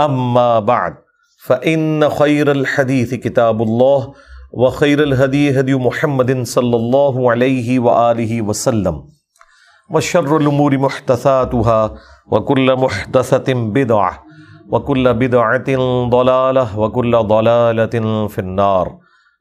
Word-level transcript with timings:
اما 0.00 0.60
بعد 0.60 0.94
فان 1.46 2.08
خير 2.08 2.50
الحديث 2.50 3.14
كتاب 3.14 3.62
الله، 3.62 4.14
وخير 4.52 5.02
الهدي 5.02 5.60
هدي 5.60 5.74
محمد 5.74 6.42
صلى 6.42 6.76
الله 6.76 7.30
عليه 7.30 7.78
واله 7.78 8.42
وسلم. 8.42 9.02
وشر 9.90 10.36
الامور 10.36 10.78
محدثاتها، 10.78 11.94
وكل 12.26 12.76
محدثه 12.76 13.54
بدعه 13.54 14.22
وكل 14.68 15.14
بدعه 15.14 15.76
ضلاله 16.08 16.78
وكل 16.78 17.16
ضلاله 17.16 18.26
في 18.26 18.38
النار. 18.38 18.98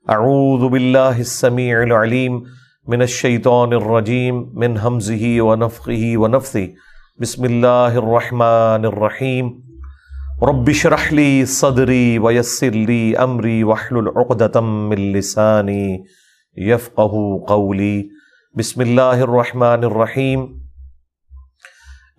اعوذ 0.10 0.70
بالله 0.70 1.20
السميع 1.20 1.84
العليم 1.84 2.44
من 2.88 3.02
الشيطان 3.02 3.74
الرجيم، 3.74 4.52
من 4.54 4.78
همزه 4.78 5.42
ونفخه 5.42 6.14
ونفثه. 6.16 6.70
بسم 7.18 7.46
الله 7.46 7.98
الرحمن 7.98 8.86
الرحيم. 8.86 9.65
رب 10.44 10.70
اشرح 10.70 11.14
لي 11.14 11.46
صدري 11.46 12.20
ويسر 12.20 12.70
لي 12.70 13.18
امري 13.18 13.64
واحلل 13.64 14.12
عقدة 14.16 14.62
من 14.62 15.14
لساني 15.14 16.04
يفقهوا 16.58 17.48
قولي. 17.48 18.10
بسم 18.56 18.82
الله 18.82 19.22
الرحمن 19.22 19.84
الرحيم. 19.84 20.60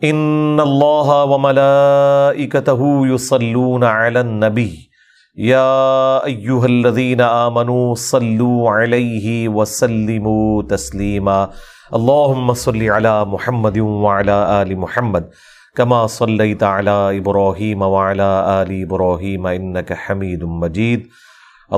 ان 0.05 0.61
الله 0.61 1.25
وملائكته 1.25 3.07
يصلون 3.07 3.85
على 3.85 4.21
النبي. 4.21 4.91
يا 5.37 6.25
ايها 6.25 6.67
الذين 6.67 7.21
امنوا 7.21 7.95
صلوا 7.95 8.71
عليه 8.71 9.49
وسلموا 9.49 10.63
تسليما. 10.63 11.51
اللهم 11.95 12.53
صل 12.53 12.83
على 12.83 13.25
محمد 13.25 13.79
وعلى 13.79 14.63
ال 14.63 14.79
محمد. 14.79 15.31
كما 15.77 16.07
صليت 16.07 16.63
على 16.63 17.19
ابراهيم 17.19 17.83
وعلى 17.83 18.31
ال 18.63 18.83
ابراهيم 18.83 19.47
انك 19.47 19.93
حميد 19.93 20.45
مجيد. 20.45 21.09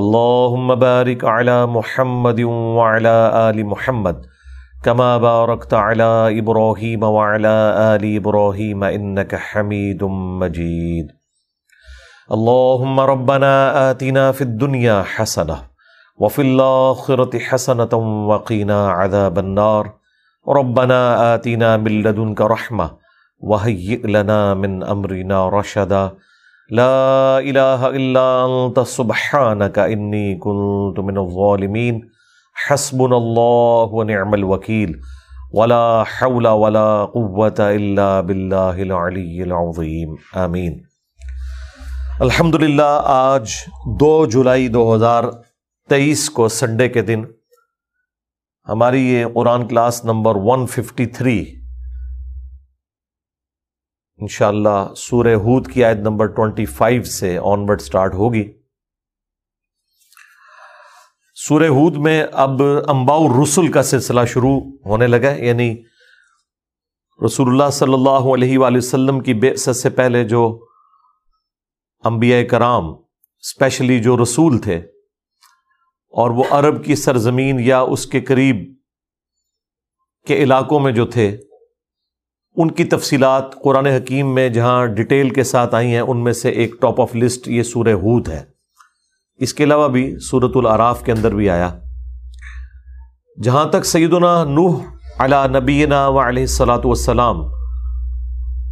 اللهم 0.01 0.75
بارك 0.75 1.25
على 1.25 1.65
محمد 1.67 2.39
وعلى 2.77 3.15
ال 3.49 3.65
محمد 3.65 4.17
كما 4.83 5.17
باركت 5.17 5.73
على 5.73 6.39
ابراهيم 6.39 7.03
وعلى 7.03 7.55
ال 7.95 8.03
ابراهيم 8.15 8.83
انك 8.83 9.35
حميد 9.35 10.03
مجيد. 10.43 11.07
اللهم 12.31 12.99
ربنا 12.99 13.53
آتنا 13.89 14.31
في 14.31 14.41
الدنيا 14.41 15.03
حسنه 15.03 15.57
وفي 16.17 16.41
الاخره 16.41 17.39
حسنه 17.39 17.93
وقنا 18.31 18.79
عذاب 18.89 19.39
النار. 19.39 19.93
ربنا 20.47 20.99
آتنا 21.35 21.77
من 21.77 22.03
لدنك 22.03 22.41
رحمه 22.41 22.98
وهيئ 23.39 24.07
لنا 24.07 24.53
من 24.53 24.83
امرنا 24.83 25.49
رشدا 25.49 26.11
لا 26.69 27.39
اله 27.39 27.89
الا 27.89 28.45
انت 28.45 28.79
سبحانك 28.79 29.79
اني 29.79 30.35
كنت 30.35 30.99
من 30.99 31.17
الظالمين 31.17 32.01
حسبنا 32.53 33.17
الله 33.17 33.83
ونعم 33.83 34.33
الوكيل 34.33 34.99
ولا 35.51 36.03
حول 36.03 36.47
ولا 36.47 37.05
قوه 37.05 37.55
الا 37.59 38.21
بالله 38.21 38.81
العلي 38.81 39.43
العظيم 39.43 40.15
آمين 40.35 40.81
الحمد 42.19 42.55
للہ، 42.55 43.01
آج 43.03 43.51
دو 43.99 44.25
جولائی 44.25 44.67
دو 44.67 44.95
ہزار 44.95 45.23
تیئیس 45.89 46.29
کو 46.29 46.47
سنڈے 46.47 46.89
کے 46.89 47.01
دن 47.01 47.23
ہماری 48.67 49.01
یہ 49.01 49.25
Quran 49.33 49.67
class 49.67 50.05
number 50.05 50.35
one 50.35 50.65
fifty 50.65 51.05
three 51.05 51.58
انشاءاللہ 54.21 54.93
سورہ 54.97 55.33
ہود 55.43 55.67
کی 55.73 55.83
آیت 55.85 55.97
نمبر 55.97 56.27
ٹوینٹی 56.35 56.65
فائیو 56.77 57.03
سے 57.03 57.37
آن 57.51 57.69
ورڈ 57.69 57.81
اسٹارٹ 57.81 58.13
ہوگی۔ 58.13 58.43
سورہ 61.37 61.67
ہود 61.75 61.97
میں 62.05 62.21
اب 62.43 62.61
امباؤ 62.87 63.27
رسول 63.43 63.71
کا 63.71 63.83
سلسلہ 63.83 64.25
شروع 64.27 64.59
ہونے 64.85 65.07
لگا 65.07 65.31
یعنی 65.45 65.71
رسول 67.19 67.49
اللہ 67.49 67.69
صلی 67.73 67.93
اللہ 67.93 68.33
علیہ 68.33 68.57
وآلہ 68.57 68.77
وسلم 68.77 69.19
کی 69.19 69.33
بے 69.43 69.55
سے 69.55 69.89
پہلے 69.89 70.23
جو 70.27 70.43
انبیاء 72.03 72.41
کرام 72.51 72.89
اسپیشلی 72.89 73.99
جو 74.03 74.21
رسول 74.23 74.57
تھے، 74.61 74.77
اور 76.13 76.31
وہ 76.31 76.43
عرب 76.51 76.83
کی 76.85 76.95
سرزمین 76.95 77.59
یا 77.59 77.79
اس 77.95 78.05
کے 78.07 78.21
قریب 78.27 78.57
کے 80.27 80.43
علاقوں 80.43 80.79
میں 80.79 80.91
جو 80.91 81.05
تھے 81.07 81.29
ان 82.61 82.71
کی 82.71 82.83
تفصیلات 82.83 83.53
قرآن 83.55 83.85
حکیم 83.85 84.33
میں 84.35 84.47
جہاں 84.49 84.85
ڈیٹیل 84.85 85.29
کے 85.29 85.43
ساتھ 85.43 85.75
آئی 85.75 85.91
ہیں، 85.91 85.99
ان 85.99 86.23
میں 86.23 86.31
سے 86.33 86.49
ایک 86.49 86.73
ٹاپ 86.81 87.01
آف 87.01 87.15
لسٹ 87.15 87.47
یہ 87.47 87.63
سورہ 87.63 87.93
ہود 87.93 88.27
ہے۔ 88.27 88.43
اس 89.37 89.53
کے 89.53 89.63
علاوہ 89.63 89.87
بھی 89.87 90.19
سورت 90.19 90.57
العراف 90.57 91.03
کے 91.03 91.11
اندر 91.11 91.35
بھی 91.35 91.49
آیا۔ 91.49 91.69
جہاں 93.37 93.65
تک 93.65 93.85
سیدنا 93.85 94.43
نوح 94.43 94.81
علی 95.19 95.35
نبینا 95.59 96.07
و 96.07 96.19
علیہ 96.19 96.43
السلاۃ 96.43 96.85
والسلام 96.85 97.41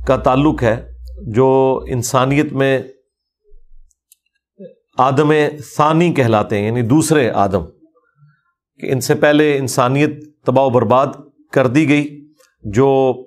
کا 0.07 0.17
تعلق 0.17 0.63
ہے، 0.63 0.75
جو 1.27 1.47
انسانیت 1.87 2.51
میں 2.53 2.79
آدم 4.97 5.31
ثانی 5.75 6.13
کہلاتے 6.13 6.59
ہیں 6.59 6.65
یعنی 6.65 6.81
دوسرے 6.81 7.29
آدم، 7.29 7.63
کہ 8.79 8.91
ان 8.91 9.01
سے 9.01 9.15
پہلے 9.15 9.57
انسانیت 9.57 10.19
تباہ 10.45 10.65
و 10.65 10.69
برباد 10.69 11.07
کر 11.53 11.67
دی 11.67 11.87
گئی، 11.89 12.05
جو 12.63 13.23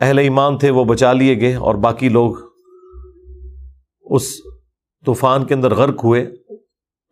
اہل 0.00 0.18
ایمان 0.18 0.58
تھے، 0.58 0.70
وہ 0.70 0.84
بچا 0.84 1.12
لیے 1.12 1.40
گئے 1.40 1.54
اور 1.54 1.74
باقی 1.74 2.08
لوگ 2.08 2.36
اس 4.00 4.36
طوفان 5.06 5.46
کے 5.46 5.54
اندر 5.54 5.74
غرق 5.74 6.04
ہوئے۔ 6.04 6.30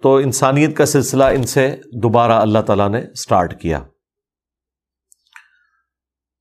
تو 0.02 0.16
انسانیت 0.16 0.76
کا 0.76 0.86
سلسلہ 0.86 1.24
ان 1.24 1.42
سے 1.42 1.76
دوبارہ 1.92 2.32
اللہ 2.32 2.58
تعالیٰ 2.58 2.88
نے 2.88 3.00
اسٹارٹ 3.12 3.60
کیا۔ 3.60 3.78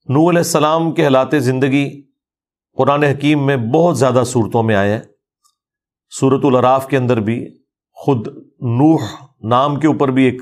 نو 0.10 0.30
علیہ 0.30 0.40
السلام 0.40 0.92
کے 0.92 1.04
حالات 1.04 1.28
زندگی 1.40 2.02
قرآن 2.78 3.04
حکیم 3.04 3.46
میں 3.46 3.58
بہت 3.58 3.98
زیادہ 3.98 4.24
صورتوں 4.26 4.64
میں 4.64 4.76
آئے 4.76 4.94
ہیں۔ 4.94 5.02
صورت 6.20 6.46
العراف 6.46 6.88
کے 6.88 6.98
اندر 6.98 7.20
بھی 7.20 7.58
خود 7.92 8.28
نوح 8.60 9.02
نام 9.44 9.80
کے 9.80 9.88
اوپر 9.88 10.12
بھی 10.12 10.24
ایک 10.24 10.42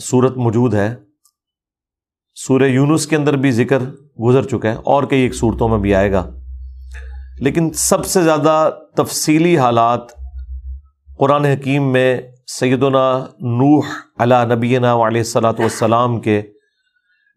صورت 0.00 0.36
موجود 0.36 0.74
ہے۔ 0.74 0.96
سورہ 2.46 2.66
یونس 2.68 3.06
کے 3.06 3.16
اندر 3.16 3.36
بھی 3.36 3.50
ذکر 3.50 3.82
گزر 4.24 4.42
چکا 4.42 4.70
ہے، 4.70 4.76
اور 4.84 5.02
کئی 5.10 5.20
ایک 5.20 5.34
صورتوں 5.34 5.68
میں 5.68 5.78
بھی 5.78 5.94
آئے 5.94 6.10
گا۔ 6.12 6.24
لیکن 7.40 7.70
سب 7.74 8.04
سے 8.06 8.22
زیادہ 8.22 8.70
تفصیلی 8.96 9.56
حالات 9.58 10.12
قرآن 11.18 11.44
حکیم 11.44 11.92
میں 11.92 12.20
سیدنا 12.48 13.08
نوح 13.58 13.88
علا 14.22 14.44
نبینا 14.44 14.92
علیہ 14.94 15.20
السلاۃ 15.20 15.58
والسلام 15.58 16.20
کے 16.20 16.40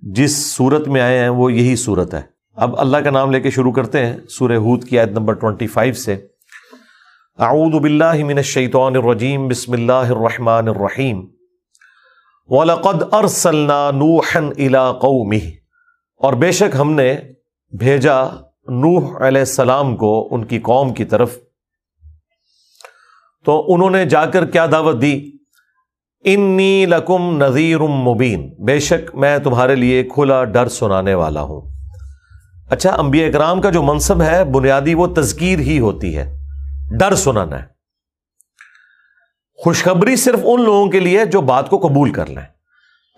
جس 0.03 0.37
صورت 0.47 0.87
میں 0.87 1.01
آئے 1.01 1.17
ہیں، 1.19 1.29
وہ 1.29 1.51
یہی 1.53 1.75
صورت 1.75 2.13
ہے۔ 2.13 2.21
اب 2.57 2.79
اللہ 2.79 2.97
کا 2.97 3.09
نام 3.09 3.31
لے 3.31 3.39
کے 3.41 3.49
شروع 3.49 3.71
کرتے 3.71 4.05
ہیں 4.05 4.15
سورہ 4.29 4.57
ہود 4.65 4.83
کی 4.83 4.99
آیت 4.99 5.11
نمبر 5.11 5.35
25 5.41 6.05
سے۔ 6.05 6.15
اعوذ 7.39 7.81
باللہ 7.81 8.23
من 8.23 8.37
الشیطان 8.37 8.95
الرجیم، 8.95 9.47
بسم 9.47 9.73
اللہ 9.73 10.15
الرحمن 10.15 10.67
الرحیم۔ 10.67 11.21
وَلَقَدْ 12.53 13.03
أَرْسَلْنَا 13.19 13.91
نُوحًا 13.91 14.49
إِلَىٰ 14.49 14.99
قَوْمِهِ۔ 14.99 15.51
اور 16.17 16.33
بے 16.33 16.51
شک 16.51 16.75
ہم 16.79 16.91
نے 16.91 17.17
بھیجا 17.79 18.23
نوح 18.67 19.27
علیہ 19.27 19.39
السلام 19.39 19.95
کو 19.95 20.27
ان 20.31 20.45
کی 20.45 20.59
قوم 20.59 20.93
کی 20.93 21.05
طرف۔ 21.05 21.37
تو 23.45 23.73
انہوں 23.73 23.89
نے 23.89 24.05
جا 24.05 24.25
کر 24.25 24.45
کیا 24.45 24.65
دعوت 24.71 25.01
دی؟ 25.01 25.31
انی 26.23 26.85
لکم 26.85 27.37
نذیر 27.37 27.79
مبین 27.79 28.53
بے 28.65 28.79
شک 28.79 29.15
میں 29.15 29.39
تمہارے 29.39 29.75
لیے 29.75 30.03
کھلا 30.03 30.43
ڈر 30.43 30.67
سنانے 30.67 31.13
والا 31.13 31.41
ہوں۔ 31.41 31.61
اچھا 32.69 32.95
انبیاء 32.95 33.27
اکرام 33.27 33.61
کا 33.61 33.69
جو 33.69 33.83
منصب 33.83 34.21
ہے، 34.21 34.43
بنیادی 34.43 34.93
وہ 34.93 35.07
تذکیر 35.07 35.59
ہی 35.59 35.79
ہوتی 35.79 36.17
ہے۔ 36.17 36.37
ڈر 36.99 37.15
سنانا 37.15 37.59
ہے۔ 37.59 37.80
خوشخبری 39.63 40.15
صرف 40.15 40.39
ان 40.43 40.63
لوگوں 40.63 40.87
کے 40.87 40.99
لیے 40.99 41.25
جو 41.25 41.41
بات 41.41 41.69
کو 41.69 41.77
قبول 41.77 42.13
کر 42.13 42.25
لیں۔ 42.25 42.45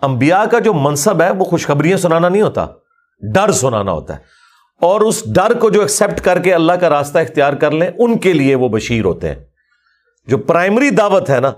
انبیاء 0.02 0.44
کا 0.44 0.58
جو 0.58 0.74
منصب 0.74 1.22
ہے، 1.22 1.30
وہ 1.30 1.44
خوشخبریاں 1.44 1.96
سنانا 1.96 2.28
نہیں 2.28 2.42
ہوتا، 2.42 2.66
ڈر 3.34 3.52
سنانا 3.52 3.92
ہوتا 3.92 4.16
ہے۔ 4.16 4.18
اور 4.80 5.00
اس 5.00 5.34
ڈر 5.34 5.54
کو 5.58 5.70
جو 5.70 5.80
ایکسپٹ 5.80 6.20
کر 6.20 6.38
کے 6.38 6.54
اللہ 6.54 6.72
کا 6.72 6.90
راستہ 6.90 7.18
اختیار 7.18 7.52
کر 7.52 7.70
لیں، 7.70 7.90
ان 7.98 8.18
کے 8.18 8.32
لیے 8.32 8.54
وہ 8.54 8.68
بشیر 8.68 9.04
ہوتے 9.04 9.28
ہیں۔ 9.28 9.44
جو 10.26 10.38
پرائمری 10.38 10.90
دعوت 10.90 11.30
ہے 11.30 11.40
نا، 11.40 11.52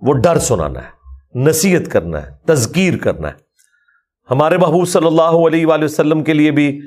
وہ 0.00 0.14
ڈر 0.14 0.38
سنانا 0.38 0.80
ہے، 0.80 0.88
نصیحت 1.34 1.90
کرنا 1.90 2.22
ہے، 2.22 2.30
تذکیر 2.46 2.96
کرنا 2.96 3.28
ہے۔ 3.28 3.32
ہمارے 4.30 4.56
محبوب 4.56 4.88
صلی 4.88 5.06
اللہ 5.06 5.22
علیہ 5.22 5.66
وآلہ 5.66 5.84
وسلم 5.84 6.24
کے 6.24 6.34
لیے 6.34 6.50
بھی 6.50 6.80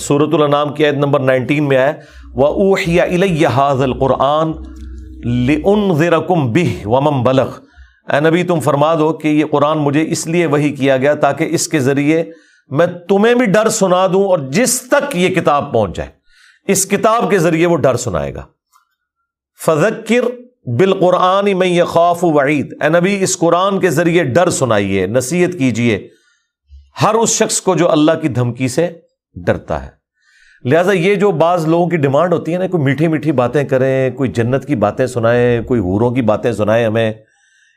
سورت 0.00 0.34
النام 0.34 0.74
کی 0.74 0.86
عید 0.86 0.94
نمبر 0.94 1.20
نائنٹین 1.20 1.68
میں 1.68 1.76
آئے 1.76 1.92
وہ 2.34 2.46
اوحیا 2.46 3.04
الحاظ 3.04 3.82
القرآن 3.82 4.52
بہ 6.52 6.86
ومم 6.86 7.22
بلغ۔ 7.22 7.50
اے 8.08 8.20
نبی، 8.20 8.42
تم 8.42 8.60
فرما 8.60 8.94
دو 8.94 9.12
کہ 9.12 9.28
یہ 9.28 9.44
قرآن 9.50 9.78
مجھے 9.78 10.04
اس 10.08 10.26
لیے 10.26 10.46
وہی 10.46 10.70
کیا 10.70 10.96
گیا 10.96 11.14
تاکہ 11.14 11.46
اس 11.50 11.68
کے 11.68 11.80
ذریعے 11.80 12.24
میں 12.68 12.86
تمہیں 12.86 13.34
بھی 13.34 13.46
ڈر 13.46 13.68
سنا 13.68 14.06
دوں 14.06 14.24
اور 14.24 14.38
جس 14.38 14.82
تک 14.82 15.16
یہ 15.16 15.28
کتاب 15.28 15.72
پہنچ 15.72 15.96
جائے۔ 15.96 16.10
اس 16.68 16.86
کتاب 16.86 17.30
کے 17.30 17.38
ذریعے 17.38 17.66
وہ 17.66 17.76
ڈر 17.76 17.96
سنائے 17.96 18.34
گا۔ 18.34 18.44
فذکر 19.64 20.22
بالقرآن 20.78 21.58
میں 21.58 21.66
یہ 21.66 21.82
خوف 21.82 22.24
وعید 22.24 22.82
اے 22.82 22.88
نبی، 22.88 23.22
اس 23.22 23.38
قرآن 23.38 23.80
کے 23.80 23.90
ذریعے 23.90 24.24
ڈر 24.24 24.50
سنائیے، 24.50 25.06
نصیحت 25.06 25.58
کیجیے 25.58 26.08
ہر 27.02 27.14
اس 27.14 27.30
شخص 27.30 27.60
کو 27.60 27.74
جو 27.74 27.90
اللہ 27.90 28.12
کی 28.22 28.28
دھمکی 28.28 28.68
سے 28.68 28.88
ڈرتا 29.46 29.86
ہے۔ 29.86 30.01
لہٰذا 30.64 30.92
یہ 30.92 31.14
جو 31.14 31.30
بعض 31.30 31.68
لوگوں 31.68 31.88
کی 31.88 31.96
ڈیمانڈ 31.96 32.32
ہوتی 32.32 32.52
ہے 32.52 32.58
نا، 32.58 32.66
کوئی 32.66 32.82
میٹھی 32.82 33.08
میٹھی 33.08 33.32
باتیں 33.32 33.64
کریں، 33.64 34.10
کوئی 34.10 34.32
جنت 34.32 34.66
کی 34.66 34.76
باتیں 34.76 35.06
سنائیں، 35.06 35.62
کوئی 35.62 35.80
حوروں 35.80 36.10
کی 36.10 36.22
باتیں 36.22 36.52
سنائیں 36.52 36.86
ہمیں 36.86 37.12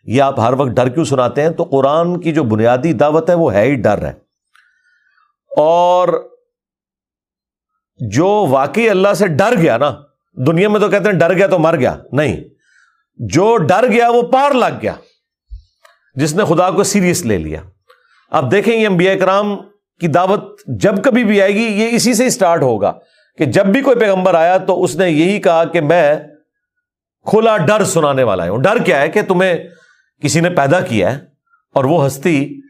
یہ 0.04 0.22
آپ 0.22 0.40
ہر 0.40 0.54
وقت 0.54 0.70
ڈر 0.70 0.90
کیوں 0.90 1.06
سناتے 1.06 1.42
ہیں؟ 1.42 1.50
تو 1.50 1.64
قرآن 1.64 2.20
کی 2.20 2.32
جو 2.32 2.44
بنیادی 2.44 2.94
دعوت 2.94 3.30
ہے، 3.30 3.36
وہ 3.36 3.54
ہے 3.54 3.62
ہی 3.62 3.76
ڈر 3.76 4.06
ہے۔ 4.06 4.14
اور 5.58 6.30
جو 8.10 8.46
واقعی 8.50 8.90
اللہ 8.90 9.14
سے 9.14 9.28
ڈر 9.28 9.54
گیا 9.58 9.78
نا، 9.78 9.96
دنیا 10.48 10.70
میں 10.70 10.80
تو 10.80 10.90
کہتے 10.90 11.06
ہیں 11.06 11.20
ڈر 11.20 11.34
گیا 11.34 11.48
تو 11.48 11.60
مر 11.60 11.76
گیا، 11.76 11.96
نہیں۔ 12.12 12.44
جو 13.18 13.58
ڈر 13.58 13.86
گیا، 13.92 14.10
وہ 14.10 14.22
پار 14.22 14.52
لگ 14.52 14.82
گیا، 14.82 14.94
جس 16.16 16.36
نے 16.36 16.44
خدا 16.46 16.72
کو 16.72 16.84
سیریس 16.84 17.26
لے 17.26 17.38
لیا۔ 17.38 17.62
اب 18.32 18.52
دیکھیں 18.52 18.76
یہ 18.76 18.88
انبیاء 18.88 19.14
کرام 19.14 19.58
کی 20.00 20.08
دعوت 20.08 20.62
جب 20.68 21.04
کبھی 21.04 21.24
بھی 21.24 21.42
آئے 21.42 21.54
گی، 21.54 21.64
یہ 21.64 21.90
اسی 21.92 22.14
سے 22.14 22.26
اسٹارٹ 22.26 22.62
ہوگا 22.62 22.94
کہ 23.38 23.46
جب 23.46 23.66
بھی 23.66 23.82
کوئی 23.82 23.96
پیغمبر 23.96 24.34
آیا 24.34 24.58
تو 24.58 24.84
اس 24.84 24.96
نے 24.96 25.10
یہی 25.10 25.42
کہا 25.42 25.64
کہ 25.64 25.82
میں 25.82 26.16
کھلا 27.26 27.58
ڈر 27.58 27.84
سنانے 27.84 28.24
والا 28.24 28.50
ہوں۔ 28.50 28.58
ڈر 28.58 28.84
کیا 28.84 29.02
ہے 29.02 29.10
کہ 29.10 29.22
تمہیں 29.22 29.54
کسی 30.22 30.40
نے 30.40 30.50
پیدا 30.50 30.82
کیا 30.82 31.14
ہے 31.14 31.20
اور 31.74 31.84
وہ 31.84 32.06
ہستی 32.06 32.62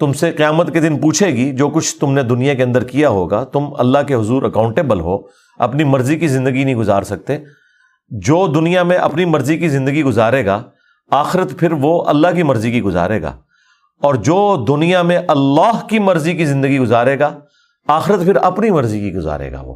تم 0.00 0.12
سے 0.12 0.32
قیامت 0.32 0.72
کے 0.72 0.80
دن 0.80 0.98
پوچھے 0.98 1.26
گی 1.26 1.52
جو 1.52 1.68
کچھ 1.68 1.96
تم 1.96 2.12
نے 2.12 2.22
دنیا 2.22 2.54
کے 2.54 2.62
اندر 2.62 2.84
کیا 2.84 3.08
ہوگا۔ 3.08 3.44
تم 3.44 3.64
اللہ 3.78 3.98
کے 4.06 4.14
حضور 4.14 4.42
اکاؤنٹیبل 4.42 5.00
ہو، 5.00 5.18
اپنی 5.58 5.84
مرضی 5.84 6.18
کی 6.18 6.28
زندگی 6.28 6.64
نہیں 6.64 6.74
گزار 6.74 7.02
سکتے۔ 7.02 7.38
جو 8.08 8.46
دنیا 8.46 8.82
میں 8.82 8.96
اپنی 8.96 9.24
مرضی 9.24 9.58
کی 9.58 9.68
زندگی 9.68 10.02
گزارے 10.02 10.46
گا، 10.46 10.62
آخرت 11.10 11.58
پھر 11.58 11.72
وہ 11.72 12.04
اللہ 12.04 12.28
کی 12.34 12.42
مرضی 12.42 12.72
کی 12.72 12.82
گزارے 12.82 13.22
گا۔ 13.22 13.36
اور 14.02 14.14
جو 14.14 14.64
دنیا 14.68 15.02
میں 15.02 15.18
اللہ 15.28 15.86
کی 15.86 15.98
مرضی 15.98 16.32
کی 16.32 16.44
زندگی 16.44 16.78
گزارے 16.78 17.18
گا، 17.18 17.38
آخرت 17.88 18.24
پھر 18.24 18.36
اپنی 18.36 18.70
مرضی 18.70 19.00
کی 19.00 19.12
گزارے 19.12 19.52
گا 19.52 19.60
وہ۔ 19.60 19.74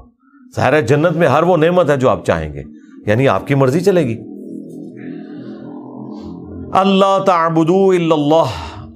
ظاہر 0.57 0.81
جنت 0.81 1.17
میں 1.17 1.29
ہر 1.29 1.43
وہ 1.43 1.57
نعمت 1.57 1.91
ہے 1.91 1.97
جو 1.97 2.09
آپ 2.09 2.25
چاہیں 2.25 2.53
گے۔ 2.53 2.63
یعنی 3.07 3.29
آپ 3.29 3.47
کی 3.47 3.55
مرضی 3.55 3.81
چلے 3.81 4.05
گی۔ 4.05 4.19
اللہ 6.73 7.19
تعبدو 7.27 7.91
اللہ، 7.91 8.45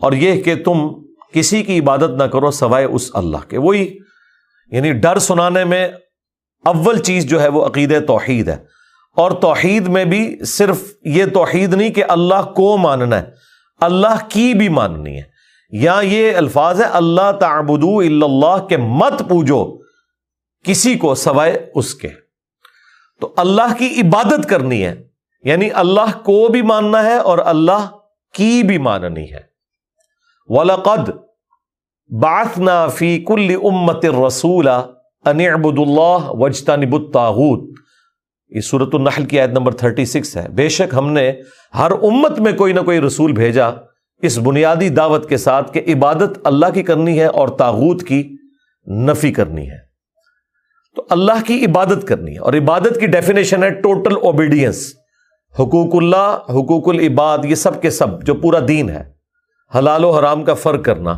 اور 0.00 0.12
یہ 0.12 0.42
کہ 0.42 0.54
تم 0.64 0.88
کسی 1.32 1.62
کی 1.62 1.80
عبادت 1.80 2.10
نہ 2.10 2.22
کرو 2.22 2.50
سوائے 2.50 2.84
اس 2.84 3.10
اللہ 3.14 3.36
کے۔ 3.48 3.58
وہی 3.58 3.98
یعنی 4.70 4.92
ڈر 4.92 5.19
سنانے 5.19 5.64
میں 5.64 5.88
اول 6.64 6.98
چیز 6.98 7.26
جو 7.26 7.42
ہے 7.42 7.48
وہ 7.48 7.66
عقید 7.66 8.06
توحید 8.06 8.48
ہے۔ 8.48 8.56
اور 9.16 9.30
توحید 9.30 9.88
میں 9.88 10.04
بھی 10.04 10.44
صرف 10.44 10.82
یہ 11.04 11.24
توحید 11.34 11.74
نہیں 11.74 11.90
کہ 11.90 12.04
اللہ 12.08 12.52
کو 12.56 12.76
ماننا 12.76 13.19
ہے۔ 13.19 13.51
اللہ 13.82 14.29
کی 14.29 14.55
بھی 14.55 14.69
ماننی 14.69 15.17
ہے۔ 15.17 15.23
یا 15.70 16.00
یہ 16.02 16.37
الفاظ 16.37 16.81
ہے، 16.81 16.87
اللہ 16.87 17.32
تعبدو 17.40 17.99
اللہ 17.99 18.67
کے 18.67 18.76
مت 18.76 19.23
پوجو 19.29 19.79
کسی 20.64 20.94
کو 20.94 21.14
سوائے 21.14 21.70
اس 21.75 21.94
کے۔ 21.94 22.08
تو 23.20 23.34
اللہ 23.37 23.75
کی 23.79 24.00
عبادت 24.00 24.49
کرنی 24.49 24.84
ہے 24.84 24.94
یعنی 25.44 25.69
اللہ 25.75 26.19
کو 26.25 26.49
بھی 26.49 26.62
ماننا 26.62 27.02
ہے 27.05 27.17
اور 27.17 27.38
اللہ 27.38 27.90
کی 28.34 28.62
بھی 28.62 28.79
ماننی 28.79 29.32
ہے۔ 29.32 29.40
ولقد 30.49 31.11
باسنا 32.23 32.87
فی 32.87 33.25
کل 33.29 33.56
امت 33.62 34.06
رسول 34.26 34.69
انبد 34.69 35.79
اللہ 35.79 36.19
وجتا 36.29 36.76
نبت 36.76 37.17
یہ 38.54 38.60
صورت 38.60 38.94
النحل 38.94 39.25
کی 39.25 39.40
عید 39.40 39.52
نمبر 39.52 39.72
36 39.72 40.37
ہے۔ 40.37 40.49
بے 40.49 40.69
شک 40.69 40.94
ہم 40.94 41.12
نے 41.12 41.32
ہر 41.78 41.90
امت 41.90 42.40
میں 42.40 42.52
کوئی 42.52 42.72
نہ 42.72 42.81
کوئی 42.81 43.00
رسول 43.00 43.32
بھیجا 43.32 43.70
اس 44.22 44.38
بنیادی 44.38 44.88
دعوت 44.88 45.28
کے 45.28 45.37
ساتھ 45.37 45.72
کہ 45.72 45.82
عبادت 45.88 46.38
اللہ 46.44 46.66
کی 46.75 46.82
کرنی 46.82 47.20
ہے 47.20 47.26
اور 47.26 47.49
تاغوت 47.49 48.02
کی 48.02 48.37
نفی 48.87 49.32
کرنی 49.32 49.70
ہے۔ 49.70 49.93
تو 50.96 51.06
اللہ 51.10 51.46
کی 51.46 51.64
عبادت 51.64 52.08
کرنی 52.08 52.32
ہے 52.32 52.38
اور 52.38 52.52
عبادت 52.52 53.00
کی 53.00 53.06
ڈیفینیشن 53.06 53.62
ہے 53.62 53.70
ٹوٹل 53.70 54.16
اوبیڈینس 54.22 54.94
حقوق 55.58 55.94
اللہ، 55.94 56.38
حقوق 56.48 56.88
العباد، 56.88 57.38
یہ 57.44 57.55
سب 57.55 57.82
کے 57.82 57.90
سب 57.90 58.22
جو 58.22 58.34
پورا 58.34 58.58
دین 58.69 58.90
ہے۔ 58.90 59.12
حلال 59.78 60.05
و 60.05 60.10
حرام 60.10 60.44
کا 60.44 60.55
فرق 60.55 60.84
کرنا۔ 60.84 61.14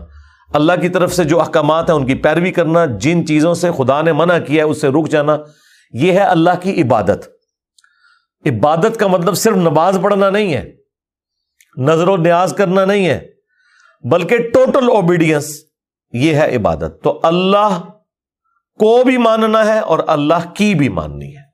اللہ 0.55 0.73
کی 0.81 0.89
طرف 0.89 1.15
سے 1.15 1.25
جو 1.25 1.41
احکامات 1.41 1.91
ہیں، 1.91 1.97
ان 1.97 2.07
کی 2.07 2.15
پیروی 2.15 2.51
کرنا۔ 2.51 2.85
جن 2.85 3.27
چیزوں 3.27 3.55
سے 3.55 3.71
خدا 3.77 4.03
نے 4.03 4.13
منع 4.13 4.39
کیا 4.39 4.65
ہے، 4.65 4.71
اس 4.71 4.81
سے 4.81 4.89
رک 4.89 5.09
جانا۔ 5.11 5.37
یہ 5.95 6.13
ہے 6.13 6.19
اللہ 6.19 6.51
کی 6.63 6.83
عبادت۔ 6.83 7.29
عبادت 8.47 8.97
کا 8.97 9.07
مطلب 9.07 9.35
صرف 9.35 9.57
نماز 9.57 9.99
پڑھنا 10.03 10.31
نہیں 10.31 10.55
ہے، 10.55 10.73
نظر 11.77 12.09
و 12.09 12.17
نیاز 12.17 12.53
کرنا 12.53 12.85
نہیں 12.85 13.07
ہے، 13.07 13.27
بلکہ 14.11 14.39
ٹوٹل 14.39 14.89
اوبیڈینس 14.91 15.61
یہ 16.13 16.35
ہے 16.35 16.57
عبادت۔ 16.57 17.03
تو 17.03 17.21
اللہ 17.23 17.81
کو 18.79 19.05
بھی 19.05 19.17
ماننا 19.17 19.67
ہے 19.67 19.79
اور 19.79 19.99
اللہ 20.07 20.55
کی 20.55 20.75
بھی 20.75 20.89
ماننی 20.89 21.37
ہے۔ 21.37 21.45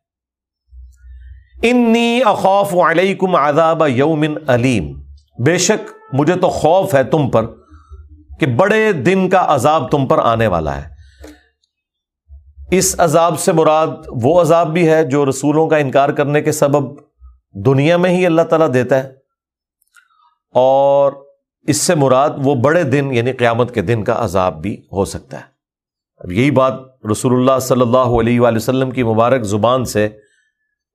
انی 1.63 2.21
اخوف 2.25 2.75
علیکم 2.75 3.35
عذاب 3.35 3.83
یومن 3.89 4.35
علیم۔ 4.49 5.03
بے 5.45 5.59
شک 5.59 5.91
مجھے 6.13 6.37
تو 6.37 6.49
خوف 6.49 6.95
ہے 6.95 7.05
تم 7.05 7.31
پر 7.31 7.47
کہ 8.41 8.47
بڑے 8.47 8.93
دن 8.93 9.29
کا 9.29 9.45
عذاب 9.49 9.91
تم 9.91 10.07
پر 10.07 10.19
آنے 10.19 10.47
والا 10.47 10.83
ہے۔ 10.83 10.90
اس 12.71 12.95
عذاب 12.99 13.41
سے 13.41 13.53
مراد 13.53 13.87
وہ 14.09 14.41
عذاب 14.41 14.73
بھی 14.73 14.89
ہے 14.89 15.05
جو 15.05 15.29
رسولوں 15.29 15.69
کا 15.69 15.77
انکار 15.77 16.09
کرنے 16.09 16.43
کے 16.43 16.53
سبب 16.53 17.01
دنیا 17.55 17.97
میں 17.97 18.11
ہی 18.11 18.27
اللہ 18.27 18.43
تعالیٰ 18.43 18.75
دیتا 18.75 19.05
ہے 19.05 19.13
اور 20.55 21.13
اس 21.63 21.77
سے 21.77 21.95
مراد 21.95 22.31
وہ 22.37 22.55
بڑے 22.55 22.83
دن 22.83 23.09
یعنی 23.13 23.33
قیامت 23.33 23.75
کے 23.75 23.83
دن 23.83 24.05
کا 24.05 24.15
عذاب 24.19 24.63
بھی 24.63 24.77
ہو 24.93 25.05
سکتا 25.05 25.37
ہے۔ 25.37 25.43
اب 26.19 26.33
یہی 26.33 26.51
بات 26.51 26.73
رسول 27.13 27.33
اللہ 27.33 27.59
صلی 27.59 27.81
اللہ 27.81 28.21
علیہ 28.21 28.41
وآلہ 28.41 28.57
وسلم 28.57 28.91
کی 28.91 29.03
مبارک 29.03 29.43
زبان 29.43 29.85
سے 29.85 30.09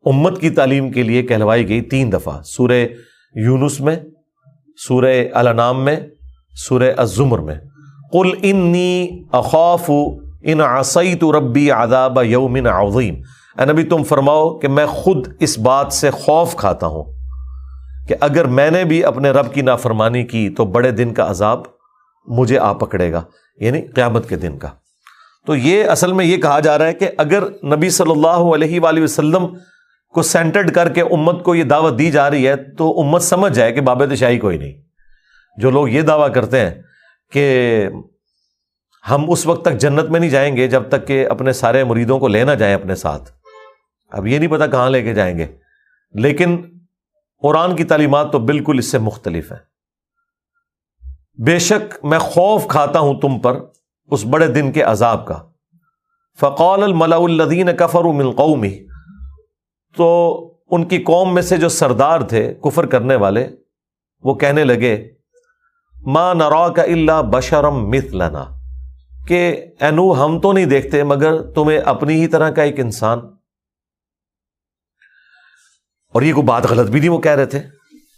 امت 0.05 0.41
کی 0.41 0.49
تعلیم 0.49 0.91
کے 0.91 1.03
لیے 1.03 1.23
کہلوائی 1.23 1.69
گئی 1.69 1.81
تین 1.81 2.11
دفعہ۔ 2.11 2.41
سورہ 2.41 2.85
یونس 3.35 3.81
میں، 3.81 3.95
سورہ 4.77 5.23
الانام 5.33 5.85
میں، 5.85 5.95
سورہ 6.55 6.91
الزمر 6.97 7.39
میں۔ 7.39 7.55
قل 8.11 8.29
انی 8.41 9.23
اخاف 9.31 9.91
ان 10.45 10.61
عصیت 10.61 11.23
ربی 11.23 11.71
عذاب 11.71 12.19
یومن 12.23 12.67
عظیم۔ 12.67 13.15
اے 13.59 13.65
نبی، 13.65 13.83
تم 13.83 14.03
فرماؤ 14.03 14.57
کہ 14.59 14.67
میں 14.67 14.85
خود 14.85 15.27
اس 15.39 15.59
بات 15.59 15.93
سے 15.93 16.09
خوف 16.09 16.55
کھاتا 16.55 16.87
ہوں 16.87 17.03
کہ 18.07 18.15
اگر 18.19 18.45
میں 18.45 18.71
نے 18.71 18.83
بھی 18.83 19.03
اپنے 19.03 19.29
رب 19.29 19.53
کی 19.53 19.61
نافرمانی 19.61 20.23
کی 20.23 20.49
تو 20.49 20.65
بڑے 20.65 20.91
دن 20.91 21.13
کا 21.13 21.29
عذاب 21.29 21.61
مجھے 22.27 22.59
آ 22.59 22.73
پکڑے 22.73 23.11
گا 23.11 23.21
یعنی 23.59 23.81
قیامت 23.81 24.29
کے 24.29 24.35
دن 24.35 24.57
کا۔ 24.57 24.67
تو 25.45 25.55
یہ 25.55 25.83
اصل 25.83 26.13
میں 26.13 26.25
یہ 26.25 26.37
کہا 26.37 26.59
جا 26.59 26.77
رہا 26.77 26.85
ہے 26.85 26.93
کہ 26.93 27.09
اگر 27.17 27.43
نبی 27.65 27.89
صلی 27.89 28.11
اللہ 28.11 28.55
علیہ 28.55 28.79
وآلہ 28.79 29.03
وسلم 29.03 29.47
کو 30.13 30.21
سینٹرڈ 30.21 30.71
کر 30.71 30.89
کے 30.89 31.01
امت 31.01 31.43
کو 31.43 31.55
یہ 31.55 31.63
دعوت 31.63 31.99
دی 31.99 32.11
جا 32.11 32.29
رہی 32.29 32.47
ہے 32.47 32.55
تو 32.55 33.01
امت 33.01 33.21
سمجھ 33.21 33.53
جائے 33.53 33.71
کہ 33.71 33.81
بابت 33.81 34.15
شاہی 34.15 34.39
کوئی 34.39 34.57
نہیں۔ 34.57 34.73
جو 35.57 35.69
لوگ 35.69 35.89
یہ 35.89 36.01
دعویٰ 36.01 36.33
کرتے 36.33 36.59
ہیں 36.59 36.71
کہ 37.31 37.87
ہم 39.11 39.25
اس 39.31 39.45
وقت 39.45 39.65
تک 39.65 39.73
جنت 39.73 40.09
میں 40.09 40.19
نہیں 40.19 40.29
جائیں 40.29 40.57
گے 40.57 40.67
جب 40.67 40.89
تک 40.89 41.07
کہ 41.07 41.27
اپنے 41.29 41.53
سارے 41.53 41.83
مریدوں 41.83 42.19
کو 42.19 42.27
لینا 42.27 42.53
جائیں 42.53 42.75
اپنے 42.75 42.95
ساتھ۔ 42.95 43.31
اب 44.11 44.27
یہ 44.27 44.39
نہیں 44.39 44.51
پتا 44.51 44.67
کہاں 44.67 44.89
لے 44.89 45.03
کے 45.03 45.13
جائیں 45.13 45.37
گے۔ 45.37 45.47
لیکن 46.13 46.61
قرآن 47.41 47.75
کی 47.75 47.83
تعلیمات 47.83 48.31
تو 48.31 48.39
بالکل 48.39 48.77
اس 48.77 48.91
سے 48.91 48.97
مختلف 48.97 49.51
ہیں۔ 49.51 49.59
بے 51.41 51.59
شک 51.59 52.05
میں 52.05 52.19
خوف 52.19 52.67
کھاتا 52.67 52.99
ہوں 52.99 53.19
تم 53.19 53.39
پر 53.39 53.59
اس 54.05 54.25
بڑے 54.25 54.47
دن 54.47 54.71
کے 54.71 54.81
عذاب 54.81 55.27
کا۔ 55.27 55.43
فقول 56.39 56.83
الملا 56.83 57.15
الدین 57.15 57.75
کفر 57.77 58.03
من 58.03 58.31
قومی 58.31 58.79
تو 59.95 60.39
ان 60.71 60.85
کی 60.85 60.97
قوم 61.03 61.33
میں 61.33 61.41
سے 61.41 61.57
جو 61.57 61.69
سردار 61.69 62.19
تھے 62.19 62.53
کفر 62.53 62.85
کرنے 62.85 63.15
والے، 63.15 63.47
وہ 64.23 64.33
کہنے 64.33 64.63
لگے 64.63 65.11
ماں 66.05 66.35
نرا 66.35 66.69
کا 66.69 66.83
اللہ 66.83 67.21
بشرم 67.21 67.89
مت 67.89 68.15
لنا 68.15 68.54
کہ 69.27 69.65
اینو 69.79 70.25
ہم 70.25 70.39
تو 70.39 70.53
نہیں 70.53 70.65
دیکھتے، 70.65 71.03
مگر 71.03 71.51
تمہیں 71.51 71.77
اپنی 71.77 72.21
ہی 72.21 72.27
طرح 72.27 72.49
کا 72.49 72.63
ایک 72.63 72.79
انسان۔ 72.79 73.19
اور 76.13 76.21
یہ 76.21 76.33
کوئی 76.33 76.47
بات 76.47 76.65
غلط 76.65 76.89
بھی 76.89 76.99
نہیں 76.99 77.09
وہ 77.09 77.21
کہہ 77.21 77.31
رہے 77.31 77.45
تھے۔ 77.45 77.63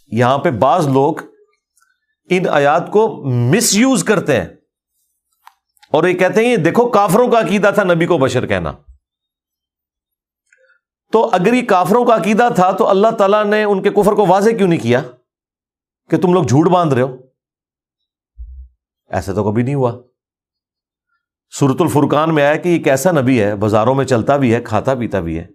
یہاں 0.06 0.38
پہ 0.38 0.50
بعض 0.50 0.88
لوگ 0.88 1.14
ان 2.30 2.48
آیات 2.48 2.90
کو 2.92 3.24
مس 3.24 3.74
یوز 3.74 4.04
کرتے 4.04 4.40
ہیں۔ 4.40 4.46
اور 5.90 6.08
یہ 6.08 6.18
کہتے 6.18 6.44
ہیں، 6.44 6.52
یہ 6.52 6.56
دیکھو 6.56 6.88
کافروں 6.88 7.28
کا 7.28 7.38
عقیدہ 7.38 7.70
تھا 7.74 7.84
نبی 7.84 8.06
کو 8.06 8.18
بشر 8.18 8.46
کہنا۔ 8.46 8.72
تو 11.12 11.30
اگر 11.32 11.52
یہ 11.52 11.66
کافروں 11.66 12.04
کا 12.04 12.14
عقیدہ 12.14 12.48
تھا 12.54 12.70
تو 12.72 12.88
اللہ 12.88 13.08
تعالیٰ 13.18 13.44
نے 13.44 13.62
ان 13.62 13.82
کے 13.82 13.90
کفر 13.90 14.12
کو 14.12 14.26
واضح 14.26 14.50
کیوں 14.50 14.68
نہیں 14.68 14.80
کیا 14.80 15.00
کہ 16.10 16.16
تم 16.16 16.32
لوگ 16.32 16.44
جھوٹ 16.44 16.66
باندھ 16.66 16.94
رہے 16.94 17.02
ہو؟ 17.02 17.16
ایسا 19.08 19.32
تو 19.32 19.52
کبھی 19.52 19.62
نہیں 19.62 19.74
ہوا۔ 19.74 20.00
سورت 21.50 21.80
الفرقان 21.80 22.34
میں 22.34 22.44
آیا 22.44 22.56
کہ 22.56 22.68
یہ 22.68 22.78
کیسا 22.78 23.12
نبی 23.12 23.42
ہے، 23.42 23.54
بازاروں 23.54 23.94
میں 23.94 24.04
چلتا 24.04 24.36
بھی 24.36 24.54
ہے، 24.54 24.60
کھاتا 24.60 24.94
پیتا 24.94 25.20
بھی 25.20 25.38
ہے۔ 25.38 25.46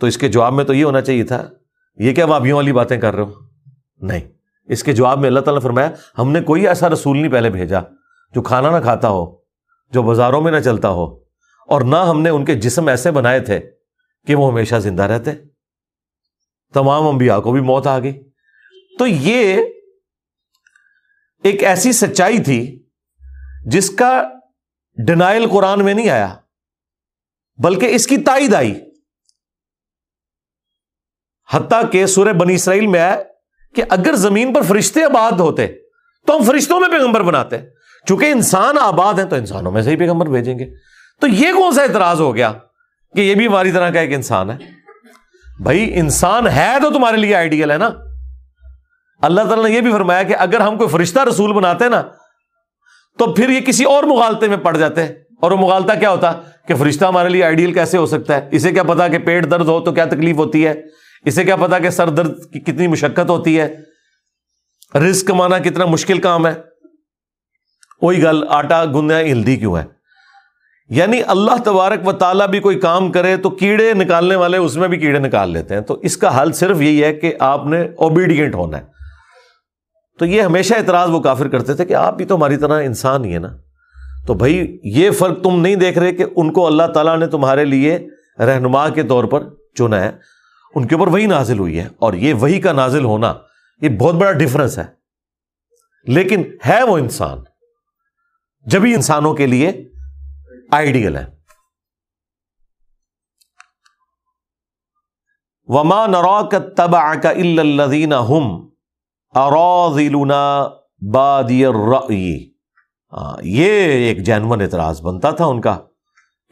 تو 0.00 0.06
اس 0.06 0.18
کے 0.18 0.28
جواب 0.28 0.52
میں 0.52 0.64
تو 0.64 0.74
یہ 0.74 0.84
ہونا 0.84 1.00
چاہیے 1.00 1.24
تھا، 1.24 1.50
یہ 1.96 2.14
کیا 2.14 2.24
وابیوں 2.24 2.56
والی 2.56 2.72
باتیں 2.72 3.00
کر 3.00 3.14
رہے 3.14 3.22
ہو؟ 3.22 3.32
نہیں۔ 4.00 4.20
اس 4.64 4.82
کے 4.82 4.92
جواب 4.92 5.18
میں 5.18 5.28
اللہ 5.28 5.40
تعالیٰ 5.40 5.60
نے 5.60 5.64
فرمایا، 5.64 5.90
ہم 6.18 6.32
نے 6.32 6.40
کوئی 6.40 6.68
ایسا 6.68 6.88
رسول 6.88 7.18
نہیں 7.18 7.32
پہلے 7.32 7.50
بھیجا 7.50 7.80
جو 8.34 8.42
کھانا 8.42 8.78
نہ 8.78 8.82
کھاتا 8.82 9.08
ہو، 9.08 9.36
جو 9.92 10.02
بازاروں 10.02 10.40
میں 10.40 10.52
نہ 10.52 10.60
چلتا 10.60 10.88
ہو، 10.88 11.16
اور 11.66 11.80
نہ 11.80 11.96
ہم 11.96 12.22
نے 12.22 12.30
ان 12.30 12.44
کے 12.44 12.54
جسم 12.54 12.88
ایسے 12.88 13.10
بنائے 13.10 13.40
تھے 13.40 13.60
کہ 14.26 14.34
وہ 14.34 14.52
ہمیشہ 14.52 14.76
زندہ 14.76 15.02
رہتے۔ 15.02 15.30
تمام 16.74 17.06
انبیاء 17.06 17.38
کو 17.38 17.52
بھی 17.52 17.60
موت 17.60 17.86
آ 17.86 17.98
گئی۔ 17.98 18.30
تو 18.98 19.06
یہ 19.06 19.62
ایک 21.42 21.64
ایسی 21.64 21.92
سچائی 21.92 22.38
تھی 22.38 22.86
جس 23.66 23.90
کا 23.90 24.28
ڈینائل 24.96 25.48
قرآن 25.48 25.84
میں 25.84 25.94
نہیں 25.94 26.10
آیا، 26.10 26.34
بلکہ 27.62 27.86
اس 27.86 28.06
کی 28.06 28.18
تائید 28.18 28.54
آئی۔ 28.54 28.80
حتیٰ 31.52 31.82
کہ 31.90 32.06
سورہ 32.06 32.32
بنی 32.32 32.54
اسرائیل 32.54 32.86
میں 32.86 33.00
آیا 33.00 33.16
کہ 33.74 33.82
اگر 33.88 34.14
زمین 34.14 34.54
پر 34.54 34.62
فرشتے 34.62 35.04
آباد 35.04 35.32
ہوتے 35.32 35.66
تو 36.26 36.36
ہم 36.36 36.42
فرشتوں 36.42 36.80
میں 36.80 36.88
پیغمبر 36.88 37.22
بناتے۔ 37.22 37.56
چونکہ 38.08 38.24
انسان 38.24 38.78
آباد 38.80 39.14
ہیں 39.14 39.24
تو 39.24 39.36
انسانوں 39.36 39.72
میں 39.72 39.82
سے 39.82 39.90
ہی 39.90 39.96
پیغمبر 39.96 40.26
بھیجیں 40.26 40.58
گے۔ 40.58 40.66
تو 41.20 41.26
یہ 41.26 41.52
کون 41.52 41.74
سا 41.74 41.82
اعتراض 41.82 42.20
ہو 42.20 42.34
گیا 42.34 42.52
کہ 43.14 43.20
یہ 43.20 43.34
بھی 43.34 43.46
ہماری 43.46 43.72
طرح 43.72 43.90
کا 43.90 44.00
ایک 44.00 44.14
انسان 44.14 44.50
ہے؟ 44.50 44.56
بھائی، 45.62 45.90
انسان 45.94 46.48
ہے 46.48 46.76
تو 46.82 46.90
تمہارے 46.90 47.16
لیے 47.16 47.34
آئیڈیل 47.34 47.70
ہے 47.70 47.76
نا۔ 47.76 47.90
اللہ 49.22 49.40
تعالیٰ 49.40 49.64
نے 49.64 49.70
یہ 49.70 49.80
بھی 49.80 49.92
فرمایا 49.92 50.22
کہ 50.22 50.36
اگر 50.38 50.60
ہم 50.60 50.76
کوئی 50.76 50.88
فرشتہ 50.88 51.20
رسول 51.20 51.52
بناتے 51.52 51.88
نا 51.88 52.02
تو 53.18 53.34
پھر 53.34 53.48
یہ 53.48 53.60
کسی 53.60 53.84
اور 53.84 54.04
مغالطے 54.04 54.48
میں 54.48 54.56
پڑ 54.56 54.76
جاتے 54.76 55.04
اور 55.40 55.50
وہ 55.50 55.56
مغالتا 55.56 55.94
کیا 55.94 56.10
ہوتا؟ 56.10 56.32
کہ 56.68 56.74
فرشتہ 56.74 57.04
ہمارے 57.04 57.28
لیے 57.28 57.44
آئیڈیل 57.44 57.72
کیسے 57.72 57.98
ہو 57.98 58.06
سکتا 58.06 58.34
ہے؟ 58.34 58.48
اسے 58.52 58.70
کیا 58.70 58.82
پتا 58.82 59.08
کہ 59.08 59.18
پیٹ 59.18 59.50
درد 59.50 59.66
ہو 59.66 59.80
تو 59.80 59.92
کیا 59.92 60.04
تکلیف 60.04 60.36
ہوتی 60.36 60.66
ہے؟ 60.66 60.82
اسے 61.24 61.44
کیا 61.44 61.56
پتا 61.56 61.78
کہ 61.78 61.90
سر 61.90 62.08
درد 62.08 62.32
کی 62.52 62.60
کتنی 62.60 62.86
مشقت 62.86 63.30
ہوتی 63.30 63.60
ہے؟ 63.60 63.76
رسک 64.94 65.26
کمانا 65.26 65.58
کتنا 65.58 65.84
مشکل 65.84 66.18
کام 66.18 66.46
ہے؟ 66.46 66.54
وہی 68.02 68.22
گل، 68.22 68.44
آٹا 68.48 68.84
گندیا 68.84 69.20
ہلدی 69.20 69.56
کیوں 69.56 69.78
ہے؟ 69.78 69.84
یعنی 70.90 71.20
اللہ 71.26 71.62
تبارک 71.64 72.08
و 72.08 72.12
تعالیٰ 72.12 72.48
بھی 72.48 72.60
کوئی 72.60 72.78
کام 72.78 73.12
کرے 73.12 73.36
تو 73.36 73.50
کیڑے 73.50 73.92
نکالنے 73.92 74.36
والے 74.36 74.56
اس 74.56 74.76
میں 74.76 74.88
بھی 74.88 74.98
کیڑے 74.98 75.18
نکال 75.18 75.50
لیتے 75.50 75.74
ہیں۔ 75.74 75.80
تو 75.80 75.94
اس 75.94 76.16
کا 76.16 76.42
حل 76.42 76.52
صرف 76.52 76.80
یہی 76.80 77.04
ہے 77.04 77.14
کہ 77.14 77.34
آپ 77.40 77.66
نے 77.66 77.88
اوبیڈینٹ 77.96 78.54
ہونا 78.54 78.78
ہے۔ 78.78 78.93
تو 80.18 80.26
یہ 80.26 80.42
ہمیشہ 80.42 80.74
اعتراض 80.74 81.10
وہ 81.10 81.20
کافر 81.20 81.48
کرتے 81.48 81.74
تھے 81.74 81.84
کہ 81.84 81.94
آپ 81.94 82.16
بھی 82.16 82.24
تو 82.24 82.34
ہماری 82.36 82.56
طرح 82.56 82.82
انسان 82.82 83.24
ہی 83.24 83.34
ہے 83.34 83.38
نا۔ 83.38 83.48
تو 84.26 84.34
بھائی 84.34 84.80
یہ 84.84 85.10
فرق 85.10 85.42
تم 85.42 85.60
نہیں 85.60 85.76
دیکھ 85.76 85.98
رہے 85.98 86.12
کہ 86.12 86.24
ان 86.36 86.52
کو 86.52 86.66
اللہ 86.66 86.82
تعالیٰ 86.94 87.18
نے 87.18 87.26
تمہارے 87.26 87.64
لیے 87.64 88.08
رہنما 88.38 88.88
کے 88.88 89.02
طور 89.02 89.24
پر 89.24 89.48
چنا 89.74 90.00
ہے۔ 90.00 90.12
ان 90.74 90.86
کے 90.86 90.94
اوپر 90.94 91.08
وہی 91.08 91.26
نازل 91.26 91.58
ہوئی 91.58 91.78
ہے 91.78 91.88
اور 91.96 92.12
یہ 92.12 92.34
وہی 92.34 92.60
کا 92.60 92.72
نازل 92.72 93.04
ہونا 93.04 93.34
یہ 93.80 93.88
بہت 93.88 94.14
بڑا 94.14 94.32
ڈفرنس 94.32 94.78
ہے۔ 94.78 94.84
لیکن 96.04 96.42
ہے 96.66 96.82
وہ 96.82 96.98
انسان۔ 96.98 97.38
جبھی 98.66 98.94
انسانوں 98.94 99.34
کے 99.34 99.46
لیے 99.46 99.92
آئیڈیل 100.70 101.16
ہے۔ 101.16 101.26
وما 105.66 106.06
نرا 106.06 106.48
کا 106.48 106.58
تبا 106.76 107.14
کا 107.14 107.30
ہم 108.16 108.73
اروزیلونا 109.34 110.68
بادی 111.12 111.64
یہ 113.44 113.70
ایک 113.70 114.22
جینون 114.26 114.60
اعتراض 114.60 115.00
بنتا 115.02 115.30
تھا 115.30 115.44
ان 115.44 115.60
کا، 115.60 115.76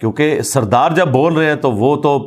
کیونکہ 0.01 0.41
سردار 0.43 0.91
جب 0.91 1.09
بول 1.09 1.35
رہے 1.35 1.47
ہیں 1.47 1.55
تو 1.57 1.71
وہ 1.73 1.95
تو 2.03 2.19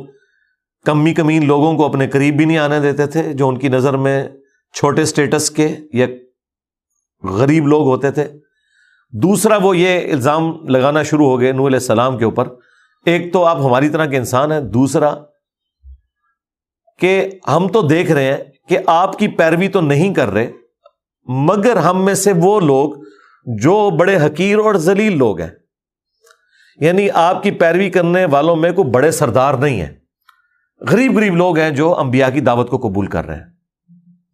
کمی 0.86 1.12
کمین 1.14 1.46
لوگوں 1.46 1.72
کو 1.76 1.84
اپنے 1.86 2.06
قریب 2.08 2.36
بھی 2.36 2.44
نہیں 2.44 2.58
آنے 2.58 2.80
دیتے 2.80 3.06
تھے، 3.06 3.32
جو 3.32 3.48
ان 3.48 3.58
کی 3.58 3.68
نظر 3.68 3.96
میں 3.96 4.28
چھوٹے 4.74 5.02
اسٹیٹس 5.02 5.50
کے 5.50 5.68
یا 5.92 6.06
غریب 7.22 7.66
لوگ 7.66 7.86
ہوتے 7.88 8.10
تھے۔ 8.10 8.26
دوسرا 9.12 9.56
وہ 9.56 9.76
یہ 9.76 10.12
الزام 10.12 10.52
لگانا 10.66 11.02
شروع 11.02 11.28
ہو 11.28 11.40
گئے 11.40 11.52
نور 11.52 11.66
علیہ 11.66 11.78
السلام 11.78 12.18
کے 12.18 12.24
اوپر۔ 12.24 12.48
ایک 13.06 13.32
تو 13.32 13.44
آپ 13.44 13.60
ہماری 13.60 13.88
طرح 13.88 14.06
کے 14.06 14.16
انسان 14.16 14.52
ہیں، 14.52 14.60
دوسرا 14.60 15.14
کہ 17.00 17.30
ہم 17.48 17.68
تو 17.68 17.82
دیکھ 17.82 18.12
رہے 18.12 18.24
ہیں 18.24 18.42
کہ 18.68 18.78
آپ 18.86 19.18
کی 19.18 19.28
پیروی 19.28 19.68
تو 19.68 19.80
نہیں 19.80 20.14
کر 20.14 20.30
رہے، 20.30 20.52
مگر 21.24 21.76
ہم 21.76 22.04
میں 22.04 22.14
سے 22.14 22.32
وہ 22.36 22.60
لوگ 22.60 22.92
جو 23.44 23.90
بڑے 23.90 24.16
حقیر 24.16 24.58
اور 24.58 24.74
ذلیل 24.74 25.18
لوگ 25.18 25.40
ہیں۔ 25.40 25.50
یعنی 26.76 27.08
آپ 27.10 27.42
کی 27.42 27.50
پیروی 27.50 27.90
کرنے 27.90 28.24
والوں 28.24 28.56
میں 28.56 28.72
کوئی 28.72 28.90
بڑے 28.90 29.10
سردار 29.10 29.54
نہیں 29.54 29.80
ہیں۔ 29.80 29.92
غریب 30.80 31.16
غریب 31.16 31.36
لوگ 31.36 31.58
ہیں 31.58 31.70
جو 31.70 31.98
انبیاء 31.98 32.28
کی 32.28 32.40
دعوت 32.40 32.70
کو 32.70 32.78
قبول 32.78 33.06
کر 33.06 33.26
رہے 33.26 33.36
ہیں۔ 33.36 33.44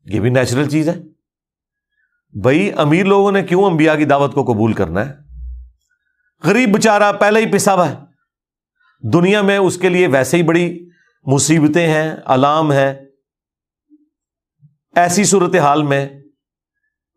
یہ 0.04 0.20
بھی 0.20 0.30
نیچرل 0.30 0.68
چیز 0.68 0.88
ہے۔ 0.88 0.94
بھائی، 2.40 2.72
امیر 2.76 3.04
لوگوں 3.04 3.32
نے 3.32 3.42
کیوں 3.42 3.64
انبیاء 3.64 3.94
کی 3.94 4.04
دعوت 4.04 4.34
کو 4.34 4.42
قبول 4.42 4.72
کرنا 4.72 5.08
ہے؟ 5.08 5.12
غریب 6.44 6.74
بچارہ 6.74 7.12
پہلے 7.12 7.40
ہی 7.40 7.52
پسا 7.52 7.74
ہوا 7.74 7.90
ہے 7.90 7.94
دنیا 9.00 9.42
میں 9.42 9.58
اس 9.58 9.76
کے 9.76 9.88
لیے 9.88 10.06
ویسے 10.06 10.36
ہی 10.36 10.42
بڑی 10.42 10.88
مصیبتیں 11.26 11.86
ہیں، 11.86 12.14
علام 12.24 12.72
ہے 12.72 13.04
ایسی 14.96 15.24
صورت 15.24 15.56
حال 15.56 15.82
میں 15.82 16.08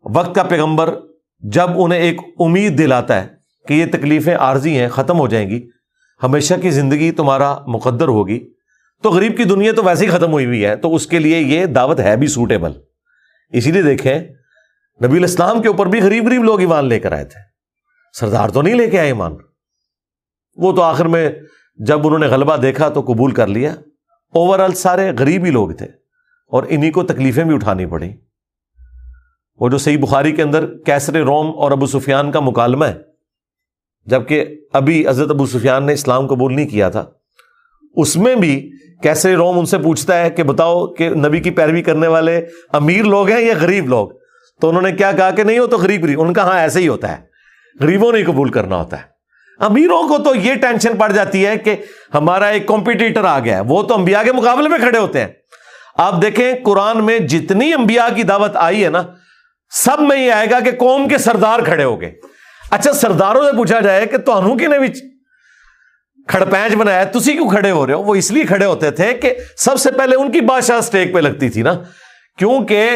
وقت 0.04 0.34
کا 0.34 0.42
پیغمبر 0.42 1.00
جب 1.38 1.66
انہیں 1.76 2.00
ایک 2.00 2.20
امید 2.38 2.78
دلاتا 2.78 3.22
ہے 3.22 3.28
کہ 3.68 3.74
یہ 3.74 3.86
تکلیفیں 3.92 4.36
عارضی 4.36 4.78
ہیں، 4.78 4.88
ختم 4.88 5.18
ہو 5.18 5.28
جائیں 5.28 5.50
گی، 5.50 5.68
ہمیشہ 6.22 6.54
کی 6.62 6.70
زندگی 6.70 7.12
تمہارا 7.12 7.56
مقدر 7.66 8.08
ہوگی۔ 8.08 8.52
تو 9.02 9.10
غریب 9.10 9.36
کی 9.36 9.44
دنیا 9.44 9.72
تو 9.72 9.84
ویسے 9.84 10.06
ہی 10.06 10.10
ختم 10.10 10.32
ہوئی 10.32 10.46
ہوئی 10.46 10.66
ہے، 10.66 10.76
تو 10.76 10.94
اس 10.94 11.06
کے 11.06 11.18
لیے 11.18 11.40
یہ 11.40 11.66
دعوت 11.66 12.00
ہے 12.00 12.16
بھی 12.16 12.26
سوٹیبل 12.26 12.70
اسی 13.48 13.72
لیے 13.72 13.82
دیکھیں، 13.82 14.18
نبی 15.04 15.18
الاسلام 15.18 15.62
کے 15.62 15.68
اوپر 15.68 15.86
بھی 15.86 16.00
غریب 16.02 16.26
غریب 16.26 16.44
لوگ 16.44 16.60
ایمان 16.60 16.84
لے 16.84 17.00
کر 17.00 17.12
آئے 17.12 17.24
تھے۔ 17.24 17.40
سردار 18.12 18.48
تو 18.48 18.62
نہیں 18.62 18.74
لے 18.74 18.90
کے 18.90 18.98
آئے 18.98 19.06
ایمان۔ 19.06 19.36
وہ 20.56 20.72
تو 20.72 20.82
آخر 20.82 21.04
میں 21.04 21.30
جب 21.74 22.06
انہوں 22.06 22.18
نے 22.18 22.26
غلبہ 22.26 22.56
دیکھا 22.56 22.88
تو 22.88 23.00
قبول 23.00 23.30
کر 23.30 23.46
لیا۔ 23.46 23.74
اوور 24.34 24.58
آل 24.58 24.74
سارے 24.74 25.12
غریب 25.18 25.44
ہی 25.44 25.50
لوگ 25.50 25.70
تھے۔ 25.70 26.05
اور 26.52 26.62
انہیں 26.68 26.90
کو 26.90 27.02
تکلیفیں 27.02 27.44
بھی 27.44 27.54
اٹھانی 27.54 27.86
پڑی 27.86 28.12
وہ 29.60 29.68
جو 29.68 29.78
صحیح 29.78 29.98
بخاری 29.98 30.32
کے 30.32 30.42
اندر 30.42 30.66
کیسر 30.86 31.14
روم 31.16 31.50
اور 31.58 31.72
ابو 31.72 31.86
سفیان 31.86 32.30
کا 32.30 32.40
مکالمہ 32.40 32.84
ہے، 32.84 32.94
جبکہ 34.06 34.44
ابھی 34.72 35.06
حضرت 35.08 35.30
ابو 35.30 35.46
سفیان 35.46 35.86
نے 35.86 35.92
اسلام 35.92 36.26
قبول 36.26 36.54
نہیں 36.54 36.68
کیا 36.68 36.88
تھا، 36.88 37.04
اس 37.96 38.16
میں 38.16 38.34
بھی 38.34 38.58
کیسر 39.02 39.34
روم 39.34 39.58
ان 39.58 39.66
سے 39.66 39.78
پوچھتا 39.78 40.18
ہے 40.18 40.30
کہ 40.30 40.42
بتاؤ 40.42 40.86
کہ 40.86 41.08
نبی 41.08 41.40
کی 41.40 41.50
پیروی 41.50 41.82
کرنے 41.82 42.06
والے 42.06 42.40
امیر 42.72 43.04
لوگ 43.04 43.28
ہیں 43.28 43.40
یا 43.40 43.54
غریب 43.60 43.88
لوگ؟ 43.88 44.08
تو 44.62 44.68
انہوں 44.68 44.82
نے 44.82 44.92
کیا 44.92 45.12
کہا 45.12 45.30
کہ 45.30 45.44
نہیں 45.44 45.58
ہو 45.58 45.66
تو 45.66 45.78
غریب 45.78 46.04
غریب، 46.04 46.20
ان 46.20 46.32
کا 46.32 46.42
ہاں 46.42 46.58
ایسے 46.58 46.80
ہی 46.80 46.88
ہوتا 46.88 47.16
ہے، 47.16 47.22
غریبوں 47.80 48.12
نے 48.12 48.22
قبول 48.24 48.50
کرنا 48.50 48.76
ہوتا 48.76 48.96
ہے۔ 48.96 49.14
امیروں 49.60 50.02
کو 50.08 50.18
تو 50.18 50.34
یہ 50.34 50.54
ٹینشن 50.54 50.96
پڑ 50.96 51.10
جاتی 51.12 51.44
ہے 51.46 51.56
کہ 51.58 51.74
ہمارا 52.14 52.46
ایک 52.46 52.66
کمپٹیٹر 52.66 53.24
آ 53.24 53.38
گیا 53.38 53.56
ہے، 53.56 53.62
وہ 53.68 53.82
تو 53.82 53.94
انبیاء 53.94 54.22
کے 54.22 54.32
مقابلے 54.32 54.68
میں 54.68 54.78
کھڑے 54.78 54.98
ہوتے 54.98 55.20
ہیں۔ 55.20 55.28
آپ 55.96 56.22
دیکھیں 56.22 56.52
قرآن 56.64 57.04
میں 57.04 57.18
جتنی 57.18 57.72
انبیاء 57.72 58.14
کی 58.14 58.22
دعوت 58.22 58.56
آئی 58.56 58.84
ہے 58.84 58.90
نا، 58.90 59.02
سب 59.70 60.00
میں 60.00 60.26
یہ 60.26 60.32
آئے 60.32 60.50
گا 60.50 60.60
کہ 60.60 60.70
قوم 60.72 61.08
کے 61.08 61.18
سردار 61.18 61.58
کھڑے 61.58 61.84
ہو 61.84 62.00
گئے۔ 62.00 62.12
اچھا 62.70 62.92
سرداروں 62.92 63.42
سے 63.42 63.56
پوچھا 63.56 63.80
جائے 63.80 64.06
کہ 64.06 64.16
تو 64.16 64.38
انہوں 64.38 64.56
کی 64.56 64.66
نے 64.66 64.78
بھی 64.78 64.88
کھڑپینچ 66.28 66.74
بنایا 66.74 67.04
تسی 67.04 67.32
کیوں 67.32 67.48
کھڑے 67.48 67.70
ہو 67.70 67.86
رہے 67.86 67.94
ہو؟ 67.94 68.02
وہ 68.02 68.14
اس 68.14 68.30
لیے 68.30 68.44
کھڑے 68.44 68.64
ہوتے 68.64 68.90
تھے 68.90 69.14
کہ 69.14 69.34
سب 69.56 69.76
سے 69.76 69.90
پہلے 69.90 70.16
ان 70.16 70.32
کی 70.32 70.40
بادشاہ 70.40 70.78
اسٹیک 70.78 71.14
پہ 71.14 71.18
لگتی 71.18 71.48
تھی 71.48 71.62
نا۔ 71.62 71.72
کیونکہ 72.38 72.90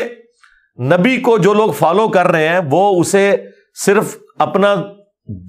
نبی 0.78 1.16
کو 1.20 1.38
جو 1.38 1.54
لوگ 1.54 1.72
فالو 1.72 2.08
کر 2.08 2.26
رہے 2.26 2.48
ہیں، 2.48 2.60
وہ 2.70 3.00
اسے 3.00 3.36
صرف 3.74 4.16
اپنا 4.38 4.74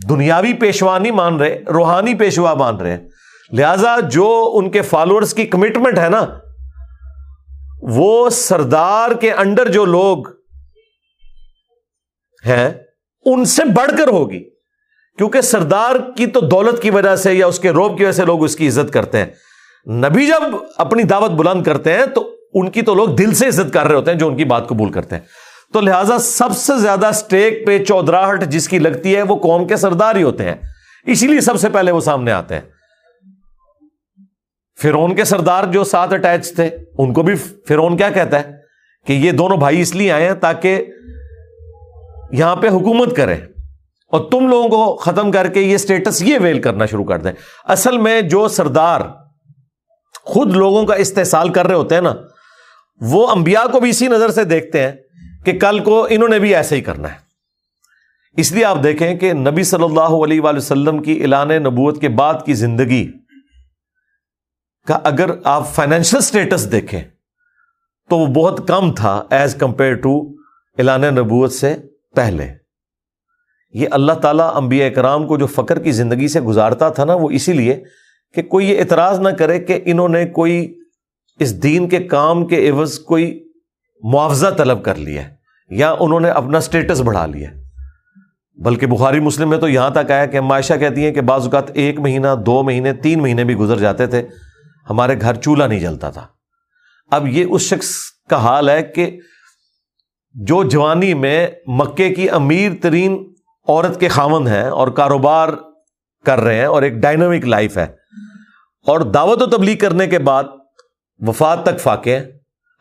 دنیاوی 0.10 0.54
پیشوا 0.54 0.98
نہیں 0.98 1.12
مان 1.12 1.38
رہے، 1.38 1.64
روحانی 1.74 2.14
پیشوا 2.14 2.54
مان 2.54 2.76
رہے۔ 2.76 2.92
ہیں 2.92 3.08
لہذا 3.54 4.00
جو 4.00 4.52
ان 4.54 4.70
کے 4.70 4.82
فالوورس 4.82 5.34
کی 5.34 5.46
کمٹمنٹ 5.46 6.00
ہے 6.00 6.10
نا 6.10 6.26
وہ 7.82 8.30
سردار 8.30 9.12
کے 9.12 9.32
انڈر 9.32 9.72
جو 9.72 9.86
لوگ 9.86 10.18
ہیں، 12.46 12.70
ان 13.26 13.46
سے 13.46 13.66
بڑھ 13.66 13.92
کر 13.98 14.08
ہوگی۔ 14.08 14.44
کیونکہ 15.18 15.42
سردار 15.42 15.96
کی 16.18 16.28
تو 16.28 16.40
دولت 16.40 16.82
کی 16.82 16.90
وجہ 16.90 17.16
سے 17.16 17.34
یا 17.34 17.48
اس 17.48 17.60
کے 17.60 17.72
روب 17.72 17.98
کی 17.98 18.04
وجہ 18.04 18.12
سے 18.12 18.26
لوگ 18.26 18.44
اس 18.44 18.56
کی 18.56 18.68
عزت 18.68 18.94
کرتے 18.94 19.18
ہیں۔ 19.18 19.26
نبی 19.92 20.28
جب 20.28 20.56
اپنی 20.78 21.04
دعوت 21.04 21.32
بلند 21.32 21.64
کرتے 21.64 21.94
ہیں 21.94 22.06
تو 22.06 22.36
ان 22.54 22.72
کی 22.72 22.82
تو 22.82 22.94
لوگ 22.94 23.10
دل 23.10 23.34
سے 23.34 23.48
عزت 23.48 23.74
کر 23.74 23.84
رہے 23.84 23.96
ہوتے 23.96 24.12
ہیں 24.12 24.20
جو 24.20 24.28
ان 24.28 24.38
کی 24.38 24.46
بات 24.46 24.68
قبول 24.68 24.92
کرتے 24.92 25.16
ہیں۔ 25.16 25.24
تو 25.74 25.82
لہٰذا 25.82 26.20
سب 26.20 26.50
سے 26.56 26.74
زیادہ 26.80 27.08
اسٹیک 27.08 27.68
پہ 27.68 27.84
چودراہٹ 27.84 28.46
جس 28.46 28.70
کی 28.70 28.80
لگتی 28.80 29.16
ہے 29.16 29.22
وہ 29.22 29.36
قوم 29.36 29.68
کے 29.68 29.76
سردار 29.76 30.16
ہی 30.16 30.24
ہوتے 30.24 30.46
ہیں۔ 30.46 30.56
اسی 31.06 31.28
لیے 31.28 31.42
سب 31.42 31.60
سے 31.60 31.70
پہلے 31.70 31.92
وہ 31.92 32.00
سامنے 32.00 32.32
آتے 32.32 32.56
ہیں۔ 32.56 32.62
فرون 34.82 35.16
کے 35.16 35.24
سردار 35.24 35.64
جو 35.64 35.84
ساتھ 35.84 36.14
اٹیچ 36.14 36.56
تھے، 36.56 36.70
ان 36.98 37.14
کو 37.14 37.24
بھی 37.24 37.36
فرون 37.68 37.98
کیا 37.98 38.10
کہتا 38.10 38.40
ہے؟ 38.40 38.52
کہ 39.06 39.14
یہ 39.14 39.32
دونوں 39.32 39.58
بھائی 39.58 39.82
اس 39.82 39.96
لیے 39.96 40.12
آئے 40.12 40.26
ہیں 40.26 40.34
تاکہ 40.34 40.86
یہاں 42.32 42.56
پہ 42.56 42.68
حکومت 42.68 43.16
کرے 43.16 43.34
اور 44.08 44.32
تم 44.32 44.48
لوگوں 44.48 44.70
کو 44.70 44.96
ختم 44.96 45.32
کر 45.32 45.48
کے 45.48 45.62
یہ 45.62 45.76
اسٹیٹس 45.76 46.22
یہ 46.22 46.40
ویل 46.42 46.62
کرنا 46.62 46.86
شروع 46.86 47.06
کر 47.06 47.20
دیں۔ 47.20 47.32
اصل 47.66 47.98
میں 47.98 48.22
جو 48.22 48.48
سردار 48.48 49.02
خود 50.24 50.56
لوگوں 50.56 50.86
کا 50.86 50.94
استحصال 50.94 51.50
کر 51.50 51.68
رہے 51.68 51.76
ہوتے 51.76 51.96
ہیں 51.96 52.02
نا، 52.02 52.14
وہ 53.02 53.28
انبیاء 53.28 53.72
کو 53.72 53.80
بھی 53.80 53.90
اسی 53.90 54.08
نظر 54.08 54.30
سے 54.30 54.44
دیکھتے 54.44 54.84
ہیں 54.84 54.92
کہ 55.46 55.60
کل 55.60 55.80
کو 55.80 56.08
انہوں 56.10 56.30
نے 56.30 56.40
بھی 56.40 56.56
ایسے 56.56 56.76
ہی 56.76 56.82
کرنا 56.82 57.12
ہے۔ 57.12 57.16
اس 58.38 58.52
لیے 58.52 58.66
آپ 58.66 58.78
دیکھیں 58.84 59.16
کہ 59.16 59.34
نبی 59.34 59.64
صلی 59.64 59.84
اللہ 59.84 60.00
علیہ 60.00 60.42
وآلہ 60.42 60.58
وسلم 60.58 61.02
کی 61.02 61.22
اعلان 61.22 61.48
نبوت 61.48 62.02
کے 62.02 62.10
بعد 62.10 62.34
کی 62.46 62.54
زندگی 62.54 63.12
کا 64.88 65.00
اگر 65.04 65.30
آپ 65.44 65.68
فائنینشل 65.74 66.18
اسٹیٹس 66.18 66.72
دیکھیں 66.72 67.02
تو 68.10 68.18
وہ 68.18 68.26
بہت 68.26 68.68
کم 68.68 68.92
تھا 68.92 69.24
ایز 69.30 69.56
کمپیئر 69.56 69.94
ٹو 69.94 70.18
اعلان 70.78 71.02
نبوت 71.02 71.52
سے 71.52 71.76
پہلے۔ 72.16 72.48
یہ 73.74 73.88
اللہ 73.92 74.14
تعالیٰ 74.14 74.50
انبیاء 74.56 74.88
کرام 74.90 75.28
کو 75.28 75.38
جو 75.38 75.48
فقر 75.48 75.80
کی 75.80 75.92
زندگی 75.92 76.28
سے 76.28 76.42
گزارتا 76.42 76.90
تھا 76.90 77.06
نا، 77.06 77.14
وہ 77.14 77.30
اسی 77.30 77.54
لیے 77.54 77.84
کہ 78.36 78.42
کوئی 78.42 78.70
یہ 78.70 78.80
اعتراض 78.80 79.20
نہ 79.20 79.30
کرے 79.30 79.60
کہ 79.60 79.80
انہوں 79.86 80.10
نے 80.10 80.26
کوئی 80.26 80.76
اس 81.40 81.64
دین 81.64 81.88
کے 81.90 82.00
کام 82.04 82.46
کے 82.48 82.70
عوض 82.70 83.00
کوئی 83.00 83.48
معاوضہ 84.04 84.48
طلب 84.58 84.84
کر 84.84 84.96
لیا 84.96 85.22
یا 85.70 85.96
انہوں 86.00 86.20
نے 86.20 86.30
اپنا 86.30 86.58
اسٹیٹس 86.58 87.02
بڑھا 87.02 87.26
لیا 87.26 87.50
بلکہ 88.58 88.88
بخاری 88.88 89.20
مسلم 89.20 89.50
میں 89.50 89.58
تو 89.58 89.68
یہاں 89.68 89.90
تک 89.90 90.12
آیا 90.12 90.26
کہ 90.26 90.42
معاشہ 90.42 90.74
کہتی 90.74 91.06
ہیں 91.06 91.12
کہ 91.12 91.22
بعض 91.22 91.44
اوقات 91.44 91.72
ایک 91.74 92.00
مہینہ، 92.00 92.28
دو 92.46 92.64
مہینے، 92.64 92.94
تین 92.94 93.22
مہینے 93.22 93.44
بھی 93.44 93.56
گزر 93.56 93.80
جاتے 93.80 94.08
تھے۔ 94.08 94.28
ہمارے 94.92 95.22
گھر 95.22 95.36
چولہا 95.36 95.68
نہیں 95.68 95.80
جلتا 95.80 96.10
تھا۔ 96.10 96.28
اب 97.12 97.28
یہ 97.28 97.46
اس 97.50 97.62
شخص 97.62 97.90
کا 98.30 98.38
حال 98.38 98.70
ہے 98.70 98.84
کہ 98.84 99.20
جو 100.34 100.64
جوانی 100.64 101.14
میں 101.14 101.48
مکے 101.68 102.10
کی 102.10 102.30
امیر 102.30 102.72
ترین 102.82 103.34
عورت 103.68 104.00
کے 104.00 104.08
خامند 104.08 104.48
ہیں 104.48 104.64
اور 104.64 104.88
کاروبار 104.88 105.50
کر 106.26 106.40
رہے 106.40 106.56
ہیں 106.56 106.66
اور 106.66 106.82
ایک 106.82 106.94
ڈائنامک 106.94 107.46
لائف 107.46 107.78
ہے 107.78 107.88
اور 108.88 109.00
دعوت 109.00 109.42
و 109.42 109.46
تبلیغ 109.46 109.78
کرنے 109.78 110.08
کے 110.08 110.20
بعد 110.20 110.44
وفات 111.20 111.64
تک 111.64 111.80
فاقے 111.80 112.18
ہیں۔ 112.18 112.26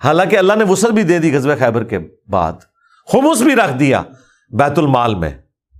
حالانکہ 0.04 0.38
اللہ 0.38 0.52
نے 0.52 0.64
وسعت 0.64 0.90
بھی 0.90 1.02
دے 1.02 1.18
دی 1.18 1.36
غزب 1.36 1.58
خیبر 1.58 1.84
کے 1.84 1.98
بعد۔ 2.28 2.52
خموس 3.12 3.40
بھی 3.40 3.56
رکھ 3.56 3.78
دیا 3.78 4.02
بیت 4.50 4.78
المال 4.78 5.14
میں۔ 5.14 5.30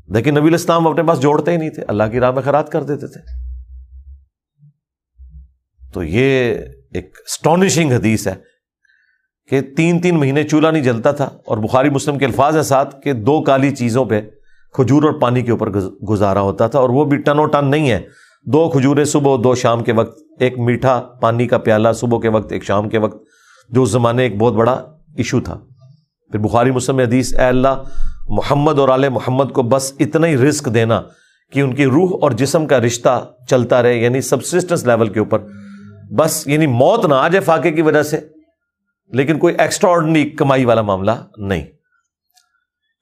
لیکن 0.09 0.35
نبی 0.35 0.49
الاسلام 0.49 0.87
اپنے 0.87 1.03
پاس 1.03 1.21
جوڑتے 1.21 1.53
ہی 1.53 1.57
نہیں 1.57 1.71
تھے، 1.71 1.85
اللہ 1.89 2.05
کی 2.13 2.21
راہ 2.21 2.31
میں 2.31 2.43
خیرات 2.43 2.73
کر 2.73 2.83
دیتے 2.83 3.07
تھے۔ 3.07 3.40
تو 5.95 6.05
یہ 6.05 6.55
ایک 6.95 7.19
اسٹونشنگ 7.27 7.93
حدیث 7.93 8.29
ہے 8.29 8.35
کہ 9.49 9.61
تین 9.61 10.01
تین 10.01 10.19
مہینے 10.19 10.43
چولہا 10.43 10.71
نہیں 10.71 10.83
جلتا 10.83 11.11
تھا 11.11 11.25
اور 11.25 11.59
بخاری 11.59 11.91
مسلم 11.91 12.19
کے 12.19 12.25
الفاظ 12.25 12.57
ہیں 12.57 12.63
ساتھ 12.63 13.01
کہ 13.01 13.13
دو 13.13 13.43
کالی 13.43 13.71
چیزوں 13.71 14.05
پہ 14.05 14.21
کھجور 14.75 15.03
اور 15.03 15.13
پانی 15.13 15.43
کے 15.43 15.51
اوپر 15.51 15.71
گزارا 16.09 16.41
ہوتا 16.41 16.67
تھا 16.67 16.79
اور 16.79 16.91
وہ 16.91 17.05
بھی 17.05 17.17
ٹن 17.17 17.39
و 17.39 17.47
ٹن 17.47 17.71
نہیں 17.71 17.91
ہے۔ 17.91 18.01
دو 18.47 18.69
کھجوریں 18.69 19.05
صبح 19.05 19.37
دو 19.45 19.55
شام 19.55 19.85
کے 19.85 19.93
وقت، 19.93 20.19
ایک 20.39 20.59
میٹھا 20.59 21.01
پانی 21.21 21.47
کا 21.47 21.59
پیالہ 21.59 21.89
صبح 21.95 22.21
کے 22.21 22.29
وقت، 22.29 22.53
ایک 22.53 22.65
شام 22.65 22.89
کے 22.89 22.99
وقت، 22.99 23.23
جو 23.69 23.83
اس 23.83 23.91
زمانے 23.91 24.23
ایک 24.23 24.37
بہت 24.37 24.53
بڑا 24.53 24.73
ایشو 25.17 25.41
تھا۔ 25.41 25.59
پھر 26.31 26.39
بخاری 26.39 26.71
مسلم 26.71 26.99
حدیث، 26.99 27.35
اے 27.35 27.45
اللہ، 27.45 27.83
محمد 28.29 28.79
اور 28.79 28.89
علیہ 28.89 29.09
محمد 29.09 29.53
کو 29.53 29.63
بس 29.63 29.93
اتنا 29.99 30.27
ہی 30.27 30.37
رسک 30.37 30.75
دینا 30.75 31.03
کہ 31.53 31.61
ان 31.61 31.75
کی 31.75 31.85
روح 31.85 32.11
اور 32.23 32.31
جسم 32.31 32.67
کا 32.67 32.81
رشتہ 32.81 33.33
چلتا 33.49 33.83
رہے 33.83 33.99
یعنی 33.99 34.21
سبسسٹنس 34.21 34.85
لیول 34.87 35.09
کے 35.09 35.19
اوپر۔ 35.19 35.39
بس 36.19 36.47
یعنی 36.47 36.67
موت 36.67 37.07
نہ 37.07 37.15
آ 37.15 37.29
جائے 37.29 37.45
فاقے 37.45 37.73
کی 37.73 37.83
وجہ 37.83 38.03
سے، 38.03 38.21
لیکن 39.09 39.39
کوئی 39.39 39.55
ایکسٹرا 39.59 39.91
آرڈنری 39.91 40.31
کمائی 40.31 40.65
والا 40.65 40.83
معاملہ 40.83 41.11
نہیں۔ 41.37 41.67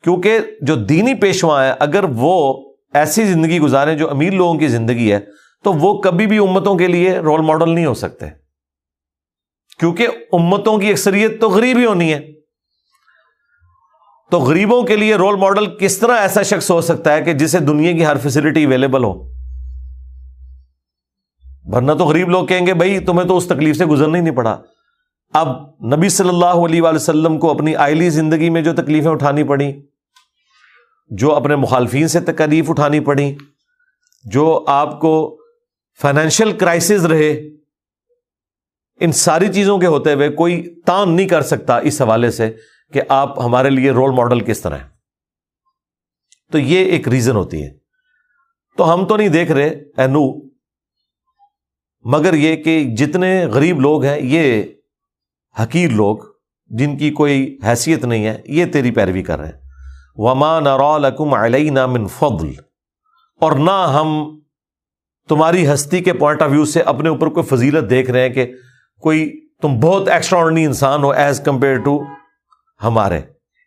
کیونکہ 0.03 0.39
جو 0.63 0.75
دینی 0.75 1.15
پیشوا 1.15 1.67
ہے، 1.67 1.73
اگر 1.79 2.05
وہ 2.17 2.65
ایسی 2.95 3.25
زندگی 3.25 3.61
گزارے 3.61 3.95
جو 3.95 4.11
امیر 4.11 4.33
لوگوں 4.33 4.55
کی 4.55 4.69
زندگی 4.69 5.13
ہے، 5.13 5.21
تو 5.65 5.73
وہ 5.73 6.01
کبھی 6.01 6.27
بھی 6.27 6.39
امتوں 6.39 6.75
کے 6.75 6.87
لیے 6.87 7.19
رول 7.19 7.41
ماڈل 7.41 7.71
نہیں 7.71 7.87
ہو 7.87 7.95
سکتے۔ 7.95 8.27
کیونکہ 9.79 10.09
امتوں 10.33 10.79
کی 10.79 10.91
اکثریت 10.91 11.41
تو 11.41 11.51
غریب 11.51 11.77
ہی 11.77 11.85
ہونی 11.85 12.15
ہے۔ 12.15 12.21
تو 14.31 14.39
غریبوں 14.39 14.83
کے 14.83 14.97
لیے 14.97 15.15
رول 15.15 15.37
ماڈل 15.37 15.77
کس 15.77 15.99
طرح 15.99 16.17
ایسا 16.17 16.43
شخص 16.43 16.71
ہو 16.71 16.81
سکتا 16.81 17.13
ہے 17.13 17.23
کہ 17.23 17.33
جسے 17.33 17.59
دنیا 17.59 17.93
کی 17.93 18.07
ہر 18.07 18.17
فیسلٹی 18.17 18.65
اویلیبل 18.65 19.05
ہو؟ 19.05 19.38
ورنہ 21.73 21.93
تو 21.93 22.05
غریب 22.05 22.29
لوگ 22.29 22.47
کہیں 22.47 22.67
گے، 22.67 22.75
بھائی، 22.75 23.01
تمہیں 23.01 23.29
تو 23.29 23.37
اس 23.37 23.47
تکلیف 23.47 23.77
سے 23.77 23.87
گزرنا 23.87 24.19
ہی 24.19 24.23
نہیں 24.23 24.37
پڑا. 24.37 24.63
اب 25.35 25.49
نبی 25.69 26.09
صلی 26.09 26.29
اللہ 26.29 26.45
علیہ 26.45 26.83
وآلہ 26.83 26.97
وسلم 26.97 27.39
کو 27.39 27.51
اپنی 27.51 27.77
آئلی 27.77 28.11
زندگی 28.11 28.51
میں 28.51 28.63
جو 28.63 28.73
تکلیفیں 28.73 29.11
اٹھانی 29.11 29.45
پڑی، 29.45 29.73
جو 31.11 31.35
اپنے 31.35 31.57
مخالفین 31.57 32.09
سے 32.09 32.21
تکلیف 32.21 32.71
اٹھانی 32.71 33.01
پڑی، 33.01 33.37
جو 34.25 34.65
آپ 34.69 35.01
کو 35.01 35.39
فائنینشیل 36.01 36.53
کرائسز 36.53 37.07
رہے، 37.07 37.31
ان 39.01 39.13
ساری 39.13 39.53
چیزوں 39.53 39.79
کے 39.79 39.87
ہوتے 39.87 40.13
ہوئے 40.13 40.29
کوئی 40.29 40.81
تان 40.87 41.17
نہیں 41.17 41.29
کر 41.29 41.43
سکتا 41.43 41.79
اس 41.79 42.03
حوالے 42.03 42.31
سے 42.31 42.57
کہ 42.93 43.01
آپ 43.09 43.41
ہمارے 43.41 43.71
لیے 43.71 43.91
رول 43.91 44.11
ماڈل 44.11 44.41
کس 44.41 44.61
طرح 44.61 44.77
ہیں۔ 44.77 44.89
تو 46.53 46.59
یہ 46.59 46.79
ایک 46.79 47.09
ریزن 47.09 47.37
ہوتی 47.37 47.63
ہے۔ 47.63 47.71
تو 48.77 48.95
ہم 48.95 49.07
تو 49.07 49.17
نہیں 49.17 49.29
دیکھ 49.29 49.53
رہے 49.53 49.69
اینو 49.97 50.48
مگر 52.05 52.35
یہ 52.35 52.57
کہ 52.57 52.85
جتنے 52.85 53.47
غریب 53.47 53.81
لوگ 53.81 54.05
ہیں، 54.05 54.19
یہ 54.23 54.65
حقیر 55.63 55.91
لوگ، 55.91 56.19
جن 56.67 56.97
کی 56.97 57.11
کوئی 57.11 57.59
حیثیت 57.67 58.05
نہیں 58.05 58.27
ہے، 58.27 58.43
یہ 58.45 58.67
تیری 58.67 58.91
پیروی 58.91 59.23
کر 59.23 59.39
رہے 59.39 59.47
ہیں۔ 59.47 59.61
ومان 60.17 60.67
ارکم 60.67 61.35
علیہ 61.35 61.71
من 61.71 62.07
فضل۔ 62.07 62.51
اور 63.41 63.53
نہ 63.53 63.97
ہم 64.01 64.41
تمہاری 65.29 65.73
ہستی 65.73 66.01
کے 66.01 66.13
پوائنٹ 66.13 66.43
آف 66.43 66.51
ویو 66.51 66.65
سے 66.65 66.81
اپنے 66.81 67.09
اوپر 67.09 67.27
کوئی 67.27 67.47
فضیلت 67.47 67.91
دیکھ 67.91 68.11
رہے 68.11 68.23
ہیں 68.23 68.29
کہ 68.29 68.53
کوئی 69.01 69.49
تم 69.63 69.81
بہت 69.81 70.09
ایکسٹرا 70.09 70.39
انسان 70.39 71.05
ہو 71.05 71.11
ایز 71.11 71.41
کمپیئر 71.41 71.79
ٹو 71.79 72.03
ہمارے۔ 72.83 73.21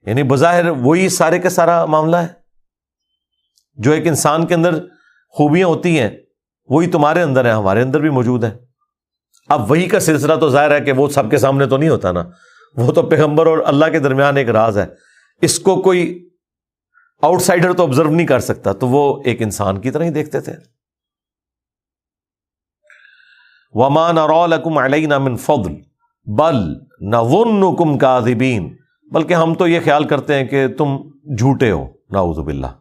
یعنی 0.05 0.23
بظاہر 0.23 0.67
وہی 0.69 1.09
سارے 1.09 1.39
کا 1.39 1.49
سارا 1.49 1.85
معاملہ 1.85 2.17
ہے۔ 2.17 2.27
جو 3.77 3.91
ایک 3.91 4.07
انسان 4.07 4.45
کے 4.45 4.53
اندر 4.53 4.85
خوبیاں 5.29 5.67
ہوتی 5.67 5.99
ہیں 5.99 6.09
وہی 6.71 6.87
تمہارے 6.87 7.21
اندر 7.21 7.45
ہے 7.45 7.51
ہمارے 7.51 7.81
اندر 7.81 8.01
بھی 8.01 8.09
موجود 8.09 8.43
ہے 8.43 8.51
اب 9.49 9.71
وہی 9.71 9.87
کا 9.87 9.99
سلسلہ 9.99 10.35
تو 10.35 10.49
ظاہر 10.49 10.71
ہے 10.71 10.81
کہ 10.81 10.91
وہ 10.91 11.07
سب 11.07 11.31
کے 11.31 11.37
سامنے 11.37 11.65
تو 11.65 11.77
نہیں 11.77 11.89
ہوتا 11.89 12.11
نا۔ 12.11 12.23
وہ 12.77 12.91
تو 12.91 13.01
پیغمبر 13.03 13.45
اور 13.45 13.57
اللہ 13.65 13.85
کے 13.91 13.99
درمیان 13.99 14.37
ایک 14.37 14.49
راز 14.49 14.77
ہے۔ 14.77 14.85
اس 15.41 15.59
کو 15.59 15.81
کوئی 15.81 16.29
آؤٹ 17.21 17.41
سائڈر 17.41 17.73
تو 17.73 17.83
آبزرو 17.83 18.09
نہیں 18.09 18.27
کر 18.27 18.39
سکتا، 18.39 18.73
تو 18.73 18.87
وہ 18.87 19.21
ایک 19.25 19.41
انسان 19.41 19.81
کی 19.81 19.91
طرح 19.91 20.03
ہی 20.03 20.09
دیکھتے 20.09 20.41
تھے۔ 20.41 20.53
ومان 23.73 24.17
اور 24.17 24.29
فضل، 25.35 25.73
بل 26.25 26.55
نہ 26.99 27.15
بلکہ 29.11 29.33
ہم 29.33 29.53
تو 29.53 29.67
یہ 29.67 29.79
خیال 29.83 30.03
کرتے 30.03 30.35
ہیں 30.35 30.45
کہ 30.45 30.67
تم 30.67 30.97
جھوٹے 31.37 31.71
ہو 31.71 31.87
ناؤز 32.11 32.39
باللہ۔ 32.39 32.80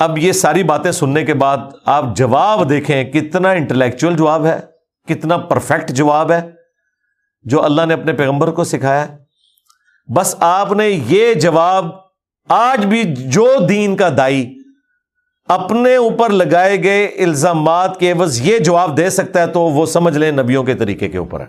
اب 0.00 0.18
یہ 0.18 0.32
ساری 0.32 0.62
باتیں 0.62 0.92
سننے 0.92 1.24
کے 1.24 1.34
بعد 1.34 1.56
آپ 1.84 2.04
جواب 2.16 2.68
دیکھیں 2.68 3.04
کتنا 3.04 3.50
انٹلیکچوئل 3.50 4.16
جواب 4.16 4.46
ہے، 4.46 4.58
کتنا 5.08 5.36
پرفیکٹ 5.36 5.90
جواب 5.90 6.32
ہے 6.32 6.40
جو 7.44 7.62
اللہ 7.64 7.86
نے 7.86 7.94
اپنے 7.94 8.12
پیغمبر 8.12 8.50
کو 8.50 8.64
سکھایا 8.64 9.06
بس 10.08 10.34
آپ 10.40 10.72
نے 10.72 10.88
یہ 11.06 11.34
جواب 11.34 11.86
آج 12.48 12.86
بھی 12.86 13.02
جو 13.16 13.46
دین 13.68 13.96
کا 13.96 14.08
دائی 14.16 14.54
اپنے 15.48 15.96
اوپر 15.96 16.30
لگائے 16.30 16.82
گئے 16.82 17.04
الزامات 17.04 18.00
کے 18.00 18.12
عوض 18.12 18.40
یہ 18.40 18.58
جواب 18.58 18.96
دے 18.96 19.10
سکتا 19.10 19.40
ہے 19.40 19.46
تو 19.46 19.60
وہ 19.60 19.86
سمجھ 19.86 20.18
لیں 20.18 20.32
نبیوں 20.32 20.64
کے 20.64 20.74
طریقے 20.74 21.08
کے 21.08 21.18
اوپر 21.18 21.40
ہے۔ 21.40 21.46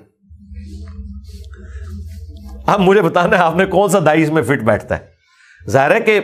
اب 2.67 2.79
مجھے 2.79 3.01
بتانا 3.01 3.37
ہے 3.37 3.41
آپ 3.41 3.55
نے 3.55 3.65
کون 3.65 3.89
سا 3.89 3.99
دائی 4.05 4.23
اس 4.23 4.29
میں 4.29 4.41
فٹ 4.41 4.63
بیٹھتا 4.63 4.97
ہے؟ 4.97 5.05
ظاہر 5.69 5.91
ہے 5.91 5.99
کہ 5.99 6.19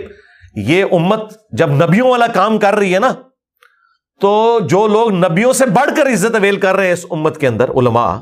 یہ 0.65 0.85
امت 0.91 1.31
جب 1.51 1.69
نبیوں 1.69 2.09
والا 2.09 2.27
کام 2.27 2.57
کر 2.57 2.73
رہی 2.73 2.93
ہے 2.93 2.99
نا، 2.99 3.13
تو 4.21 4.59
جو 4.59 4.87
لوگ 4.87 5.11
نبیوں 5.11 5.53
سے 5.53 5.65
بڑھ 5.65 5.89
کر 5.97 6.13
عزت 6.13 6.35
اویل 6.35 6.59
کر 6.59 6.75
رہے 6.75 6.85
ہیں 6.85 6.93
اس 6.93 7.05
امت 7.09 7.37
کے 7.37 7.47
اندر، 7.47 7.69
علماء 7.69 8.17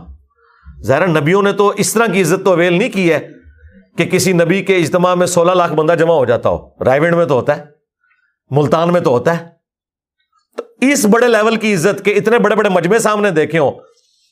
ظاہر 0.81 1.07
نبیوں 1.07 1.41
نے 1.41 1.51
تو 1.51 1.67
اس 1.67 1.93
طرح 1.93 2.05
کی 2.05 2.21
عزت 2.21 2.45
تو 2.45 2.51
اویل 2.51 2.73
نہیں 2.73 2.89
کی 2.89 3.13
ہے 3.13 3.27
کہ 3.97 4.05
کسی 4.05 4.33
نبی 4.33 4.63
کے 4.63 4.75
اجتماع 4.75 5.15
میں 5.15 5.27
سولہ 5.27 5.51
لاکھ 5.51 5.73
بندہ 5.73 5.93
جمع 5.93 6.13
ہو 6.13 6.25
جاتا 6.25 6.49
ہو۔ 6.49 6.69
رائے 6.85 6.99
میں 6.99 7.25
تو 7.25 7.33
ہوتا 7.33 7.57
ہے، 7.57 7.65
ملتان 8.49 8.93
میں 8.93 9.01
تو 9.01 9.09
ہوتا 9.09 9.39
ہے۔ 9.39 9.49
تو 10.57 10.63
اس 10.81 11.05
بڑے 11.05 11.27
لیول 11.27 11.55
کی 11.55 11.73
عزت 11.73 12.05
کے 12.05 12.11
اتنے 12.11 12.39
بڑے 12.39 12.55
بڑے 12.55 12.69
مجمے 12.69 12.99
سامنے 12.99 13.31
دیکھے 13.31 13.59
ہو 13.59 13.71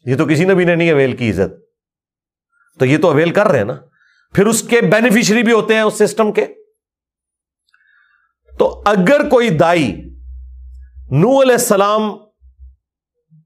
یہ 0.06 0.16
تو 0.18 0.26
کسی 0.26 0.46
نبی 0.46 0.64
نے 0.64 0.76
نہیں 0.76 0.92
اویل 0.92 1.16
کی 1.16 1.30
عزت۔ 1.30 1.54
تو 2.80 2.86
یہ 2.86 2.98
تو 2.98 3.10
اویل 3.10 3.30
کر 3.30 3.48
رہے 3.48 3.58
ہیں 3.58 3.66
نا۔ 3.66 3.76
پھر 4.34 4.46
اس 4.46 4.64
کے 4.64 4.82
بینیفیشری 4.82 5.44
بھی 5.44 5.54
ہوتے 5.54 5.74
ہیں 5.74 5.82
اس 5.82 5.94
سسٹم 5.94 6.32
کے۔ 6.32 6.46
تو 8.60 8.82
اگر 8.86 9.30
کوئی 9.30 9.50
دائی 9.50 10.10
نو 11.12 11.42
علیہ 11.42 11.52
السلام 11.52 12.12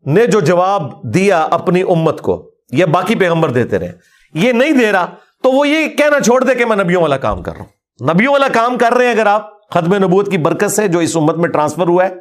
نے 0.05 0.27
جو 0.27 0.39
جواب 0.39 1.03
دیا 1.03 1.41
اپنی 1.41 1.81
امت 1.81 2.21
کو 2.21 2.51
یا 2.71 2.85
باقی 2.85 3.15
پیغمبر 3.15 3.49
دیتے 3.49 3.79
رہے، 3.79 3.91
یہ 4.33 4.51
نہیں 4.51 4.71
دے 4.71 4.91
رہا، 4.91 5.05
تو 5.43 5.51
وہ 5.51 5.67
یہ 5.67 5.87
کہنا 5.87 6.19
چھوڑ 6.19 6.43
دے 6.43 6.55
کہ 6.55 6.65
میں 6.65 6.77
نبیوں 6.77 7.01
والا 7.01 7.17
کام 7.17 7.43
کر 7.43 7.51
رہا 7.51 7.61
ہوں۔ 7.61 8.13
نبیوں 8.13 8.33
والا 8.33 8.47
کام 8.53 8.77
کر 8.77 8.93
رہے 8.93 9.05
ہیں 9.05 9.13
اگر 9.13 9.25
آپ، 9.25 9.69
ختم 9.69 9.95
نبوت 9.95 10.31
کی 10.31 10.37
برکت 10.37 10.71
سے 10.71 10.87
جو 10.87 10.99
اس 10.99 11.17
امت 11.17 11.35
میں 11.35 11.49
ٹرانسفر 11.49 11.87
ہوا 11.87 12.05
ہے۔ 12.05 12.13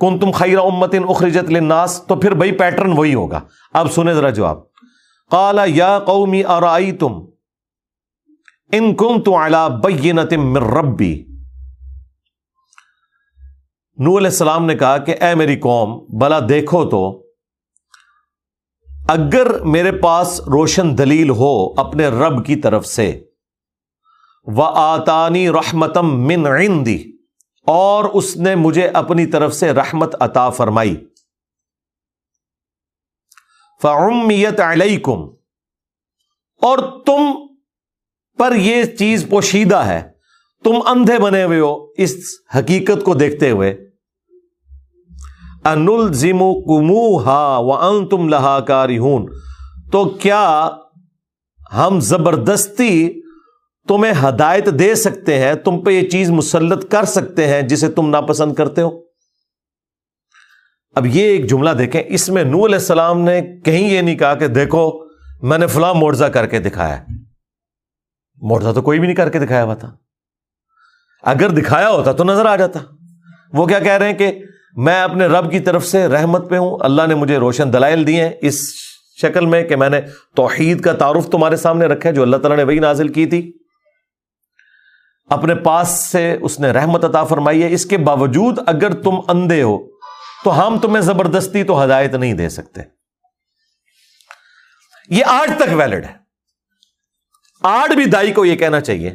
کن 0.00 0.18
تم 0.18 0.30
خیرہ 0.30 0.60
امت 0.60 0.94
ان 0.94 1.04
اخرجت 1.08 1.50
لناس 1.50 2.02
تو 2.08 2.16
پھر 2.16 2.34
بھائی 2.34 2.52
پیٹرن 2.52 2.92
وہی 2.92 3.14
ہوگا۔ 3.14 3.40
اب 3.72 3.92
سنیں 3.92 4.14
ذرا 4.14 4.30
جواب۔ 4.30 4.70
کالا 5.30 5.62
یا 5.66 5.98
قومی 5.98 6.42
اور 6.42 6.62
آئی 6.62 6.92
تم 6.92 7.24
ان 8.72 8.94
کم 8.96 9.20
تو 9.22 9.36
اعلی 9.36 9.64
بینتم 9.82 10.56
ربی. 10.58 11.14
نو 13.98 14.16
علیہ 14.18 14.28
السلام 14.28 14.66
نے 14.66 14.74
کہا 14.74 14.98
کہ 14.98 15.14
اے 15.20 15.34
میری 15.34 15.56
قوم 15.60 15.98
بلا 16.18 16.38
دیکھو 16.48 16.84
تو، 16.90 17.02
اگر 19.08 19.46
میرے 19.66 19.92
پاس 19.92 20.40
روشن 20.46 20.96
دلیل 20.98 21.30
ہو 21.30 21.52
اپنے 21.76 22.08
رب 22.08 22.44
کی 22.46 22.56
طرف 22.56 22.86
سے 22.86 23.10
و 24.46 24.62
آتانی 24.62 25.48
رحمتم 25.50 26.16
من 26.26 26.46
عندی، 26.48 26.98
اور 27.66 28.04
اس 28.12 28.36
نے 28.36 28.54
مجھے 28.56 28.86
اپنی 28.94 29.26
طرف 29.26 29.54
سے 29.54 29.72
رحمت 29.72 30.14
عطا 30.20 30.48
فرمائی۔ 30.50 30.96
فعمیت 33.80 34.60
علیکم، 34.60 35.28
اور 36.62 36.78
تم 37.06 37.30
پر 38.40 38.54
یہ 38.54 38.82
چیز 38.84 39.26
پوشیدہ 39.28 39.76
ہے۔ 39.76 40.02
تم 40.64 40.74
اندھے 40.86 41.18
بنے 41.18 41.44
ہوئے 41.44 41.60
ہو 41.60 41.86
اس 41.96 42.16
حقیقت 42.56 43.04
کو 43.04 43.14
دیکھتے 43.14 43.50
ہوئے۔ 43.50 43.70
انل 45.64 46.12
کمو 46.66 47.16
ہا 47.16 47.58
و 47.58 47.72
ان 47.72 48.08
تم 48.08 48.28
لہا 48.28 48.60
کاری 48.60 48.98
تو 49.92 50.04
کیا 50.04 50.70
ہم 51.76 52.00
زبردستی 52.00 53.20
تمہیں 53.88 54.28
ہدایت 54.28 54.66
دے 54.66 54.94
سکتے 54.94 55.38
ہیں؟ 55.38 55.54
تم 55.54 55.80
پہ 55.80 55.90
یہ 55.90 56.08
چیز 56.08 56.30
مسلط 56.30 56.90
کر 56.90 57.04
سکتے 57.04 57.46
ہیں 57.46 57.62
جسے 57.62 57.90
تم 57.90 58.10
ناپسند 58.10 58.54
کرتے 58.54 58.82
ہو۔ 58.82 58.90
اب 60.94 61.06
یہ 61.06 61.22
ایک 61.22 61.50
جملہ 61.50 61.70
دیکھیں۔ 61.70 62.02
اس 62.06 62.28
میں 62.28 62.44
نور 62.44 62.66
علیہ 62.66 62.78
السلام 62.78 63.20
نے 63.20 63.40
کہیں 63.64 63.90
یہ 63.90 64.00
نہیں 64.00 64.18
کہا 64.18 64.34
کہ 64.34 64.46
دیکھو، 64.46 64.90
میں 65.42 65.58
نے 65.58 65.66
فلاں 65.66 65.94
مورزہ 65.94 66.24
کر 66.24 66.46
کے 66.46 66.58
دکھایا۔ 66.58 67.04
مورزہ 68.40 68.72
تو 68.74 68.82
کوئی 68.82 68.98
بھی 68.98 69.06
نہیں 69.06 69.16
کر 69.16 69.30
کے 69.30 69.38
دکھایا 69.38 69.64
ہوا 69.64 69.74
تھا۔ 69.74 69.96
اگر 71.22 71.48
دکھایا 71.48 71.90
ہوتا 71.90 72.12
تو 72.12 72.24
نظر 72.24 72.46
آ 72.46 72.56
جاتا۔ 72.56 72.80
وہ 73.52 73.66
کیا 73.66 73.78
کہہ 73.78 73.92
رہے 73.92 74.06
ہیں 74.06 74.18
کہ 74.18 74.42
میں 74.76 75.02
اپنے 75.02 75.26
رب 75.26 75.50
کی 75.50 75.60
طرف 75.60 75.86
سے 75.86 76.06
رحمت 76.06 76.50
پہ 76.50 76.56
ہوں، 76.56 76.78
اللہ 76.80 77.02
نے 77.08 77.14
مجھے 77.14 77.38
روشن 77.38 77.72
دلائل 77.72 78.06
دیے 78.06 78.24
ہیں۔ 78.24 78.32
اس 78.40 78.74
شکل 79.22 79.46
میں 79.46 79.62
کہ 79.62 79.76
میں 79.76 79.88
نے 79.88 80.00
توحید 80.36 80.80
کا 80.80 80.92
تعارف 80.92 81.30
تمہارے 81.30 81.56
سامنے 81.56 81.86
رکھا 81.86 82.08
ہے، 82.08 82.14
جو 82.14 82.22
اللہ 82.22 82.36
تعالیٰ 82.36 82.56
نے 82.56 82.62
وہی 82.62 82.78
نازل 82.78 83.08
کی 83.08 83.26
تھی۔ 83.26 83.52
اپنے 85.30 85.54
پاس 85.54 85.88
سے 85.88 86.36
اس 86.40 86.60
نے 86.60 86.70
رحمت 86.70 87.04
عطا 87.04 87.24
فرمائی 87.24 87.62
ہے۔ 87.62 87.72
اس 87.72 87.86
کے 87.86 87.98
باوجود 87.98 88.58
اگر 88.66 89.02
تم 89.02 89.14
اندھے 89.28 89.62
ہو، 89.62 89.78
تو 90.44 90.66
ہم 90.66 90.78
تمہیں 90.78 91.02
زبردستی 91.02 91.64
تو 91.64 91.84
ہدایت 91.84 92.14
نہیں 92.14 92.34
دے 92.34 92.48
سکتے۔ 92.48 92.80
یہ 95.08 95.24
آج 95.26 95.50
تک 95.56 95.68
ویلڈ 95.72 96.04
ہے۔ 96.04 96.19
آج 97.62 97.94
بھی 97.94 98.04
دائی 98.04 98.32
کو 98.32 98.44
یہ 98.44 98.56
کہنا 98.56 98.80
چاہیے۔ 98.80 99.14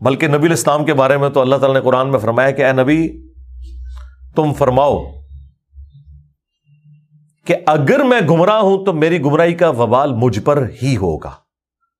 بلکہ 0.00 0.28
نبی 0.28 0.46
الاسلام 0.46 0.84
کے 0.84 0.94
بارے 0.94 1.16
میں 1.16 1.28
تو 1.28 1.40
اللہ 1.40 1.56
تعالیٰ 1.56 1.76
نے 1.76 1.82
قرآن 1.84 2.10
میں 2.10 2.18
فرمایا 2.18 2.50
کہ 2.50 2.64
اے 2.64 2.72
نبی، 2.72 3.28
تم 4.36 4.52
فرماؤ 4.52 5.04
کہ 7.44 7.56
اگر 7.66 8.04
میں 8.04 8.20
گمراہ 8.30 8.58
ہوں 8.58 8.84
تو 8.84 8.92
میری 8.92 9.20
گمراہی 9.20 9.54
کا 9.54 9.70
وبال 9.70 10.14
مجھ 10.14 10.40
پر 10.40 10.66
ہی 10.82 10.96
ہوگا۔ 10.96 11.30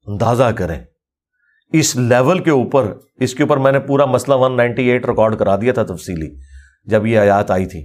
اندازہ 0.07 0.45
کریں، 0.45 0.85
اس 1.73 1.97
لیول 1.97 2.39
کے 2.39 2.51
اوپر، 2.51 2.95
اس 3.17 3.35
کے 3.35 3.43
اوپر 3.43 3.57
میں 3.57 3.73
نے 3.73 3.81
پورا 3.81 4.05
مسئلہ 4.05 4.35
ون 4.35 4.57
نائنٹی 4.57 4.83
ایٹ 4.83 5.07
ریکارڈ 5.07 5.39
کرا 5.39 5.57
دیا 5.57 5.73
تھا 5.73 5.83
تفصیلی، 5.83 6.37
جب 6.85 7.07
یہ 7.07 7.19
آیات 7.19 7.51
آئی 7.51 7.67
تھی۔ 7.67 7.81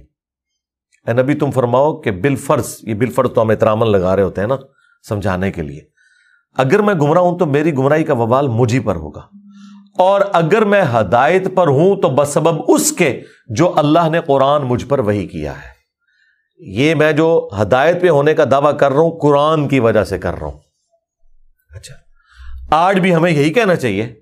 اے 1.06 1.12
نبی، 1.12 1.34
تم 1.34 1.50
فرماؤ 1.50 2.00
کہ 2.00 2.10
بل 2.10 2.36
فرض 2.36 2.76
یہ 2.82 2.94
بل 2.94 3.10
فرض 3.10 3.30
تو 3.34 3.42
ہم 3.42 3.50
احترام 3.50 3.84
لگا 3.84 4.16
رہے 4.16 4.22
ہوتے 4.22 4.40
ہیں 4.40 4.48
نا، 4.48 4.56
سمجھانے 5.08 5.52
کے 5.52 5.62
لیے۔ 5.62 5.91
اگر 6.56 6.82
میں 6.82 6.94
گمراہ 6.94 7.22
ہوں 7.22 7.38
تو 7.38 7.46
میری 7.46 7.74
گمراہی 7.74 8.04
کا 8.04 8.14
وبال 8.14 8.48
مجھے 8.48 8.80
پر 8.80 8.96
ہوگا۔ 8.96 9.20
اور 9.98 10.20
اگر 10.32 10.64
میں 10.64 10.82
ہدایت 10.82 11.54
پر 11.54 11.66
ہوں 11.66 11.96
تو 11.96 12.08
بسبب 12.08 12.62
اس 12.68 12.92
کے 12.92 13.22
جو 13.48 13.72
اللہ 13.76 14.08
نے 14.08 14.20
قرآن 14.20 14.62
مجھ 14.62 14.86
پر 14.86 14.98
وہی 14.98 15.26
کیا 15.26 15.52
ہے۔ 15.52 15.72
یہ 16.58 16.94
میں 16.94 17.12
جو 17.12 17.48
ہدایت 17.62 18.00
پہ 18.00 18.08
ہونے 18.08 18.34
کا 18.34 18.44
دعویٰ 18.50 18.78
کر 18.78 18.92
رہا 18.92 19.00
ہوں، 19.00 19.18
قرآن 19.20 19.68
کی 19.68 19.80
وجہ 19.80 20.04
سے 20.04 20.18
کر 20.18 20.38
رہا 20.38 20.46
ہوں۔ 20.46 20.58
اچھا۔ 21.70 21.94
آج 22.70 22.98
بھی 22.98 23.14
ہمیں 23.14 23.30
یہی 23.30 23.52
کہنا 23.52 23.74
چاہیے، 23.74 24.14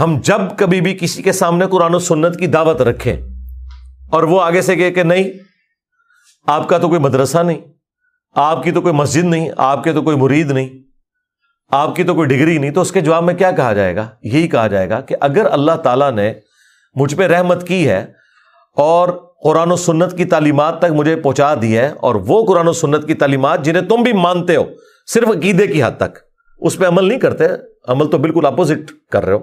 ہم 0.00 0.20
جب 0.24 0.40
کبھی 0.56 0.80
بھی 0.80 0.98
کسی 1.00 1.22
کے 1.22 1.32
سامنے 1.32 1.66
قرآن 1.66 1.94
و 1.94 1.98
سنت 1.98 2.38
کی 2.38 2.46
دعوت 2.46 2.82
رکھیں 2.82 3.16
اور 4.10 4.22
وہ 4.22 4.42
آگے 4.42 4.62
سے 4.62 4.90
کہ 4.90 5.02
نہیں، 5.02 5.24
آپ 6.46 6.68
کا 6.68 6.78
تو 6.78 6.88
کوئی 6.88 7.00
مدرسہ 7.00 7.38
نہیں، 7.38 7.60
آپ 8.34 8.62
کی 8.62 8.70
تو 8.70 8.80
کوئی 8.80 8.94
مسجد 8.94 9.24
نہیں، 9.24 9.48
آپ 9.56 9.84
کے 9.84 9.92
تو 9.92 10.02
کوئی 10.02 10.16
مرید 10.16 10.50
نہیں 10.50 10.79
آپ 11.70 11.96
کی 11.96 12.04
تو 12.04 12.14
کوئی 12.14 12.28
ڈگری 12.28 12.58
نہیں، 12.58 12.70
تو 12.70 12.80
اس 12.80 12.92
کے 12.92 13.00
جواب 13.00 13.24
میں 13.24 13.34
کیا 13.34 13.50
کہا 13.50 13.72
جائے 13.72 13.96
گا؟ 13.96 14.08
یہی 14.22 14.48
کہا 14.48 14.66
جائے 14.66 14.88
گا 14.90 15.00
کہ 15.00 15.16
اگر 15.20 15.46
اللہ 15.50 15.72
تعالیٰ 15.72 16.12
نے 16.12 16.32
مجھ 16.94 17.14
پہ 17.16 17.26
رحمت 17.26 17.66
کی 17.68 17.88
ہے 17.88 18.06
اور 18.76 19.08
قرآن 19.42 19.72
و 19.72 19.76
سنت 19.76 20.16
کی 20.16 20.24
تعلیمات 20.24 20.78
تک 20.78 20.92
مجھے 20.92 21.16
پہنچا 21.16 21.54
دی 21.62 21.78
ہے 21.78 21.92
اور 22.00 22.14
وہ 22.14 22.46
قرآن 22.46 22.68
و 22.68 22.72
سنت 22.72 23.06
کی 23.06 23.14
تعلیمات 23.14 23.64
جنہیں 23.64 23.82
تم 23.82 24.02
بھی 24.02 24.12
مانتے 24.12 24.56
ہو، 24.56 24.64
صرف 25.06 25.28
عقیدے 25.28 25.66
کی 25.66 25.82
حد 25.82 25.96
تک، 25.96 26.18
اس 26.58 26.78
پہ 26.78 26.86
عمل 26.86 27.04
نہیں 27.04 27.18
کرتے، 27.18 27.44
عمل 27.88 28.10
تو 28.10 28.18
بالکل 28.18 28.46
اپوزٹ 28.46 28.92
کر 29.12 29.24
رہے 29.24 29.34
ہو۔ 29.34 29.38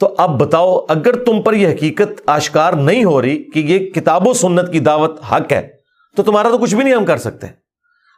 تو 0.00 0.14
اب 0.18 0.40
بتاؤ، 0.40 0.78
اگر 0.88 1.24
تم 1.24 1.42
پر 1.42 1.52
یہ 1.52 1.68
حقیقت 1.68 2.22
آشکار 2.26 2.72
نہیں 2.72 3.04
ہو 3.04 3.22
رہی 3.22 3.50
کہ 3.50 3.58
یہ 3.58 3.90
کتاب 3.90 4.28
و 4.28 4.32
سنت 4.32 4.72
کی 4.72 4.78
دعوت 4.78 5.20
حق 5.32 5.52
ہے، 5.52 5.68
تو 6.16 6.22
تمہارا 6.22 6.48
تو 6.48 6.58
کچھ 6.58 6.74
بھی 6.74 6.84
نہیں 6.84 6.94
ہم 6.94 7.04
کر 7.04 7.16
سکتے۔ 7.16 7.46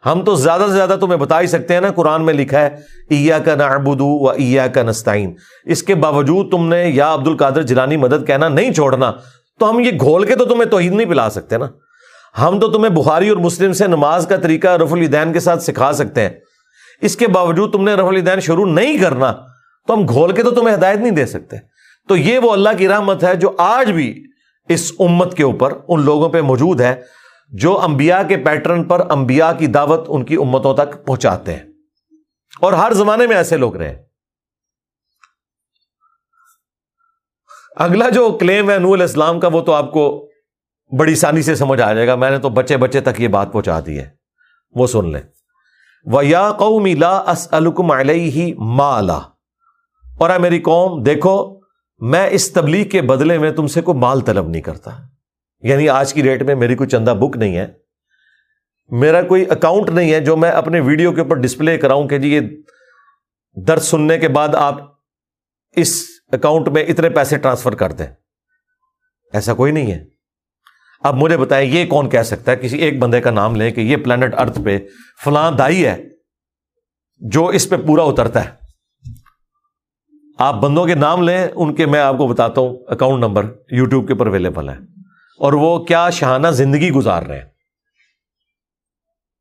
ہم 0.07 0.23
تو 0.25 0.35
زیادہ 0.35 0.63
سے 0.67 0.73
زیادہ 0.73 0.97
تمہیں 1.01 1.17
بتا 1.17 1.41
ہی 1.41 1.47
سکتے 1.47 1.75
ہیں 1.75 1.81
نا، 1.81 1.91
قرآن 1.91 2.25
میں 2.27 2.35
لکھا 2.35 2.61
ہے 2.61 2.67
ایا 3.11 3.39
کا 3.39 3.55
نعبدو 3.55 4.07
و 4.07 4.31
ایا 4.31 4.67
کا 4.67 4.83
نستعین. 4.83 5.35
اس 5.65 5.83
کے 5.83 5.95
باوجود 5.95 6.51
تم 6.51 6.69
نے 6.69 6.89
یا 6.89 7.15
عبد 7.15 7.29
القادر 7.29 7.63
جلانی 7.63 7.97
مدد 7.97 8.27
کہنا 8.27 8.49
نہیں 8.49 8.73
چھوڑنا، 8.73 9.13
تو 9.59 9.71
ہم 9.71 9.81
یہ 9.81 9.91
گھول 10.01 10.25
کے 10.25 10.37
تو 10.37 10.45
تمہیں 10.45 10.71
توحید 10.71 10.93
نہیں 10.93 11.09
پلا 11.09 11.31
سکتے 11.31 11.57
نا۔ 11.57 11.67
ہم 12.43 12.61
تو 12.61 12.69
تمہیں 12.69 12.91
بخاری 12.91 13.29
اور 13.29 13.37
مسلم 13.37 13.73
سے 13.73 13.87
نماز 13.87 14.27
کا 14.27 14.37
طریقہ 14.37 14.69
رف 14.69 14.93
الدین 14.93 15.33
کے 15.33 15.41
ساتھ 15.41 15.63
سکھا 15.63 15.93
سکتے 15.93 16.21
ہیں۔ 16.21 16.31
اس 17.01 17.17
کے 17.17 17.27
باوجود 17.27 17.73
تم 17.73 17.85
نے 17.85 17.95
رف 17.95 18.09
الدین 18.09 18.41
شروع 18.41 18.67
نہیں 18.67 18.99
کرنا، 18.99 19.33
تو 19.87 19.95
ہم 19.95 20.09
گھول 20.09 20.33
کے 20.33 20.43
تو 20.43 20.51
تمہیں 20.51 20.77
ہدایت 20.77 20.99
نہیں 20.99 21.11
دے 21.11 21.27
سکتے۔ 21.27 21.57
تو 22.09 22.17
یہ 22.17 22.39
وہ 22.39 22.53
اللہ 22.53 22.69
کی 22.79 22.89
رحمت 22.89 23.25
ہے 23.25 23.35
جو 23.35 23.53
آج 23.59 23.91
بھی 23.91 24.23
اس 24.69 24.93
امت 24.99 25.35
کے 25.35 25.43
اوپر 25.43 25.73
ان 25.89 26.05
لوگوں 26.05 26.29
پہ 26.29 26.41
موجود 26.41 26.81
ہے۔ 26.81 27.22
جو 27.53 27.81
انبیاء 27.81 28.23
کے 28.29 28.37
پیٹرن 28.37 28.85
پر 28.85 29.11
انبیاء 29.11 29.53
کی 29.59 29.67
دعوت 29.67 30.05
ان 30.09 30.25
کی 30.25 30.35
امتوں 30.35 30.75
تک 30.75 31.07
پہنچاتے 31.07 31.55
ہیں۔ 31.55 31.65
اور 32.61 32.73
ہر 32.73 32.93
زمانے 32.93 33.27
میں 33.27 33.37
ایسے 33.37 33.57
لوگ 33.57 33.77
رہے۔ 33.77 34.05
اگلا 37.77 38.09
جو 38.09 38.37
کلیم 38.41 38.71
ہے 38.71 38.79
نور 38.79 38.99
اسلام 38.99 39.41
کا 39.41 39.49
وہ 39.49 39.61
تو 39.61 39.73
آپ 39.73 39.93
کو 39.93 40.29
بڑی 40.99 41.13
آسانی 41.13 41.43
سے 41.43 41.55
سمجھ 41.55 41.81
آ 41.81 41.93
جائے 41.93 42.07
گا۔ 42.07 42.15
میں 42.15 42.31
نے 42.31 42.39
تو 42.39 42.49
بچے 42.49 42.77
بچے 42.77 43.01
تک 43.01 43.21
یہ 43.21 43.29
بات 43.29 43.53
پہنچا 43.53 43.81
دی 43.87 43.99
ہے۔ 43.99 44.11
وہ 44.71 44.87
سن 44.87 45.13
لیں۔ 45.13 45.23
و 46.05 46.23
یا 46.23 46.53
قومی 46.53 46.95
لا 46.95 47.19
اسلکم 47.19 47.91
علیہ 47.91 48.55
مالا۔ 48.59 49.19
اور 50.19 50.31
اے 50.31 50.39
میری 50.39 50.61
قوم، 50.61 51.03
دیکھو، 51.03 51.61
میں 51.99 52.29
اس 52.31 52.53
تبلیغ 52.53 52.89
کے 52.89 53.03
بدلے 53.03 53.39
میں 53.39 53.53
تم 53.53 53.67
سے 53.67 53.83
کوئی 53.83 53.99
مال 53.99 54.21
طلب 54.21 54.49
نہیں 54.49 54.63
کرتا۔ 54.63 55.12
یعنی 55.63 55.89
آج 55.89 56.15
کی 56.15 56.23
ڈیٹ 56.23 56.43
میں 56.43 56.55
میری 56.55 56.75
کوئی 56.75 56.89
چندہ 56.89 57.11
بک 57.11 57.37
نہیں 57.37 57.57
ہے۔ 57.57 57.67
میرا 58.89 59.23
کوئی 59.23 59.45
اکاؤنٹ 59.51 59.91
نہیں 59.91 60.13
ہے 60.13 60.21
جو 60.21 60.37
میں 60.37 60.51
اپنے 60.51 60.81
ویڈیو 60.81 61.13
کے 61.13 61.21
اوپر 61.21 61.37
ڈسپلے 61.37 61.79
کراؤں 61.79 62.09
کہ 62.09 62.19
جی 62.19 62.35
یہ 62.35 62.41
درد 63.67 63.81
سننے 63.81 64.19
کے 64.19 64.29
بعد 64.29 64.49
آپ 64.55 64.75
اس 65.77 66.05
اکاؤنٹ 66.33 66.69
میں 66.69 66.85
اتنے 66.85 67.11
پیسے 67.11 67.39
ٹرانسفر 67.39 67.75
کر 67.75 67.93
دیں۔ 67.93 68.07
ایسا 69.33 69.55
کوئی 69.55 69.73
نہیں 69.73 69.93
ہے۔ 69.93 70.05
اب 71.01 71.15
مجھے 71.15 71.37
بتائیں 71.37 71.71
یہ 71.71 71.87
کون 71.87 72.11
کہہ 72.11 72.23
سکتا 72.23 72.53
ہے؟ 72.53 72.57
کسی 72.57 72.79
ایک 72.79 72.99
بندے 72.99 73.21
کا 73.21 73.31
نام 73.31 73.57
لیں 73.57 73.71
کہ 73.71 73.81
یہ 73.81 73.97
پلانٹ 73.97 74.35
ارتھ 74.35 74.61
پہ 74.65 74.79
فلاں 75.25 75.53
دائی 75.53 75.87
ہے 75.87 76.03
جو 77.19 77.47
اس 77.47 77.69
پہ 77.69 77.77
پورا 77.77 78.03
اترتا 78.03 78.45
ہے۔ 78.45 78.51
آپ 80.39 80.55
بندوں 80.55 80.87
کے 80.87 80.95
نام 80.95 81.23
لیں، 81.23 81.49
ان 81.55 81.75
کے 81.75 81.87
میں 81.87 82.01
آپ 82.01 82.19
کو 82.19 82.29
بتاتا 82.29 82.61
ہوں۔ 82.61 82.77
اکاؤنٹ 82.89 83.25
نمبر 83.25 83.47
یوٹیوب 83.71 84.07
کے 84.07 84.13
اوپر 84.13 84.27
اویلیبل 84.27 84.69
ہے۔ 84.69 84.92
اور 85.43 85.53
وہ 85.53 85.85
کیا 85.85 86.11
شہانہ 86.11 86.49
زندگی 86.49 86.91
گزار 86.91 87.23
رہے 87.23 87.39
ہیں؟ 87.39 87.49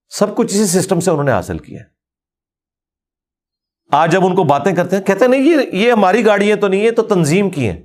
سب 0.09 0.35
کچھ 0.35 0.53
اسی 0.53 0.65
سسٹم 0.65 0.99
سے 0.99 1.11
انہوں 1.11 1.23
نے 1.23 1.31
حاصل 1.31 1.57
کیا 1.57 1.81
آج 3.91 4.11
جب 4.11 4.25
ان 4.25 4.35
کو 4.35 4.43
باتیں 4.43 4.75
کرتے 4.75 4.95
ہیں، 4.95 5.03
کہتے 5.03 5.25
ہیں، 5.25 5.31
نہیں، 5.31 5.41
یہ 5.41 5.55
یہ 5.73 5.91
ہماری 5.91 6.25
گاڑیاں 6.25 6.55
تو 6.55 6.67
نہیں 6.67 6.85
ہے 6.85 6.91
تو 6.91 7.03
تنظیم 7.03 7.49
کی 7.49 7.69
ہیں۔ 7.69 7.81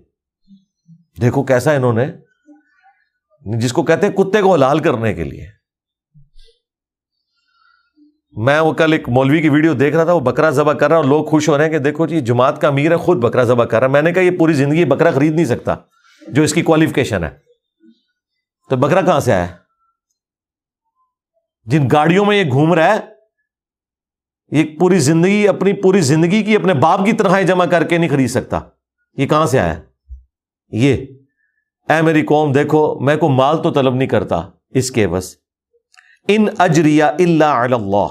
دیکھو 1.20 1.42
کیسا 1.42 1.72
انہوں 1.72 1.92
نے، 1.92 2.06
جس 3.58 3.72
کو 3.72 3.82
کہتے 3.82 4.06
ہیں 4.06 4.14
کتے 4.14 4.42
کو 4.42 4.54
حلال 4.54 4.78
کرنے 4.78 5.14
کے 5.14 5.24
لیے۔ 5.24 5.46
میں 8.32 8.60
وہ 8.60 8.72
کل 8.72 8.92
ایک 8.92 9.08
مولوی 9.08 9.42
کی 9.42 9.48
ویڈیو 9.48 9.72
دیکھ 9.72 9.96
رہا 9.96 10.04
تھا، 10.04 10.12
وہ 10.12 10.20
بکرا 10.20 10.50
ذبح 10.50 10.72
کر 10.72 10.88
رہا 10.88 10.96
اور 10.96 11.04
لوگ 11.04 11.24
خوش 11.24 11.48
ہو 11.48 11.56
رہے 11.56 11.64
ہیں 11.64 11.72
کہ 11.72 11.78
دیکھو 11.78 12.06
جی 12.06 12.20
جماعت 12.20 12.60
کا 12.60 12.68
امیر 12.68 12.92
ہے، 12.92 12.96
خود 12.96 13.16
بکرا 13.16 13.44
ذبح 13.44 13.64
کر 13.64 13.78
رہا 13.78 13.86
ہے۔ 13.86 13.92
میں 13.92 14.02
نے 14.02 14.12
کہا 14.12 14.22
یہ 14.22 14.38
پوری 14.38 14.52
زندگی 14.52 14.84
بکرا 14.84 15.10
خرید 15.10 15.34
نہیں 15.34 15.44
سکتا، 15.44 15.74
جو 16.28 16.42
اس 16.42 16.54
کی 16.54 16.62
کوالیفکیشن 16.62 17.24
ہے۔ 17.24 17.45
تو 18.70 18.76
بکرا 18.76 19.00
کہاں 19.00 19.20
سے 19.20 19.32
آیا 19.32 19.46
جن 21.64 21.88
گاڑیوں 21.92 22.24
میں 22.24 22.44
یہ 22.44 22.50
گھوم 22.50 22.74
رہا 22.74 22.94
ہے، 22.94 23.00
یہ 24.52 24.78
پوری 24.78 24.98
زندگی، 24.98 25.48
اپنی 25.48 25.72
پوری 25.72 26.00
زندگی 26.00 26.42
کی 26.42 26.56
اپنے 26.56 26.74
باپ 26.74 27.04
کی 27.04 27.12
طرح 27.12 27.40
جمع 27.40 27.66
کر 27.66 27.84
کے 27.84 27.98
نہیں 27.98 28.10
خرید 28.10 28.30
سکتا۔ 28.30 28.60
یہ 29.14 29.26
کہاں 29.26 29.46
سے 29.46 29.60
آیا 29.60 29.74
یہ، 30.68 31.06
اے 31.88 32.02
میری 32.02 32.22
قوم، 32.22 32.52
دیکھو، 32.52 33.00
میں 33.00 33.16
کو 33.16 33.28
مال 33.28 33.62
تو 33.62 33.72
طلب 33.72 33.94
نہیں 33.94 34.08
کرتا۔ 34.08 34.42
اس 34.70 34.90
کے 34.90 35.08
بس۔ 35.08 35.36
ان 36.28 36.46
اجریا 36.58 37.08
اللہ 37.08 37.44
اللہ۔ 37.44 38.06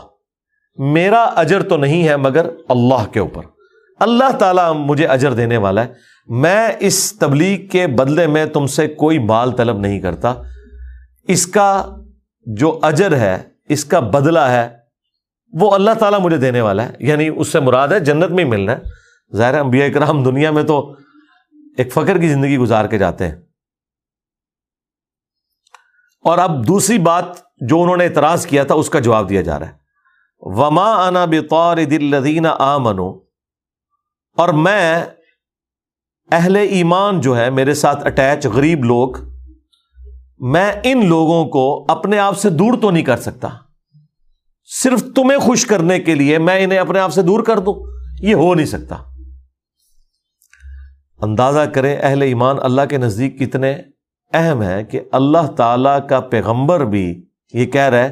میرا 0.76 1.24
اجر 1.24 1.64
تو 1.64 1.78
نہیں 1.78 2.08
ہے 2.08 2.18
مگر 2.18 2.50
اللہ 2.70 3.06
کے 3.12 3.20
اوپر۔ 3.20 3.42
اللہ 4.00 4.38
تعالیٰ 4.38 4.74
مجھے 4.76 5.06
اجر 5.06 5.34
دینے 5.34 5.58
والا 5.58 5.86
ہے۔ 5.86 5.94
میں 6.26 6.70
اس 6.80 7.20
تبلیغ 7.20 7.68
کے 7.68 7.88
بدلے 7.88 8.28
میں 8.28 8.46
تم 8.46 8.68
سے 8.68 8.88
کوئی 8.88 9.20
مال 9.20 9.52
طلب 9.52 9.78
نہیں 9.80 10.00
کرتا۔ 10.00 10.34
اس 11.24 11.48
کا 11.48 11.96
جو 12.42 12.80
اجر 12.82 13.18
ہے، 13.18 13.44
اس 13.70 13.86
کا 13.86 14.00
بدلہ 14.00 14.40
ہے، 14.40 14.78
وہ 15.54 15.72
اللہ 15.72 15.92
تعالیٰ 16.00 16.20
مجھے 16.20 16.38
دینے 16.38 16.62
والا 16.62 16.86
ہے۔ 16.86 16.94
یعنی 17.00 17.30
اس 17.30 17.48
سے 17.48 17.60
مراد 17.60 17.88
ہے 17.88 18.00
جنت 18.00 18.32
میں 18.32 18.44
ہی 18.44 18.50
ملنا 18.50 18.72
ہے۔ 18.72 18.78
ظاہر 19.36 19.60
انبیاء 19.60 19.88
کرام 19.94 20.24
دنیا 20.24 20.52
میں 20.52 20.64
تو 20.64 20.96
ایک 21.78 21.94
فخر 21.94 22.18
کی 22.18 22.30
زندگی 22.30 22.58
گزار 22.58 22.86
کے 22.86 22.98
جاتے 22.98 23.28
ہیں۔ 23.28 23.36
اور 26.22 26.38
اب 26.38 26.68
دوسری 26.68 26.98
بات 26.98 27.26
جو 27.58 27.82
انہوں 27.82 27.98
نے 27.98 28.06
اعتراض 28.06 28.46
کیا 28.46 28.64
تھا، 28.64 28.76
اس 28.76 28.90
کا 28.90 29.00
جواب 29.00 29.30
دیا 29.30 29.42
جا 29.42 29.60
رہا 29.60 29.68
ہے۔ 29.68 29.86
وما 30.40 31.08
انا 31.08 31.26
بطور 31.26 31.78
دل 31.78 32.46
آ 32.60 32.78
منو 32.78 33.10
اور 34.38 34.50
میں 34.50 35.06
اہل 36.32 36.56
ایمان 36.56 37.22
جو 37.22 37.38
ہے 37.38 37.50
میرے 37.50 37.74
ساتھ 37.74 38.06
اٹیچ 38.06 38.48
غریب 38.48 38.84
لوگ، 38.84 39.10
میں 40.40 40.74
ان 40.84 41.06
لوگوں 41.06 41.46
کو 41.46 41.86
اپنے 41.90 42.20
آپ 42.20 42.38
سے 42.38 42.50
دور 42.50 42.74
تو 42.82 42.92
نہیں 42.92 43.04
کر 43.04 43.18
سکتا۔ 43.18 43.48
صرف 44.84 45.04
تمہیں 45.16 45.40
خوش 45.40 45.66
کرنے 45.66 46.00
کے 46.00 46.16
لیے 46.16 46.38
میں 46.38 46.64
انہیں 46.64 46.80
اپنے 46.80 47.00
آپ 47.00 47.14
سے 47.14 47.22
دور 47.22 47.44
کر 47.44 47.60
دوں۔ 47.60 48.02
یہ 48.20 48.34
ہو 48.34 48.54
نہیں 48.54 48.66
سکتا۔ 48.66 48.96
اندازہ 51.22 51.60
کریں، 51.60 51.98
اہل 52.02 52.22
ایمان 52.22 52.56
اللہ 52.62 52.82
کے 52.90 52.98
نزدیک 52.98 53.40
کتنے 53.40 53.76
اہم 54.34 54.64
ہے 54.64 54.84
کہ 54.84 55.00
اللہ 55.12 55.48
تعالی 55.48 56.08
کا 56.10 56.20
پیغمبر 56.20 56.86
بھی 56.86 57.24
یہ 57.54 57.66
کہہ 57.66 57.82
رہا 57.82 58.00
ہے 58.00 58.12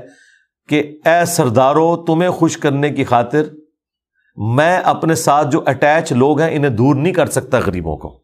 کہ، 0.69 0.97
اے 1.05 1.25
سرداروں 1.25 2.05
تمہیں 2.05 2.29
خوش 2.29 2.57
کرنے 2.57 2.89
کی 2.89 3.03
خاطر 3.03 3.43
میں 4.35 4.77
اپنے 4.77 5.15
ساتھ 5.15 5.47
جو 5.51 5.63
اٹیچ 5.65 6.11
لوگ 6.11 6.39
ہیں 6.39 6.55
انہیں 6.55 6.71
دور 6.71 6.95
نہیں 6.95 7.13
کر 7.13 7.25
سکتا 7.25 7.59
غریبوں 7.59 7.97
کو۔ 7.97 8.19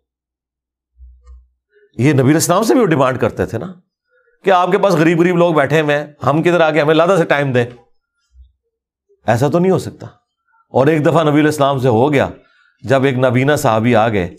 یہ 1.98 2.14
نبیر 2.14 2.36
اسلام 2.36 2.64
سے 2.64 2.74
بھی 2.74 2.82
وہ 2.82 2.88
ڈیمانڈ 2.88 3.20
کرتے 3.20 3.46
تھے 3.46 3.58
نا 3.58 3.74
کہ 4.44 4.52
آپ 4.52 4.72
کے 4.72 4.78
پاس 4.78 4.94
غریب 4.94 5.20
غریب 5.20 5.38
لوگ 5.38 5.54
بیٹھے 5.54 5.82
ہوئے 5.82 5.98
ہیں، 5.98 6.08
ہم 6.26 6.42
کدھر 6.42 6.60
آ 6.60 6.72
کے 6.72 6.82
ہمیں 6.82 6.96
لادہ 6.96 7.16
سے 7.18 7.26
ٹائم 7.26 7.52
دیں۔ 7.52 7.66
ایسا 9.28 9.48
تو 9.48 9.60
نہیں 9.60 9.72
ہو 9.72 9.80
سکتا۔ 9.80 10.08
اور 10.70 10.88
ایک 10.88 11.06
دفعہ 11.06 11.24
نبی 11.30 11.40
الاسلام 11.40 11.80
سے 11.80 11.88
ہو 11.88 12.14
گیا، 12.14 12.28
جب 12.84 13.04
ایک 13.04 13.18
نبینا 13.18 13.56
صحابی 13.56 13.96
آ 13.96 14.10
گئے۔ 14.10 14.36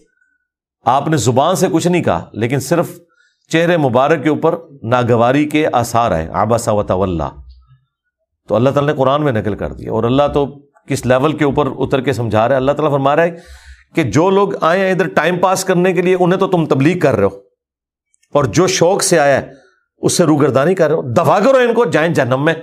آپ 0.85 1.09
نے 1.09 1.17
زبان 1.17 1.57
سے 1.57 1.69
کچھ 1.73 1.89
نہیں 1.89 2.03
کہا، 2.03 2.25
لیکن 2.33 2.61
صرف 2.61 2.91
چہرے 3.49 3.77
مبارک 3.77 4.23
کے 4.23 4.29
اوپر 4.29 4.55
ناگواری 4.83 5.45
کے 5.49 5.67
آثار 5.73 6.11
ہے 6.11 6.29
آبا 6.33 6.59
سا 6.59 6.73
اللہ 6.73 7.31
تو 8.49 8.55
اللہ 8.55 8.71
تعالیٰ 8.71 8.95
نے 8.95 8.99
قرآن 8.99 9.25
میں 9.25 9.33
نقل 9.33 9.55
کر 9.55 9.73
دیا، 9.73 9.93
اور 9.93 10.05
اللہ 10.05 10.29
تو 10.35 10.70
کس 10.91 11.07
لیول 11.07 11.37
کے 11.37 11.45
اوپر 11.45 11.67
اتر 11.67 12.01
کے 12.01 12.13
سمجھا 12.13 12.49
رہا 12.49 12.51
ہے، 12.51 12.57
اللہ 12.57 12.73
تعالیٰ 12.73 12.93
فرما 12.93 13.17
رہا 13.17 13.23
ہے 13.23 13.37
کہ 13.95 14.03
جو 14.03 14.31
لوگ 14.31 14.65
آئے 14.65 14.81
ہیں 14.81 14.93
ادھر 14.93 15.09
ٹائم 15.09 15.39
پاس 15.39 15.65
کرنے 15.65 15.93
کے 15.93 16.03
لیے، 16.03 16.17
انہیں 16.21 16.41
تو 16.41 16.49
تم 16.49 16.67
تبلیغ 16.67 16.99
کر 16.99 17.15
رہے 17.15 17.25
ہو۔ 17.25 17.39
اور 18.35 18.45
جو 18.45 18.67
شوق 18.67 19.03
سے 19.03 19.19
آیا 19.19 19.43
ہے، 19.43 19.53
اس 19.99 20.13
سے 20.13 20.25
روگردانی 20.25 20.75
کر 20.75 20.89
رہے 20.89 20.95
ہو۔ 20.95 21.03
دفاع 21.03 21.39
کرو 21.39 21.57
ان 21.57 21.75
کو 21.75 21.85
جائیں 21.85 22.15
جنم 22.15 22.45
میں۔ 22.45 22.55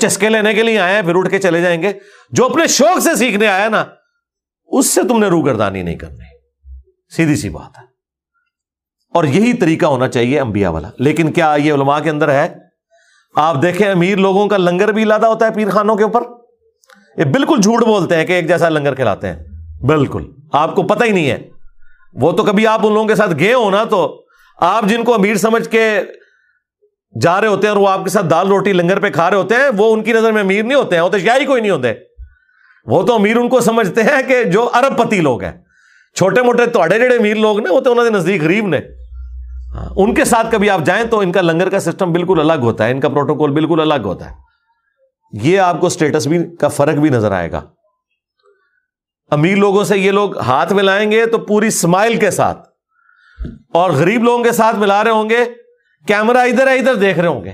چسکے 0.00 0.28
لینے 0.28 0.54
کے 0.54 0.62
لیے 0.62 0.78
آئے 0.78 0.94
ہیں، 0.94 1.02
پھر 1.02 1.16
اٹھ 1.16 1.30
کے 1.30 1.38
چلے 1.38 1.60
جائیں 1.60 1.82
گے۔ 1.82 1.92
جو 2.30 2.44
اپنے 2.44 2.66
شوق 2.66 3.00
سے 3.00 3.16
سیکھنے 3.16 3.46
آیا 3.46 3.68
نا، 3.68 3.84
اس 4.66 4.86
سے 4.94 5.00
تم 5.08 5.18
نے 5.18 5.26
روگردانی 5.26 5.82
نہیں 5.82 5.94
کرنی۔ 5.94 6.38
سیدھی 7.16 7.36
سی 7.36 7.48
بات 7.48 7.78
ہے۔ 7.78 7.84
اور 9.14 9.24
یہی 9.24 9.52
طریقہ 9.52 9.86
ہونا 9.86 10.08
چاہیے 10.08 10.40
انبیاء 10.40 10.70
والا۔ 10.70 10.88
لیکن 10.98 11.32
کیا 11.32 11.56
یہ 11.58 11.72
علماء 11.72 11.98
کے 11.98 12.10
اندر 12.10 12.28
ہے؟ 12.28 12.54
آپ 13.36 13.62
دیکھیں 13.62 13.88
امیر 13.88 14.18
لوگوں 14.18 14.48
کا 14.48 14.56
لنگر 14.56 14.92
بھی 14.92 15.04
لادا 15.04 15.28
ہوتا 15.28 15.46
ہے 15.46 15.50
پیر 15.50 15.70
خانوں 15.70 15.96
کے 15.96 16.02
اوپر۔ 16.02 16.41
یہ 17.16 17.24
بالکل 17.24 17.60
جھوٹ 17.62 17.84
بولتے 17.84 18.16
ہیں 18.16 18.24
کہ 18.24 18.32
ایک 18.32 18.48
جیسا 18.48 18.68
لنگر 18.68 18.94
کھلاتے 18.94 19.28
ہیں۔ 19.28 19.36
بالکل۔ 19.84 20.24
آپ 20.52 20.74
کو 20.74 20.82
پتہ 20.82 21.04
ہی 21.04 21.10
نہیں 21.10 21.30
ہے۔ 21.30 21.48
وہ 22.14 22.32
تو 22.32 22.44
کبھی 22.44 22.66
آپ 22.66 22.86
ان 22.86 22.92
لوگوں 22.92 23.08
کے 23.08 23.14
ساتھ 23.14 23.34
گئے 23.38 23.54
ہو 23.54 23.70
نا 23.70 23.84
تو 23.84 24.24
آپ 24.60 24.84
جن 24.84 25.04
کو 25.04 25.14
امیر 25.14 25.34
سمجھ 25.34 25.68
کے 25.68 26.00
جا 27.20 27.40
رہے 27.40 27.48
ہوتے 27.48 27.66
ہیں 27.66 27.74
اور 27.74 27.82
وہ 27.82 27.88
آپ 27.88 28.04
کے 28.04 28.10
ساتھ 28.10 28.26
دال 28.26 28.48
روٹی 28.48 28.72
لنگر 28.72 29.00
پہ 29.00 29.10
کھا 29.10 29.30
رہے 29.30 29.36
ہوتے 29.36 29.54
ہیں 29.54 29.70
وہ 29.76 29.92
ان 29.92 30.02
کی 30.02 30.12
نظر 30.12 30.32
میں 30.32 30.42
امیر 30.42 30.62
نہیں 30.62 30.78
ہوتے 30.78 30.96
ہیں 30.96 31.02
وہ 31.02 31.08
تو 31.08 31.16
ہی 31.16 31.44
کوئی 31.44 31.60
نہیں 31.60 31.70
ہوتے۔ 31.70 31.92
وہ 32.86 33.02
تو 33.02 33.14
امیر 33.14 33.36
ان 33.36 33.48
کو 33.48 33.60
سمجھتے 33.60 34.02
ہیں 34.02 34.22
کہ 34.28 34.44
جو 34.44 34.70
ارب 34.74 34.98
پتی 34.98 35.20
لوگ 35.20 35.42
ہیں۔ 35.42 35.52
چھوٹے 36.16 36.42
موٹے 36.42 36.66
توڑے 36.66 36.98
جڑے 36.98 37.16
امیر 37.16 37.34
لوگ 37.34 37.60
نے 37.60 37.70
وہ 37.70 37.80
تو 37.80 37.92
انہوں 37.92 38.04
نے 38.04 38.10
نزدیک 38.10 38.42
غریب 38.42 38.66
نے۔ 38.66 38.80
ہاں، 39.74 39.86
ان 39.96 40.14
کے 40.14 40.24
ساتھ 40.24 40.46
کبھی 40.50 40.70
آپ 40.70 40.80
جائیں 40.84 41.04
تو 41.04 41.20
ان 41.20 41.32
کا 41.32 41.40
لنگر 41.40 41.68
کا 41.68 41.80
سسٹم 41.80 42.12
بالکل 42.12 42.40
الگ 42.40 42.62
ہوتا 42.62 42.86
ہے 42.86 42.90
ان 42.90 43.00
کا 43.00 43.08
پروٹوکول 43.08 43.50
بالکل 43.50 43.80
الگ 43.80 44.02
ہوتا 44.04 44.30
ہے۔ 44.30 44.51
یہ 45.32 45.60
آپ 45.60 45.80
کو 45.80 45.86
اسٹیٹس 45.86 46.26
بھی 46.26 46.56
کا 46.56 46.68
فرق 46.68 46.94
بھی 46.94 47.08
نظر 47.08 47.32
آئے 47.32 47.52
گا۔ 47.52 47.62
امیر 49.30 49.56
لوگوں 49.56 49.84
سے 49.84 49.98
یہ 49.98 50.10
لوگ 50.10 50.38
ہاتھ 50.38 50.72
ملائیں 50.72 51.10
گے 51.10 51.26
تو 51.26 51.38
پوری 51.38 51.66
اسمائل 51.66 52.20
کے 52.20 52.30
ساتھ۔ 52.30 52.68
اور 53.74 53.90
غریب 53.90 54.22
لوگوں 54.22 54.44
کے 54.44 54.52
ساتھ 54.52 54.76
ملا 54.76 55.04
رہے 55.04 55.10
ہوں 55.10 55.30
گے 55.30 55.44
کیمرا 56.06 56.42
ادھر 56.42 56.66
ہے، 56.66 56.78
ادھر 56.78 56.94
دیکھ 56.94 57.18
رہے 57.18 57.28
ہوں 57.28 57.44
گے۔ 57.44 57.52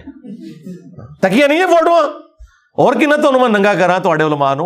تکیا 1.22 1.46
نہیں 1.46 1.60
ہے 1.60 1.66
فوٹو 1.66 1.94
اور 2.74 2.94
کی 2.94 3.06
نہ 3.06 3.14
تو 3.22 3.28
انہوں 3.28 3.48
ننگا 3.48 3.74
کرا 3.74 3.98
تو 3.98 4.12
علماء 4.12 4.54
نو؟ 4.54 4.64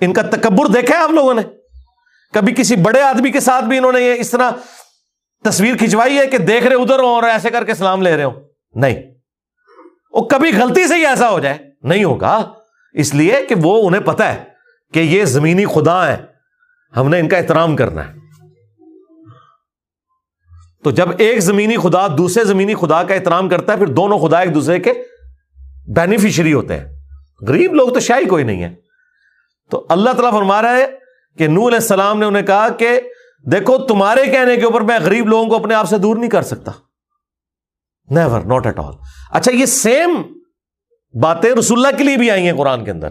ان 0.00 0.12
کا 0.12 0.22
تکبر 0.22 0.66
دیکھا 0.66 0.96
ہے 0.96 1.02
آپ 1.02 1.10
لوگوں 1.10 1.34
نے۔ 1.34 1.42
کبھی 2.32 2.54
کسی 2.54 2.76
بڑے 2.76 3.00
آدمی 3.00 3.30
کے 3.30 3.40
ساتھ 3.40 3.64
بھی 3.64 3.78
انہوں 3.78 3.92
نے 3.92 4.00
یہ 4.00 4.14
اس 4.18 4.30
طرح 4.30 4.50
تصویر 5.44 5.76
کھنچوائی 5.76 6.18
ہے 6.18 6.26
کہ 6.26 6.38
دیکھ 6.38 6.66
رہے 6.66 6.76
ادھر 6.76 6.98
ہو 6.98 7.06
اور 7.06 7.22
ایسے 7.22 7.50
کر 7.50 7.64
کے 7.64 7.74
سلام 7.74 8.02
لے 8.02 8.16
رہے 8.16 8.24
ہو 8.24 8.32
نہیں۔ 8.74 9.02
وہ 10.12 10.22
کبھی 10.22 10.56
غلطی 10.56 10.86
سے 10.86 10.94
ہی 10.94 11.06
ایسا 11.06 11.30
ہو 11.30 11.40
جائے۔ 11.40 11.65
نہیں 11.82 12.04
ہوگا۔ 12.04 12.52
اس 12.92 13.14
لیے 13.14 13.46
کہ 13.48 13.54
وہ 13.62 13.86
انہیں 13.86 14.02
پتا 14.02 14.34
ہے 14.34 14.44
کہ 14.94 15.00
یہ 15.00 15.24
زمینی 15.24 15.64
خدا 15.66 16.08
ہے۔ 16.08 16.16
ہم 16.96 17.08
نے 17.08 17.20
ان 17.20 17.28
کا 17.28 17.36
احترام 17.36 17.76
کرنا 17.76 18.08
ہے۔ 18.08 18.16
تو 20.84 20.90
جب 20.90 21.08
ایک 21.18 21.40
زمینی 21.40 21.76
خدا 21.76 22.06
دوسرے 22.06 22.44
زمینی 22.44 22.74
خدا 22.74 23.02
کا 23.02 23.14
احترام 23.14 23.48
کرتا 23.48 23.72
ہے 23.72 23.78
پھر 23.78 23.86
دونوں 23.86 24.18
خدا 24.18 24.38
ایک 24.38 24.54
دوسرے 24.54 24.80
کے 24.80 24.92
بینیفیشری 25.96 26.52
ہوتے 26.52 26.80
ہیں۔ 26.80 26.96
غریب 27.48 27.74
لوگ 27.74 27.88
تو 27.88 28.00
شاہی 28.00 28.24
کوئی 28.24 28.44
نہیں 28.44 28.62
ہے۔ 28.62 28.74
تو 29.70 29.86
اللہ 29.88 30.10
تعالیٰ 30.10 30.32
فرما 30.32 30.62
رہا 30.62 30.76
ہے 30.76 30.86
کہ 31.38 31.46
نور 31.46 31.68
علیہ 31.68 31.78
السلام 31.78 32.18
نے 32.18 32.26
انہیں 32.26 32.42
کہا 32.42 32.68
کہ 32.68 33.00
دیکھو 33.52 33.78
تمہارے 33.78 34.24
کہنے 34.24 34.56
کے 34.56 34.64
اوپر 34.64 34.80
میں 34.80 34.98
غریب 34.98 35.26
لوگوں 35.26 35.46
کو 35.46 35.56
اپنے 35.56 35.74
آپ 35.74 35.88
سے 35.88 35.98
دور 35.98 36.16
نہیں 36.16 36.30
کر 36.30 36.42
سکتا۔ 36.42 36.72
نیور 38.10 38.40
ناٹ 38.40 38.66
ایٹ 38.66 38.78
آل 38.78 38.92
اچھا 39.30 39.52
یہ 39.52 39.66
سیم 39.66 40.22
باتیں 41.22 41.54
رسول 41.54 41.86
اللہ 41.86 41.98
کے 41.98 42.04
لیے 42.04 42.16
بھی 42.16 42.30
آئی 42.30 42.46
ہیں 42.46 42.56
قرآن 42.56 42.84
کے 42.84 42.90
اندر۔ 42.90 43.08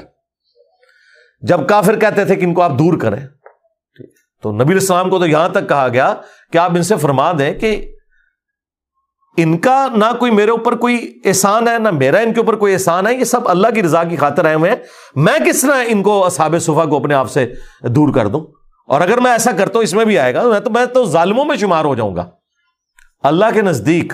جب 1.41 1.69
کافر 1.69 1.99
کہتے 1.99 2.25
تھے 2.25 2.35
کہ 2.35 2.45
ان 2.45 2.53
کو 2.53 2.61
آپ 2.61 2.71
دور 2.71 2.99
کریں، 2.99 3.27
تو 4.41 4.51
نبی 4.51 4.73
السلام 4.73 5.09
کو 5.09 5.19
تو 5.19 5.25
یہاں 5.25 5.49
تک 5.49 5.69
کہا 5.69 5.87
گیا 5.87 6.13
کہ 6.51 6.57
آپ 6.57 6.71
ان 6.71 6.83
سے 6.83 6.95
فرما 6.95 7.31
دیں 7.31 7.53
کہ 7.53 7.91
ان 9.37 9.57
کا 9.57 9.87
نہ 9.95 10.05
کوئی 10.19 10.31
میرے 10.31 10.51
اوپر 10.51 10.75
کوئی 10.75 11.21
احسان 11.25 11.67
ہے، 11.67 11.79
نہ 11.79 11.89
میرا 11.89 12.19
ان 12.19 12.33
کے 12.33 12.39
اوپر 12.39 12.55
کوئی 12.55 12.73
احسان 12.73 13.07
ہے، 13.07 13.15
یہ 13.15 13.23
سب 13.23 13.49
اللہ 13.49 13.67
کی 13.75 13.83
رضا 13.83 14.03
کی 14.03 14.15
خاطر 14.15 14.45
آئے 14.45 14.55
ہوئے 14.55 14.69
ہیں۔ 14.69 14.77
میں 15.15 15.39
کس 15.45 15.61
طرح 15.61 15.83
ان 15.87 16.03
کو 16.03 16.25
اصحاب 16.25 16.55
صفحہ 16.61 16.85
کو 16.85 16.97
اپنے 16.97 17.13
آپ 17.13 17.31
سے 17.31 17.53
دور 17.81 18.13
کر 18.13 18.27
دوں؟ 18.27 18.41
اور 18.87 19.01
اگر 19.01 19.17
میں 19.17 19.31
ایسا 19.31 19.51
کرتا 19.51 19.73
ہوں، 19.75 19.83
اس 19.83 19.93
میں 19.93 20.05
بھی 20.05 20.19
آئے 20.19 20.33
گا، 20.33 20.43
میں 20.43 20.59
تو 20.59 20.69
میں 20.69 20.85
تو 20.85 21.05
ظالموں 21.05 21.45
میں 21.45 21.55
شمار 21.55 21.85
ہو 21.85 21.95
جاؤں 21.95 22.15
گا۔ 22.15 22.29
اللہ 23.23 23.45
کے 23.53 23.61
نزدیک 23.61 24.13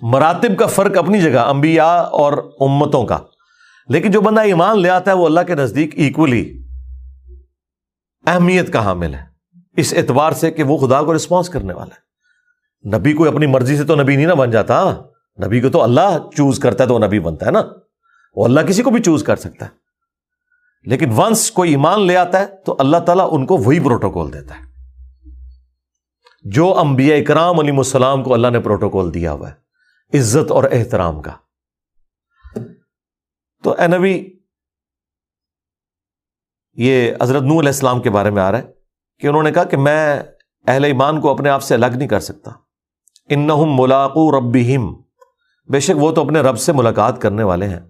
مراتب 0.00 0.58
کا 0.58 0.66
فرق 0.66 0.98
اپنی 0.98 1.20
جگہ، 1.20 1.38
انبیاء 1.38 2.02
اور 2.02 2.50
امتوں 2.60 3.04
کا۔ 3.04 3.18
لیکن 3.88 4.10
جو 4.10 4.20
بندہ 4.20 4.40
ایمان 4.40 4.80
لے 4.80 4.90
آتا 4.90 5.10
ہے، 5.10 5.16
وہ 5.16 5.26
اللہ 5.26 5.40
کے 5.46 5.54
نزدیک 5.54 5.90
ایکولی 5.94 6.62
اہمیت 8.26 8.72
کا 8.72 8.84
حامل 8.84 9.14
ہے۔ 9.14 9.24
اس 9.76 9.94
اعتبار 9.96 10.32
سے 10.32 10.50
کہ 10.50 10.62
وہ 10.62 10.86
خدا 10.86 11.02
کو 11.02 11.16
رسپانس 11.16 11.48
کرنے 11.48 11.72
والا 11.74 11.94
ہے۔ 11.94 12.06
نبی 12.98 13.12
کو 13.12 13.28
اپنی 13.28 13.46
مرضی 13.46 13.76
سے 13.76 13.84
تو 13.84 13.94
نبی 13.94 14.16
نہیں 14.16 14.26
نہ 14.26 14.32
بن 14.32 14.50
جاتا۔ 14.50 14.94
نبی 15.46 15.60
کو 15.60 15.68
تو 15.68 15.82
اللہ 15.82 16.18
چوز 16.36 16.58
کرتا 16.58 16.84
ہے 16.84 16.88
تو 16.88 16.94
وہ 16.94 17.06
نبی 17.06 17.20
بنتا 17.20 17.46
ہے 17.46 17.50
نا۔ 17.50 17.62
وہ 18.36 18.44
اللہ 18.44 18.60
کسی 18.60 18.82
کو 18.82 18.90
بھی 18.90 19.02
چوز 19.02 19.22
کر 19.22 19.36
سکتا 19.36 19.64
ہے۔ 19.64 19.70
لیکن 20.84 21.10
ونس 21.16 21.50
کوئی 21.50 21.70
ایمان 21.70 22.06
لے 22.06 22.16
آتا 22.16 22.40
ہے، 22.40 22.46
تو 22.66 22.76
اللہ 22.78 22.96
تعالیٰ 22.96 23.28
ان 23.32 23.46
کو 23.46 23.56
وہی 23.56 23.80
پروٹوکول 23.80 24.32
دیتا 24.32 24.54
ہے۔ 24.54 24.64
جو 26.42 26.78
انبیاء 26.78 27.16
اکرام 27.16 27.60
علیہ 27.60 27.76
السلام 27.76 28.22
کو 28.22 28.34
اللہ 28.34 28.48
نے 28.48 28.60
پروٹوکول 28.60 29.14
دیا 29.14 29.32
ہوا 29.32 29.50
ہے۔ 29.50 29.65
عزت 30.14 30.50
اور 30.50 30.64
احترام 30.72 31.22
کا۔ 31.22 31.32
تو 33.62 33.72
اے 33.72 33.86
نبی، 33.86 34.38
یہ 36.72 37.12
حضرت 37.22 37.42
نو 37.42 37.60
علیہ 37.60 37.68
السلام 37.68 38.02
کے 38.02 38.10
بارے 38.10 38.30
میں 38.30 38.42
آ 38.42 38.50
رہا 38.52 38.58
ہے 38.58 38.64
کہ 39.18 39.26
انہوں 39.26 39.42
نے 39.42 39.52
کہا 39.52 39.64
کہ 39.64 39.76
میں 39.76 40.22
اہل 40.66 40.84
ایمان 40.84 41.20
کو 41.20 41.30
اپنے 41.30 41.48
آپ 41.48 41.62
سے 41.62 41.74
الگ 41.74 41.86
نہیں 41.86 42.08
کر 42.08 42.20
سکتا۔ 42.20 42.50
ان 43.28 43.48
ملاقو 43.66 44.38
رب 44.38 44.56
بے 45.70 45.80
شک 45.80 45.92
وہ 45.96 46.12
تو 46.12 46.20
اپنے 46.20 46.40
رب 46.40 46.58
سے 46.58 46.72
ملاقات 46.72 47.22
کرنے 47.22 47.42
والے 47.42 47.68
ہیں۔ 47.68 47.80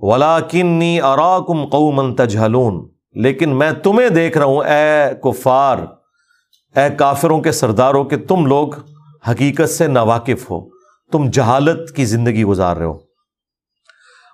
ولا 0.00 0.40
کنی 0.40 1.00
اراکم 1.00 1.66
قومن 1.66 2.16
تجہلون 2.16 2.88
لیکن 3.12 3.58
میں 3.58 3.72
تمہیں 3.72 4.08
دیکھ 4.08 4.38
رہا 4.38 4.44
ہوں، 4.44 4.64
اے 4.64 5.14
کفار، 5.14 5.78
اے 6.76 6.96
کافروں 6.96 7.40
کے 7.40 7.52
سرداروں، 7.52 8.04
کہ 8.04 8.16
تم 8.16 8.46
لوگ 8.46 8.68
حقیقت 9.30 9.70
سے 9.70 9.86
ناواقف 9.86 10.50
ہو۔ 10.50 10.81
تم 11.12 11.30
جہالت 11.30 11.96
کی 11.96 12.04
زندگی 12.04 12.44
گزار 12.44 12.76
رہے 12.76 12.84
ہو۔ 12.84 12.98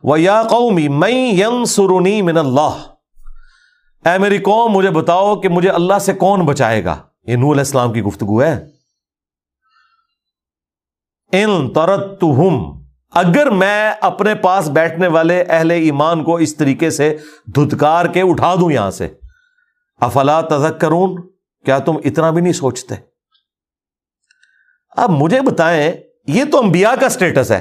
وہ 0.03 0.21
یا 0.21 0.43
قومی 0.43 0.89
میں 0.89 1.33
یم 1.35 1.65
سرونی 1.65 2.23
من 2.23 2.39
اللہ 2.39 2.87
اے 4.05 4.19
میری 4.19 4.39
قوم، 4.39 4.73
مجھے 4.73 4.91
بتاؤ 4.91 5.37
کہ 5.41 5.49
مجھے 5.49 5.71
اللہ 5.71 5.99
سے 5.99 6.13
کون 6.13 6.41
بچائے 6.41 6.85
گا؟ 6.85 6.97
یہ 7.23 7.37
نور 7.37 7.53
علیہ 7.53 7.61
السلام 7.61 7.93
کی 7.93 8.03
گفتگو 8.03 8.43
ہے۔ 8.43 8.67
ان 11.33 11.73
ترت 11.73 12.25
اگر 13.15 13.51
میں 13.51 13.93
اپنے 14.01 14.35
پاس 14.35 14.69
بیٹھنے 14.69 15.07
والے 15.07 15.43
اہل 15.43 15.71
ایمان 15.71 16.25
کو 16.25 16.35
اس 16.35 16.57
طریقے 16.57 16.91
سے 16.91 17.17
دھتکار 17.47 18.07
کے 18.07 18.23
اٹھا 18.23 18.55
دوں 18.55 18.71
یہاں 18.71 18.91
سے، 18.91 19.09
افلا 20.01 20.41
تذک 20.41 20.81
کرون 20.81 21.31
کیا 21.65 21.79
تم 21.79 21.97
اتنا 22.05 22.31
بھی 22.31 22.43
نہیں 22.43 22.53
سوچتے؟ 22.53 22.95
اب 24.97 25.11
مجھے 25.11 25.41
بتائیں 25.41 25.93
یہ 26.29 26.45
تو 26.45 26.59
انبیاء 26.59 26.93
کا 27.01 27.07
اسٹیٹس 27.07 27.51
ہے۔ 27.51 27.61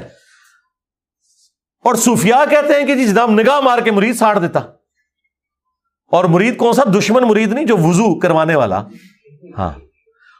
اور 1.84 1.94
صوفیاء 1.94 2.50
کہتے 2.50 2.80
ہیں 2.80 2.86
کہ 2.86 2.94
جی 2.94 3.04
جناب 3.04 3.30
نگاہ 3.30 3.60
مار 3.60 3.78
کے 3.78 3.90
مرید 3.90 4.16
ساڑ 4.16 4.38
دیتا۔ 4.38 4.60
اور 6.06 6.24
مرید 6.24 6.56
کون 6.56 6.72
سا؟ 6.72 6.82
دشمن 6.98 7.22
مرید 7.22 7.52
نہیں 7.52 7.64
جو 7.64 7.76
وضو 7.76 8.18
کروانے 8.18 8.54
والا۔ 8.54 8.84
ہاں۔ 9.58 9.70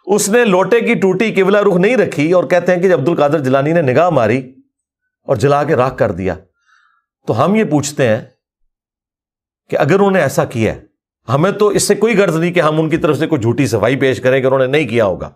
اس 0.06 0.28
نے 0.28 0.44
لوٹے 0.44 0.80
کی 0.80 0.94
ٹوٹی 0.94 1.34
کبلا 1.34 1.60
رخ 1.62 1.76
نہیں 1.76 1.96
رکھی 1.96 2.32
اور 2.32 2.44
کہتے 2.44 2.74
ہیں 2.74 2.82
کہ 2.82 2.88
جی 2.88 2.94
عبد 2.94 3.08
القادر 3.08 3.38
جلانی 3.38 3.72
نے 3.72 3.82
نگاہ 3.82 4.10
ماری 4.10 4.54
اور 5.22 5.36
جلا 5.36 5.64
کے 5.64 5.76
راک 5.76 5.98
کر 5.98 6.12
دیا۔ 6.12 6.34
تو 7.26 7.44
ہم 7.44 7.54
یہ 7.54 7.64
پوچھتے 7.64 8.08
ہیں 8.08 8.20
کہ 9.70 9.76
اگر 9.76 9.94
انہوں 9.94 10.10
نے 10.10 10.20
ایسا 10.20 10.44
کیا 10.44 10.74
ہے، 10.74 10.84
ہمیں 11.28 11.50
تو 11.50 11.68
اس 11.68 11.82
سے 11.82 11.94
کوئی 11.94 12.18
غرض 12.18 12.36
نہیں 12.36 12.52
کہ 12.52 12.60
ہم 12.60 12.80
ان 12.80 12.90
کی 12.90 12.96
طرف 12.96 13.18
سے 13.18 13.26
کوئی 13.26 13.40
جھوٹی 13.40 13.66
صفائی 13.66 13.96
پیش 13.96 14.20
کریں 14.20 14.40
کہ 14.40 14.46
انہوں 14.46 14.58
نے 14.58 14.66
نہیں 14.66 14.88
کیا 14.88 15.04
ہوگا۔ 15.04 15.30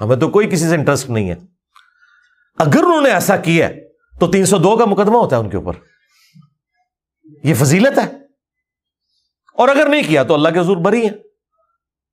ہمیں 0.00 0.16
تو 0.16 0.28
کوئی 0.28 0.46
کسی 0.46 0.68
سے 0.68 0.74
انٹرسٹ 0.74 1.10
نہیں 1.10 1.30
ہے۔ 1.30 1.53
اگر 2.58 2.78
انہوں 2.78 3.00
نے 3.00 3.10
ایسا 3.10 3.36
کیا 3.36 3.68
تو 4.20 4.26
تین 4.26 4.46
سو 4.46 4.58
دو 4.58 4.76
کا 4.76 4.84
مقدمہ 4.84 5.16
ہوتا 5.16 5.36
ہے 5.36 5.40
ان 5.40 5.48
کے 5.48 5.56
اوپر۔ 5.56 5.72
یہ 7.44 7.54
فضیلت 7.54 7.98
ہے۔ 7.98 8.04
اور 9.58 9.68
اگر 9.68 9.88
نہیں 9.88 10.02
کیا، 10.08 10.22
تو 10.22 10.34
اللہ 10.34 10.48
کے 10.48 10.60
حضور 10.60 10.76
بری 10.76 11.06
ہے 11.06 11.10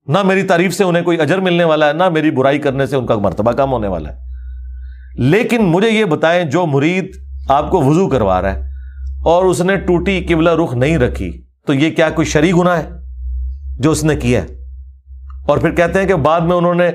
نہ 0.06 0.22
میری 0.22 0.42
تعریف 0.42 0.74
سے 0.74 0.84
انہیں 0.84 1.04
کوئی 1.04 1.20
اجر 1.20 1.38
ملنے 1.38 1.64
والا 1.64 1.88
ہے، 1.88 1.92
نہ 1.92 2.08
میری 2.08 2.30
برائی 2.30 2.58
کرنے 2.58 2.86
سے 2.86 2.96
ان 2.96 3.06
کا 3.06 3.16
مرتبہ 3.16 3.52
کم 3.52 3.72
ہونے 3.72 3.88
والا 3.88 4.12
ہے۔ 4.12 4.18
لیکن 5.18 5.62
مجھے 5.62 5.90
یہ 5.90 6.04
بتائیں، 6.04 6.44
جو 6.44 6.66
مرید 6.66 7.16
آپ 7.48 7.70
کو 7.70 7.82
وضو 7.82 8.08
کروا 8.08 8.42
رہا 8.42 8.54
ہے 8.54 8.60
اور 9.24 9.44
اس 9.44 9.60
نے 9.60 9.76
ٹوٹی 9.76 10.24
قبلہ 10.24 10.50
رخ 10.50 10.74
نہیں 10.74 10.98
رکھی، 10.98 11.42
تو 11.66 11.74
یہ 11.74 11.90
کیا 11.90 12.10
کوئی 12.10 12.24
شری 12.24 12.52
گنا 12.52 12.78
ہے 12.78 12.90
جو 13.78 13.90
اس 13.90 14.04
نے 14.04 14.16
کیا 14.16 14.42
ہے؟ 14.42 14.46
اور 15.48 15.58
پھر 15.58 15.74
کہتے 15.74 16.00
ہیں 16.00 16.06
کہ 16.06 16.14
بعد 16.14 16.40
میں 16.40 16.56
انہوں 16.56 16.74
نے 16.74 16.90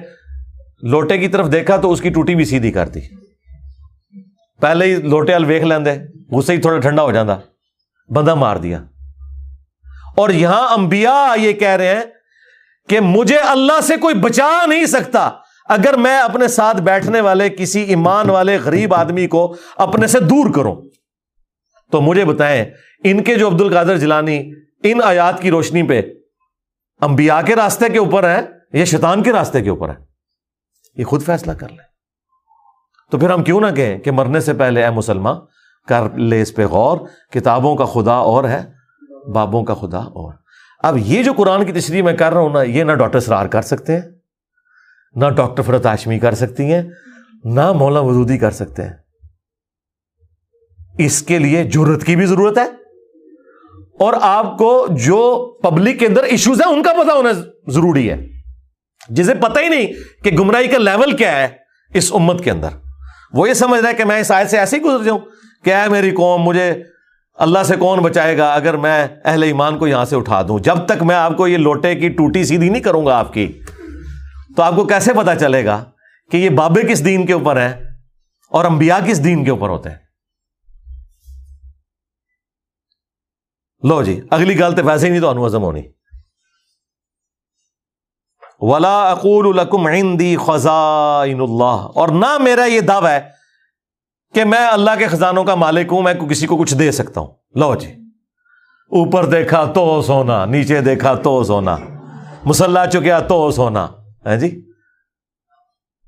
لوٹے 0.84 1.18
کی 1.18 1.28
طرف 1.28 1.52
دیکھا 1.52 1.78
تو 1.78 1.92
اس 1.92 2.02
کی 2.02 2.10
ٹوٹی 2.10 2.36
بھی 2.36 2.46
سیدھی 2.46 2.72
کر 2.72 2.88
دی۔ 2.88 3.00
پہلے 4.60 4.86
ہی 4.86 4.96
لوٹے 5.06 5.34
وال 5.34 5.46
ویخ 5.46 5.64
لیندے 5.64 5.98
غصے 6.32 6.54
ہی 6.54 6.62
تھوڑا 6.62 6.80
ٹھنڈا 6.80 7.04
ہو 7.04 7.12
جاتا 7.12 7.38
بندہ 8.10 8.34
مار 8.36 8.58
دیا 8.58 8.80
اور 10.18 10.30
یہاں 10.36 10.68
انبیاء 10.74 11.36
یہ 11.38 11.54
کہہ 11.56 11.76
رہے 11.76 11.96
ہیں 11.96 12.04
کہ 12.90 13.00
مجھے 13.00 13.38
اللہ 13.46 13.82
سے 13.82 13.98
کوئی 13.98 14.16
بچا 14.20 14.50
نہیں 14.68 14.86
سکتا 14.88 15.30
اگر 15.70 15.98
میں 15.98 16.18
اپنے 16.20 16.48
ساتھ 16.48 16.82
بیٹھنے 16.82 17.22
والے 17.22 17.50
کسی 17.50 17.82
ایمان 17.86 18.30
والے 18.30 18.58
غریب 18.58 18.94
آدمی 18.94 19.28
کو 19.28 19.44
اپنے 19.78 20.08
سے 20.08 20.20
دور 20.26 20.54
کروں 20.54 20.76
تو 21.92 22.02
مجھے 22.02 22.26
بتائیں 22.26 22.64
ان 23.04 23.24
کے 23.24 23.36
جو 23.36 23.48
عبد 23.48 23.62
القادر 23.62 23.98
جلانی 23.98 24.38
ان 24.84 25.02
آیات 25.04 25.42
کی 25.42 25.52
روشنی 25.52 25.88
پہ 25.88 26.02
انبیاء 27.02 27.42
کے 27.42 27.56
راستے 27.56 27.90
کے 27.90 28.00
اوپر 28.00 28.30
ہے 28.30 28.40
یا 28.74 28.86
شیطان 28.86 29.24
کے 29.24 29.32
راستے 29.32 29.62
کے 29.62 29.70
اوپر 29.70 29.90
ہے 29.90 29.96
یہ 30.98 31.06
خود 31.06 31.26
فیصلہ 31.26 31.52
کر 31.52 31.70
لیں 31.70 31.87
تو 33.12 33.20
پھر 33.20 33.30
ہم 33.30 33.44
کیوں 33.44 33.62
نہ 33.62 33.76
کہیں 33.76 33.98
کہ 33.98 34.12
مرنے 34.12 34.40
سے 34.40 34.54
پہلے 34.54 34.84
اے 34.84 34.90
مسلمان 34.90 35.36
کر 35.88 36.18
لے 36.18 36.42
اس 36.42 36.56
پہ 36.56 36.66
غور، 36.66 36.98
کتابوں 37.32 37.76
کا 37.76 37.86
خدا 37.86 38.14
اور 38.14 38.44
ہے، 38.44 38.66
بابوں 39.34 39.64
کا 39.64 39.74
خدا 39.74 39.98
اور۔ 39.98 40.34
اب 40.84 40.98
یہ 40.98 41.24
جو 41.24 41.34
قرآن 41.34 41.66
کی 41.66 41.72
تشریح 41.72 42.04
میں 42.04 42.14
کر 42.14 42.34
رہا 42.34 42.42
ہوں 42.42 42.50
نا، 42.50 42.62
یہ 42.62 42.84
نہ 42.84 42.92
ڈاکٹر 42.92 43.20
سرار 43.20 43.46
کر 43.46 43.62
سکتے 43.62 43.94
ہیں، 43.94 44.02
نہ 45.16 45.26
ڈاکٹر 45.30 45.64
فرت 45.64 45.86
ہاشمی 45.86 46.20
کر 46.20 46.36
سکتی 46.36 46.74
ہیں، 46.74 46.84
نہ 47.44 47.72
مولا 47.72 48.00
وزودی 48.00 48.38
کر 48.38 48.52
سکتے 48.52 48.84
ہیں۔ 48.84 48.94
اس 50.98 51.22
کے 51.22 51.40
لیے 51.40 51.64
جرت 51.64 52.04
کی 52.04 52.16
بھی 52.16 52.26
ضرورت 52.26 52.58
ہے۔ 52.58 52.66
اور 54.00 54.14
آپ 54.22 54.58
کو 54.58 54.88
جو 54.90 55.52
پبلک 55.64 56.00
کے 56.00 56.08
اندر 56.08 56.24
ایشوز 56.24 56.62
ہیں، 56.62 56.74
ان 56.74 56.84
کا 56.84 56.94
پتا 56.94 57.14
ہونا 57.14 57.32
ضروری 57.68 58.10
ہے۔ 58.10 58.28
جسے 59.10 59.34
پتہ 59.36 59.60
ہی 59.60 59.68
نہیں 59.68 59.88
کہ 60.24 60.32
گمراہی 60.32 60.68
کا 60.68 60.78
لیول 60.78 61.16
کیا 61.16 61.38
ہے 61.38 61.48
اس 61.94 62.14
امت 62.14 62.44
کے 62.44 62.52
اندر۔ 62.52 62.87
وہ 63.34 63.48
یہ 63.50 63.54
سمجھ 63.54 63.80
رہا 63.82 63.90
ہے 63.90 63.94
کہ 63.94 64.06
میں 64.06 64.20
اس 64.20 64.32
آیت 64.32 64.50
سے 64.50 64.58
ایسے 64.58 64.78
ہی 64.78 64.82
گزر 64.82 65.04
جاؤں 65.04 65.20
کیا 65.64 65.82
ہے 65.84 65.90
میری 65.90 66.12
قوم، 66.16 66.44
مجھے 66.44 66.72
اللہ 67.40 67.64
سے 67.64 67.76
کون 67.76 68.00
بچائے 68.04 68.38
گا 68.38 68.52
اگر 68.54 68.78
میں 68.78 69.08
اہل 69.26 69.44
ایمان 69.44 69.78
کو 69.78 69.88
یہاں 69.88 70.06
سے 70.06 70.16
اٹھا 70.16 70.42
دوں؟ 70.48 70.60
جب 70.60 70.86
تک 70.88 71.04
میں 71.04 71.16
آپ 71.16 71.36
کو 71.38 71.48
یہ 71.48 71.58
لوٹے 71.58 71.94
کی 71.96 72.10
ٹوٹی 72.10 72.44
سیدھی 72.44 72.70
نہیں 72.70 72.84
کروں 72.84 73.06
گا 73.06 73.18
آپ 73.18 73.34
کی، 73.34 73.48
تو 74.56 74.64
آپ 74.64 74.76
کو 74.76 74.86
کیسے 74.86 75.14
پتا 75.14 75.36
چلے 75.36 75.64
گا 75.66 75.84
کہ 76.32 76.38
یہ 76.38 76.50
بابے 76.58 76.82
کس 76.84 77.04
دین 77.06 77.26
کے 77.26 77.34
اوپر 77.34 77.58
ہیں 77.58 77.74
اور 78.52 78.66
انبیاء 78.66 79.00
کس 79.08 79.24
دین 79.24 79.44
کے 79.44 79.52
اوپر 79.52 79.70
ہوتے 79.70 79.90
ہیں؟ 79.90 79.98
لو 83.84 84.02
جی 84.04 84.20
اگلی 84.30 84.60
گل 84.60 84.76
تو 84.76 84.84
ویسے 84.86 85.06
ہی 85.06 85.12
نہیں 85.12 85.22
تو 85.22 85.30
انوزم 85.30 85.64
ہونی۔ 85.64 85.82
ولا 88.60 89.10
اقول 89.10 89.60
الکم 89.60 89.88
عندی 89.88 90.38
خزائن 90.38 91.42
اللہ 91.42 91.88
اور 91.96 92.08
نہ 92.08 92.38
میرا 92.38 92.66
یہ 92.66 92.82
دعوی 92.82 93.12
ہے 93.12 93.20
کہ 94.34 94.44
میں 94.44 94.68
اللہ 94.72 94.92
کے 95.00 95.08
خزانوں 95.08 95.44
کا 95.44 95.56
مالک 95.56 95.88
ہوں، 95.92 96.02
میں 96.02 96.14
کسی 96.14 96.48
کو 96.48 96.58
کچھ 96.58 96.76
دے 96.76 96.92
سکتا 96.92 97.22
ہوں۔ 97.22 97.28
لو 97.56 97.76
جی 97.76 97.92
اوپر 98.92 99.26
دیکھا 99.26 99.66
تو 99.66 100.02
سونا، 100.02 100.46
نیچے 100.46 100.82
دیکھا 100.82 101.16
تو 101.16 101.44
سونا، 101.44 101.78
مسلح 102.46 102.86
چکیا 102.86 103.20
تو 103.20 103.52
سونا۔ 103.52 103.88
ہے 104.26 104.40
جی؟ 104.40 104.72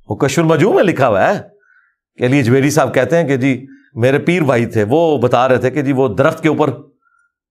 وہ 0.10 0.16
کشور 0.16 0.44
مجوع 0.44 0.74
میں 0.74 0.84
لکھا 0.84 1.08
ہوا 1.08 1.34
ہے۔ 1.34 1.42
کہ 2.18 2.24
علی 2.24 2.44
جویری 2.44 2.70
صاحب 2.70 2.94
کہتے 2.94 3.18
ہیں 3.18 3.24
کہ 3.24 3.38
جی 3.38 3.68
میرے 3.94 4.20
پیر 4.20 4.42
بھائی 4.42 4.66
تھے، 4.66 4.86
وہ 4.90 5.18
بتا 5.18 5.50
رہے 5.50 5.58
تھے 5.58 5.72
کہ 5.72 5.82
جی 5.82 5.94
وہ 5.94 6.08
درخت 6.08 6.44
کے 6.44 6.50
اوپر 6.50 6.70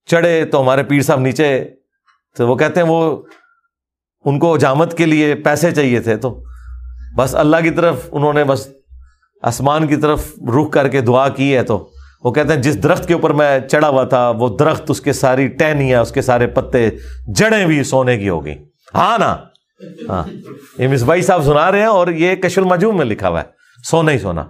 چڑھے 0.07 0.45
تو 0.45 0.63
ہمارے 0.63 0.83
پیر 0.83 1.01
صاحب 1.01 1.21
نیچے، 1.21 1.71
تو 2.37 2.49
وہ 2.49 2.57
کہتے 2.57 2.81
ہیں 2.81 2.89
وہ 2.89 3.23
ان 4.29 4.39
کو 4.39 4.57
جامت 4.57 4.97
کے 4.97 5.07
لیے 5.07 5.35
پیسے 5.35 5.71
چاہیے 5.71 6.01
تھے 6.01 6.17
تو 6.17 6.45
بس 7.17 7.35
اللہ 7.35 7.57
کی 7.63 7.71
طرف 7.71 8.01
انہوں 8.11 8.33
نے 8.33 8.45
بس 8.45 8.69
آسمان 9.43 9.87
کی 9.87 9.97
طرف 9.97 10.33
رخ 10.59 10.71
کر 10.71 10.89
کے 10.89 11.01
دعا 11.01 11.29
کی 11.29 11.57
ہے 11.57 11.63
تو 11.63 11.91
وہ 12.25 12.33
کہتے 12.33 12.55
ہیں 12.55 12.63
جس 12.63 12.83
درخت 12.83 13.09
کے 13.09 13.15
اوپر 13.15 13.31
میں 13.31 13.61
چڑھا 13.61 13.89
ہوا 13.89 14.05
تھا 14.05 14.31
وہ 14.31 14.57
درخت 14.59 14.83
اس 14.89 15.01
کے 15.01 15.13
ساری 15.13 15.49
ٹہنیاں، 15.49 16.03
اس 16.03 16.11
کے 16.11 16.23
سارے 16.23 16.47
پتے، 16.47 16.91
جڑیں 17.27 17.67
بھی 17.67 17.83
سونے 17.83 18.19
کی 18.19 18.29
ہوگی۔ 18.29 18.55
ہاں 18.95 19.19
نا؟ 19.19 19.37
ہاں۔ 20.09 20.23
یہ 20.79 20.89
مصبائی 20.89 21.23
صاحب 21.23 21.45
سنا 21.45 21.73
رہے 21.73 21.79
ہیں 21.79 21.87
اور 21.87 22.09
یہ 22.09 22.35
کشل 22.35 22.65
مجوم 22.65 22.97
میں 22.97 23.07
لکھا 23.07 23.29
ہوا 23.29 23.41
ہے۔ 23.41 23.47
سونا 23.85 24.13
ہی 24.13 24.19
سونا۔ 24.19 24.41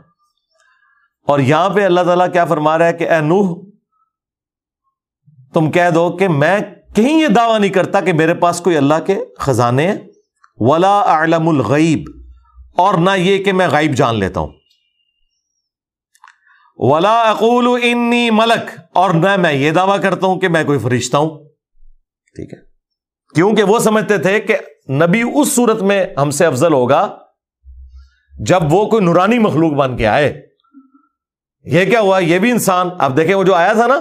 اور 1.26 1.39
یہاں 1.39 1.70
پہ 1.70 1.85
اللہ 1.85 2.01
تعالیٰ 2.01 2.33
کیا 2.33 2.45
فرما 2.45 2.79
رہا 2.79 2.87
ہے 2.87 2.93
کہ 2.93 3.11
اے 3.11 3.20
نوح، 3.20 3.57
تم 5.55 5.70
کہہ 5.70 5.91
دو 5.95 6.11
کہ 6.11 6.29
میں 6.29 6.59
کہیں 6.99 7.20
یہ 7.20 7.26
دعویٰ 7.26 7.59
نہیں 7.59 7.70
کرتا 7.70 8.01
کہ 8.01 8.12
میرے 8.12 8.34
پاس 8.34 8.61
کوئی 8.61 8.76
اللہ 8.76 8.94
کے 9.07 9.18
خزانے 9.38 9.86
ہیں؟ 9.86 9.99
ولا 10.57 11.01
اعلم 11.01 11.49
الغیب 11.49 12.05
اور 12.76 12.94
نہ 12.94 13.11
یہ 13.16 13.44
کہ 13.44 13.53
میں 13.53 13.68
غائب 13.68 13.92
جان 13.92 14.14
لیتا 14.14 14.40
ہوں۔ 14.40 14.49
ولا 16.76 17.20
اقول 17.20 17.80
انی 17.82 18.30
ملک 18.30 18.80
اور 18.92 19.11
نہ 19.11 19.36
میں 19.36 19.53
یہ 19.53 19.70
دعویٰ 19.70 20.03
کرتا 20.03 20.26
ہوں 20.26 20.40
کہ 20.40 20.49
میں 20.49 20.64
کوئی 20.64 20.78
فرشتہ 20.78 21.16
ہوں۔ 21.16 21.44
ٹھیک 22.34 22.53
ہے؟ 22.53 22.59
کیونکہ 23.34 23.62
وہ 23.62 23.78
سمجھتے 23.78 24.18
تھے 24.18 24.40
کہ 24.40 24.57
نبی 24.90 25.22
اس 25.34 25.53
صورت 25.53 25.82
میں 25.82 26.07
ہم 26.16 26.30
سے 26.30 26.46
افضل 26.46 26.72
ہوگا 26.72 27.16
جب 28.40 28.61
وہ 28.70 28.86
کوئی 28.86 29.05
نورانی 29.05 29.38
مخلوق 29.38 29.72
بن 29.72 29.96
کے 29.96 30.07
آئے۔ 30.07 30.42
یہ 31.64 31.84
کیا 31.84 32.01
ہوا؟ 32.01 32.18
یہ 32.18 32.38
بھی 32.38 32.51
انسان۔ 32.51 32.88
اب 32.99 33.16
دیکھیں 33.16 33.34
وہ 33.34 33.44
جو 33.44 33.55
آیا 33.55 33.72
تھا 33.72 33.86
نا 33.86 34.01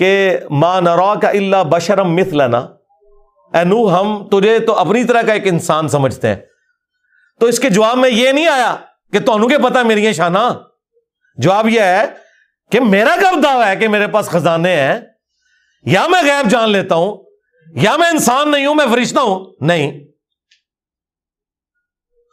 کہ 0.00 0.38
ماں 0.50 0.80
نرا 0.80 1.14
کا 1.14 1.28
اللہ 1.28 1.64
بشرم 1.70 2.14
مت 2.14 2.28
لینا 2.28 2.58
اینو 3.52 4.00
ہم 4.00 4.28
تجھے 4.28 4.58
تو 4.58 4.78
اپنی 4.78 5.04
طرح 5.04 5.22
کا 5.22 5.32
ایک 5.32 5.46
انسان 5.46 5.88
سمجھتے 5.88 6.28
ہیں۔ 6.28 6.36
تو 7.40 7.46
اس 7.46 7.58
کے 7.58 7.70
جواب 7.70 7.96
میں 7.96 8.10
یہ 8.10 8.32
نہیں 8.32 8.46
آیا 8.46 8.76
کہ 9.12 9.20
تو 9.20 9.48
کے 9.48 9.58
پتا 9.58 9.82
میری 9.82 10.12
شانہ 10.12 10.38
جواب 11.36 11.68
یہ 11.68 11.80
ہے 11.80 12.04
کہ 12.70 12.80
میرا 12.80 13.16
کب 13.16 13.44
دعویٰ 13.44 13.66
ہے 13.66 13.76
کہ 13.76 13.88
میرے 13.88 14.06
پاس 14.06 14.26
خزانے 14.26 14.76
ہیں؟ 14.76 15.00
یا 15.82 16.06
میں 16.08 16.22
غیب 16.22 16.50
جان 16.50 16.70
لیتا 16.70 16.94
ہوں، 16.94 17.30
یا 17.82 17.96
میں 17.96 18.08
انسان 18.08 18.50
نہیں 18.50 18.66
ہوں، 18.66 18.74
میں 18.74 18.86
فرشتہ 18.92 19.20
ہوں۔ 19.20 19.56
نہیں۔ 19.60 20.00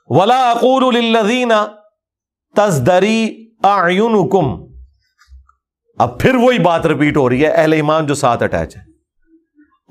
ولا 0.07 0.51
اقور 0.51 0.81
الدین 0.81 1.51
تصدری 2.55 3.49
آئین 3.63 4.29
اب 5.99 6.19
پھر 6.19 6.35
وہی 6.35 6.59
بات 6.59 6.85
رپیٹ 6.85 7.17
ہو 7.17 7.29
رہی 7.29 7.41
ہے، 7.41 7.47
اہل 7.47 7.73
ایمان 7.73 8.05
جو 8.05 8.13
ساتھ 8.13 8.43
اٹیچ 8.43 8.77
ہے 8.77 8.81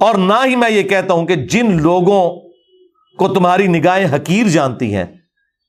اور 0.01 0.15
نہ 0.15 0.33
ہی 0.47 0.57
میں 0.57 0.71
یہ 0.71 0.83
کہتا 0.83 1.15
ہوں 1.15 1.27
کہ 1.27 1.35
جن 1.35 1.83
لوگوں 1.83 2.31
کو 3.19 3.29
تمہاری 3.35 3.67
نگاہیں 3.67 4.15
حقیر 4.15 4.49
جانتی 4.49 4.95
ہیں 4.95 5.05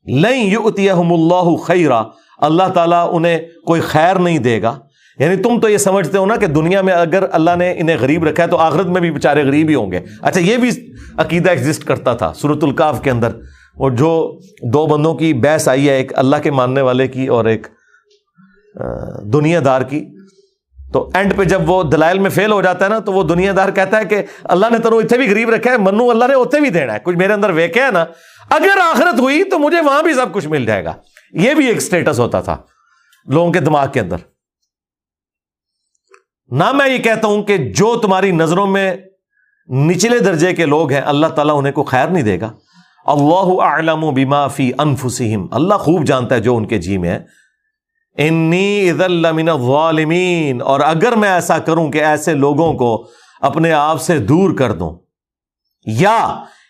لئی 0.06 0.40
یو 0.40 0.68
اللہ 0.90 1.56
خیرا، 1.56 2.04
اللہ 2.38 2.68
تعالیٰ 2.74 3.10
انہیں 3.12 3.40
کوئی 3.66 3.82
خیر 3.82 4.16
نہیں 4.16 4.40
دے 4.40 4.62
گا۔ 4.62 4.80
یعنی 5.20 5.36
تم 5.36 5.60
تو 5.60 5.70
یہ 5.70 5.78
سمجھتے 5.78 6.18
ہو 6.18 6.26
نا 6.26 6.36
کہ 6.36 6.48
دنیا 6.48 6.82
میں 6.82 6.94
اگر 6.94 7.24
اللہ 7.32 7.52
نے 7.58 7.74
انہیں 7.78 7.98
غریب 8.02 8.24
رکھا 8.24 8.44
ہے 8.44 8.48
تو 8.48 8.58
آخرت 8.58 8.86
میں 8.86 9.02
بھی 9.02 9.12
بےچارے 9.12 9.44
غریب 9.44 9.70
ہی 9.70 9.76
ہوں 9.76 9.92
گے۔ 9.92 10.00
اچھا 10.22 10.42
یہ 10.42 10.58
بھی 10.58 10.70
عقیدہ 11.18 11.50
ایگزسٹ 11.50 11.84
کرتا 11.84 12.14
تھا 12.14 12.34
سورت 12.34 12.64
القاف 12.64 13.02
کے 13.02 13.12
اندر۔ 13.12 13.28
اور 13.76 13.92
جو 13.92 14.40
دو 14.74 14.86
بندوں 14.86 15.16
کی 15.16 15.34
بحث 15.34 15.68
آئی 15.68 15.90
ہے، 15.90 15.94
ایک 15.94 16.18
اللہ 16.18 16.36
کے 16.44 16.52
ماننے 16.52 16.82
والے 16.82 17.08
کی 17.08 17.28
اور 17.28 17.46
ایک 17.46 17.68
دنیا 19.34 19.60
دار 19.66 19.82
کی۔ 19.82 20.17
تو 20.94 21.10
اینڈ 21.14 21.38
پہ 21.38 21.44
جب 21.44 21.70
وہ 21.70 21.84
دلائل 21.84 22.20
میں 22.20 22.30
فیل 22.30 22.52
ہو 22.52 22.62
جاتا 22.62 22.86
ہے 22.86 22.90
نا، 22.90 23.00
تو 23.00 23.14
وہ 23.14 23.24
دنیا 23.24 23.54
دار 23.56 23.70
کہتا 23.70 24.00
ہے 24.00 24.06
کہ 24.06 24.22
اللہ 24.44 24.66
نے 24.72 24.78
تنو 24.78 24.98
اتنے 24.98 25.18
بھی 25.18 25.32
غریب 25.32 25.50
رکھا 25.50 25.72
ہے 25.72 25.78
منو 25.78 26.10
اللہ 26.10 26.26
نے 26.26 26.34
اتنے 26.34 26.60
بھی 26.60 26.70
دینا 26.70 26.94
ہے۔ 26.94 27.00
کچھ 27.04 27.16
میرے 27.16 27.34
اندر 27.34 27.50
ویکے 27.50 27.82
ہے 27.82 27.92
نا، 27.92 28.06
اگر 28.50 28.78
آخرت 28.84 29.20
ہوئی 29.20 29.44
تو 29.44 29.60
مجھے 29.60 29.82
وہاں 29.82 30.04
بھی 30.04 30.14
سب 30.14 30.34
کچھ 30.34 30.48
مل 30.48 30.66
جائے 30.66 30.86
گا۔ 30.86 30.94
یہ 31.34 31.54
بھی 31.54 31.68
ایک 31.68 31.78
اسٹیٹس 31.78 32.20
ہوتا 32.20 32.42
تھا 32.42 32.58
لوگوں 33.26 33.52
کے 33.54 33.60
دماغ 33.60 33.88
کے 33.92 34.00
اندر۔ 34.00 34.18
نہ 36.48 36.72
میں 36.72 36.90
یہ 36.90 36.98
کہتا 36.98 37.28
ہوں 37.28 37.44
کہ 37.44 37.58
جو 37.58 37.96
تمہاری 37.96 38.32
نظروں 38.32 38.68
میں 38.68 38.96
نچلے 39.76 40.20
درجے 40.20 40.54
کے 40.54 40.66
لوگ 40.66 40.92
ہیں، 40.92 41.02
اللہ 41.02 41.28
تعالیٰ 41.28 41.58
انہیں 41.58 41.74
کو 41.74 41.84
خیر 41.84 42.08
نہیں 42.08 42.24
دے 42.24 42.40
گا۔ 42.42 42.52
اللہ 43.06 43.62
اعلم 43.62 44.04
و 44.04 44.12
بیما 44.12 44.48
فی 44.48 44.72
انفسم 44.78 45.46
اللہ 45.52 45.76
خوب 45.76 46.04
جانتا 46.04 46.36
ہے 46.36 46.40
جو 46.40 46.58
ان 46.58 46.68
کے 46.68 46.78
جی 46.78 46.98
میں 46.98 47.10
ہے۔ 47.10 47.20
انی 48.18 48.92
من 48.92 49.50
الظالمین 49.50 50.62
اور 50.62 50.80
اگر 50.80 51.16
میں 51.16 51.30
ایسا 51.30 51.58
کروں 51.60 51.90
کہ 51.92 52.04
ایسے 52.04 52.34
لوگوں 52.34 52.74
کو 52.74 52.90
اپنے 53.42 53.72
آپ 53.72 54.02
سے 54.02 54.18
دور 54.20 54.56
کر 54.58 54.72
دوں۔ 54.72 54.92
یا 55.88 56.18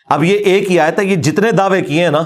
اب 0.08 0.24
یہ 0.24 0.38
ایک 0.44 0.70
ہی 0.70 0.78
آیا 0.80 0.90
تھا 0.90 1.02
یہ 1.02 1.16
جتنے 1.16 1.50
دعوے 1.50 1.80
کیے 1.82 2.02
ہیں 2.02 2.10
نا، 2.10 2.22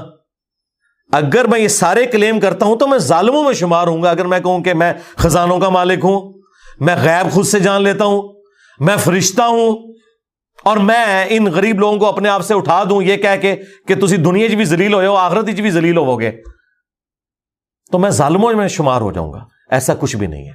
اگر 1.13 1.45
میں 1.45 1.61
یہ 1.61 1.69
سارے 1.69 2.05
کلیم 2.07 2.41
کرتا 2.41 2.67
ہوں 2.67 2.77
تو 2.77 2.87
میں 2.87 2.99
ظالموں 2.99 3.43
میں 3.45 3.53
شمار 3.53 3.87
ہوں 3.87 4.03
گا۔ 4.03 4.11
اگر 4.11 4.27
میں 4.27 4.41
کہوں 4.41 4.61
کہ 4.61 4.75
میں 4.75 4.93
خزانوں 5.17 5.59
کا 5.61 5.69
مالک 5.69 6.05
ہوں، 6.05 6.33
میں 6.81 6.97
غیب 7.03 7.33
خود 7.33 7.47
سے 7.47 7.59
جان 7.61 7.83
لیتا 7.83 8.05
ہوں، 8.05 8.23
میں 8.81 8.97
فرشتہ 8.97 9.43
ہوں، 9.43 9.77
اور 10.65 10.77
میں 10.79 11.27
ان 11.29 11.47
غریب 11.55 11.81
لوگوں 11.81 11.99
کو 11.99 12.07
اپنے 12.07 12.29
آپ 12.29 12.45
سے 12.47 12.55
اٹھا 12.55 12.83
دوں، 12.91 13.03
یہ 13.03 13.17
کہہ 13.17 13.41
کے 13.41 13.55
کہ 13.89 13.95
تھی 13.95 14.17
دنیا 14.17 14.49
چ 14.49 14.55
بھی 14.55 14.65
زلیل 14.65 14.95
ہو، 14.95 15.15
آخرت 15.17 15.49
چ 15.49 15.61
بھی 15.61 15.71
زلیل 15.71 15.97
ہو 15.97 16.21
گے 16.21 16.31
تو 17.93 17.99
میں 17.99 18.11
ظالموں 18.11 18.53
میں 18.53 18.69
شمار 18.69 19.01
ہو 19.01 19.13
جاؤں 19.13 19.33
گا۔ 19.33 19.45
ایسا 19.71 19.95
کچھ 20.01 20.17
بھی 20.17 20.27
نہیں 20.27 20.49
ہے۔ 20.49 20.53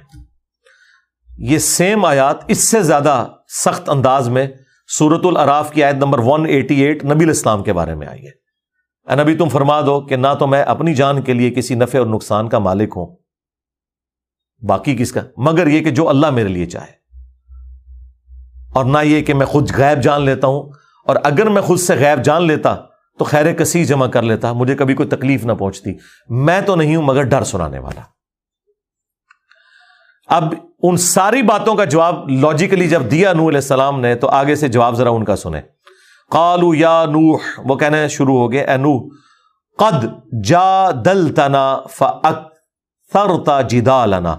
یہ 1.38 1.58
سیم 1.58 2.04
آیات 2.04 2.36
اس 2.48 2.68
سے 2.68 2.82
زیادہ 2.82 3.26
سخت 3.64 3.88
انداز 3.88 4.28
میں 4.28 4.48
سورت 4.88 5.20
العراف 5.24 5.70
کی 5.70 5.84
آیت 5.84 5.94
نمبر 5.94 6.18
188 6.18 7.04
نبی 7.04 7.24
الاسلام 7.24 7.62
کے 7.62 7.72
بارے 7.72 7.94
میں 7.94 8.06
آئی 8.06 8.26
ہے۔ 8.26 8.30
اے 9.08 9.16
نبی، 9.16 9.36
تم 9.36 9.48
فرما 9.48 9.80
دو 9.80 10.00
کہ 10.00 10.16
نہ 10.16 10.26
تو 10.38 10.46
میں 10.46 10.62
اپنی 10.62 10.94
جان 10.94 11.22
کے 11.22 11.32
لیے 11.32 11.50
کسی 11.50 11.74
نفع 11.74 11.98
اور 11.98 12.06
نقصان 12.06 12.48
کا 12.48 12.58
مالک 12.58 12.92
ہوں۔ 12.96 13.16
باقی 14.66 14.96
کس 14.96 15.12
کا؟ 15.12 15.20
مگر 15.36 15.66
یہ 15.66 15.84
کہ 15.84 15.90
جو 15.90 16.08
اللہ 16.08 16.30
میرے 16.30 16.48
لیے 16.48 16.66
چاہے۔ 16.66 16.92
اور 18.74 18.84
نہ 18.84 18.98
یہ 19.02 19.22
کہ 19.22 19.34
میں 19.34 19.46
خود 19.46 19.70
غیب 19.74 20.02
جان 20.02 20.22
لیتا 20.22 20.46
ہوں۔ 20.46 20.62
اور 21.04 21.16
اگر 21.24 21.46
میں 21.46 21.62
خود 21.62 21.78
سے 21.78 21.94
غیب 21.94 22.24
جان 22.24 22.42
لیتا 22.42 22.76
تو 23.18 23.24
خیر 23.24 23.52
کسی 23.52 23.84
جمع 23.84 24.06
کر 24.06 24.22
لیتا، 24.22 24.52
مجھے 24.52 24.74
کبھی 24.74 24.94
کوئی 24.94 25.08
تکلیف 25.08 25.44
نہ 25.44 25.52
پہنچتی۔ 25.52 25.90
میں 26.28 26.60
تو 26.60 26.76
نہیں 26.76 26.96
ہوں 26.96 27.02
مگر 27.02 27.22
ڈر 27.22 27.44
سنانے 27.44 27.78
والا۔ 27.78 28.00
اب 30.26 30.54
ان 30.82 30.96
ساری 30.96 31.42
باتوں 31.42 31.74
کا 31.74 31.84
جواب 31.84 32.28
لاجیکلی 32.28 32.88
جب 32.88 33.02
دیا 33.10 33.32
نور 33.32 33.48
علیہ 33.48 33.58
السلام 33.58 34.00
نے، 34.00 34.14
تو 34.14 34.28
آگے 34.28 34.54
سے 34.54 34.68
جواب 34.68 34.94
ذرا 34.94 35.10
ان 35.10 35.24
کا 35.24 35.36
سنیں۔ 35.36 35.60
کالو 36.30 36.74
یا 36.74 37.04
نوح، 37.04 37.38
وہ 37.58 37.76
کہنے 37.76 38.08
شروع 38.08 38.38
ہو 38.38 38.52
گئے، 38.52 38.60
اے 38.60 38.76
نوح، 38.76 39.00
قد 39.78 40.04
جا 40.44 40.90
دل 40.90 41.34
تنا 41.34 41.80
فرتا 43.12 43.60
جدا 43.60 44.06
لنا 44.06 44.36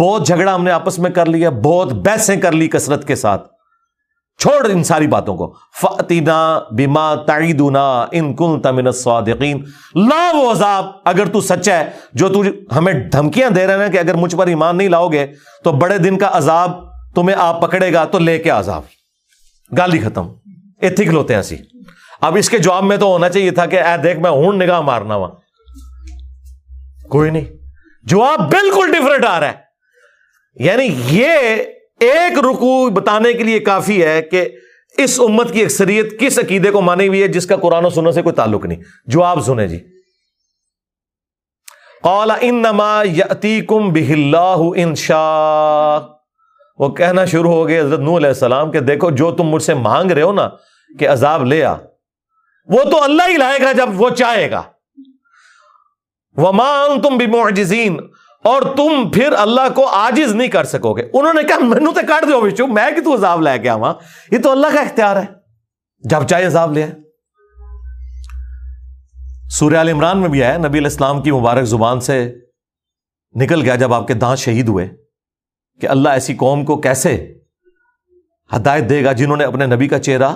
بہت 0.00 0.26
جھگڑا 0.26 0.54
ہم 0.54 0.64
نے 0.64 0.70
آپس 0.70 0.98
میں 0.98 1.10
کر 1.10 1.26
لیا، 1.26 1.50
بہت 1.50 1.92
بحثیں 1.92 2.36
کر 2.36 2.52
لی 2.52 2.68
کثرت 2.68 3.06
کے 3.08 3.14
ساتھ۔ 3.14 3.55
چھوڑ 4.38 4.70
ان 4.70 4.84
ساری 4.84 5.06
باتوں 5.06 5.36
کو۔ 5.36 5.54
فاتینا 5.80 6.60
بیما 6.70 7.14
تعیدنا 7.14 8.06
ان 8.12 8.36
کن 8.36 8.60
تمن 8.62 8.86
الصادقین 8.86 9.64
لا 9.94 10.32
وہ 10.34 10.52
عذاب 10.52 10.84
اگر 11.04 11.26
تو 11.26 11.40
سچا 11.40 11.78
ہے، 11.78 11.90
جو 12.12 12.28
تو 12.28 12.42
ہمیں 12.78 12.94
دھمکیاں 12.94 13.50
دے 13.50 13.66
رہے 13.66 13.84
ہیں 13.84 13.92
کہ 13.92 13.98
اگر 13.98 14.14
مجھ 14.14 14.36
پر 14.36 14.46
ایمان 14.46 14.78
نہیں 14.78 14.88
لاؤ 14.88 15.08
گے، 15.08 15.26
تو 15.64 15.72
بڑے 15.72 15.98
دن 15.98 16.18
کا 16.18 16.28
عذاب 16.32 16.70
تمہیں 17.14 17.36
آپ 17.40 17.62
پکڑے 17.62 17.92
گا، 17.92 18.04
تو 18.04 18.18
لے 18.18 18.38
کے 18.38 18.50
عذاب 18.50 18.82
گالی 19.78 19.98
ختم۔ 19.98 20.28
ایتھک 20.80 21.08
لوتے 21.08 21.34
ہیں 21.34 21.38
ایسی 21.38 21.56
اب 22.20 22.36
اس 22.36 22.50
کے 22.50 22.58
جواب 22.58 22.84
میں 22.84 22.96
تو 22.96 23.06
ہونا 23.06 23.28
چاہیے 23.28 23.50
تھا 23.50 23.66
کہ 23.66 23.82
اے 23.82 23.98
دیکھ، 24.02 24.18
میں 24.18 24.30
ہوں 24.30 24.52
نگاہ 24.52 24.80
مارنا 24.80 25.14
ہوا 25.14 25.28
کوئی 27.08 27.30
نہیں۔ 27.30 27.44
جواب 28.02 28.50
بالکل 28.50 28.92
ڈفرنٹ 28.92 29.24
آ 29.24 29.40
رہا 29.40 29.48
ہے۔ 29.48 29.52
یعنی 30.54 31.00
یہ 31.06 31.38
ایک 32.00 32.38
رکو 32.38 32.90
بتانے 32.90 33.32
کے 33.32 33.44
لیے 33.44 33.60
کافی 33.60 34.04
ہے 34.04 34.22
کہ 34.22 34.48
اس 34.98 35.20
امت 35.20 35.52
کی 35.52 35.62
اکثریت 35.62 36.20
کس 36.20 36.38
عقیدے 36.38 36.70
کو 36.70 36.80
مانی 36.80 37.08
ہوئی 37.08 37.22
ہے 37.22 37.28
جس 37.28 37.46
کا 37.46 37.56
قرآن 37.56 37.84
و 37.84 37.90
سننے 37.90 38.12
سے 38.12 38.22
کوئی 38.22 38.34
تعلق 38.34 38.64
نہیں؟ 38.64 38.80
جو 39.06 39.22
آپ 39.22 39.40
سنیں 39.40 39.66
جی۔ 39.66 39.78
قال 42.02 42.30
انما 42.40 43.02
یاتیکم 43.06 43.92
بہ 43.92 44.12
اللہ 44.12 44.56
ان 44.76 44.94
شاء۔ 44.94 45.98
وہ 46.78 46.88
کہنا 46.88 47.24
شروع 47.24 47.52
ہو 47.52 47.68
گئے 47.68 47.80
حضرت 47.80 47.98
نوح 47.98 48.16
علیہ 48.16 48.28
السلام 48.28 48.70
کہ 48.70 48.80
دیکھو 48.80 49.10
جو 49.10 49.32
تم 49.32 49.44
مجھ 49.44 49.62
سے 49.62 49.74
مانگ 49.74 50.10
رہے 50.10 50.22
ہو 50.22 50.32
نا 50.32 50.48
کہ 50.98 51.08
عذاب 51.08 51.44
لے 51.44 51.64
آ، 51.64 51.74
وہ 52.68 52.90
تو 52.90 53.02
اللہ 53.02 53.22
ہی 53.28 53.36
لائے 53.36 53.58
گا 53.62 53.72
جب 53.72 54.00
وہ 54.00 54.10
چاہے 54.10 54.50
گا۔ 54.50 54.62
وہ 56.36 56.52
مان 56.52 57.02
تم 57.02 57.16
بھی 57.16 57.26
اور 58.46 58.62
تم 58.62 59.10
پھر 59.10 59.32
اللہ 59.32 59.74
کو 59.74 59.86
آجز 59.86 60.34
نہیں 60.34 60.48
کر 60.48 60.64
سکو 60.64 60.94
گے۔ 60.94 61.02
انہوں 61.12 61.32
نے 61.32 61.42
کہا 61.42 61.58
مینو 61.58 61.92
تو 61.92 62.00
کٹ 62.00 62.22
دو 62.22 62.40
بچوں، 62.40 62.66
میں 62.66 62.90
کہ 62.90 63.00
تو 63.00 63.14
عذاب 63.14 63.40
لے 63.40 63.58
کے 63.58 63.68
آواں؟ 63.68 63.94
یہ 64.32 64.38
تو 64.38 64.50
اللہ 64.50 64.66
کا 64.74 64.80
اختیار 64.80 65.16
ہے۔ 65.16 65.24
جب 65.98 66.26
چاہے 66.26 66.44
عذاب 66.44 66.72
لے 66.72 66.86
سوریہ 69.50 69.78
عال 69.78 69.88
عمران 69.88 70.20
میں 70.20 70.28
بھی 70.28 70.44
آیا 70.44 70.56
نبی 70.56 70.66
علیہ 70.66 70.80
السلام 70.80 71.22
کی 71.22 71.30
مبارک 71.30 71.64
زبان 71.64 72.00
سے 72.00 72.34
نکل 73.34 73.62
گیا 73.62 73.74
جب 73.74 73.94
آپ 73.94 74.06
کے 74.06 74.14
دانت 74.14 74.38
شہید 74.38 74.68
ہوئے 74.68 74.88
کہ 75.80 75.86
اللہ 75.86 76.08
ایسی 76.08 76.34
قوم 76.34 76.64
کو 76.64 76.80
کیسے 76.80 77.34
ہدایت 78.56 78.90
دے 78.90 79.04
گا 79.04 79.12
جنہوں 79.12 79.36
نے 79.36 79.44
اپنے 79.44 79.66
نبی 79.66 79.88
کا 79.88 79.98
چہرہ 79.98 80.28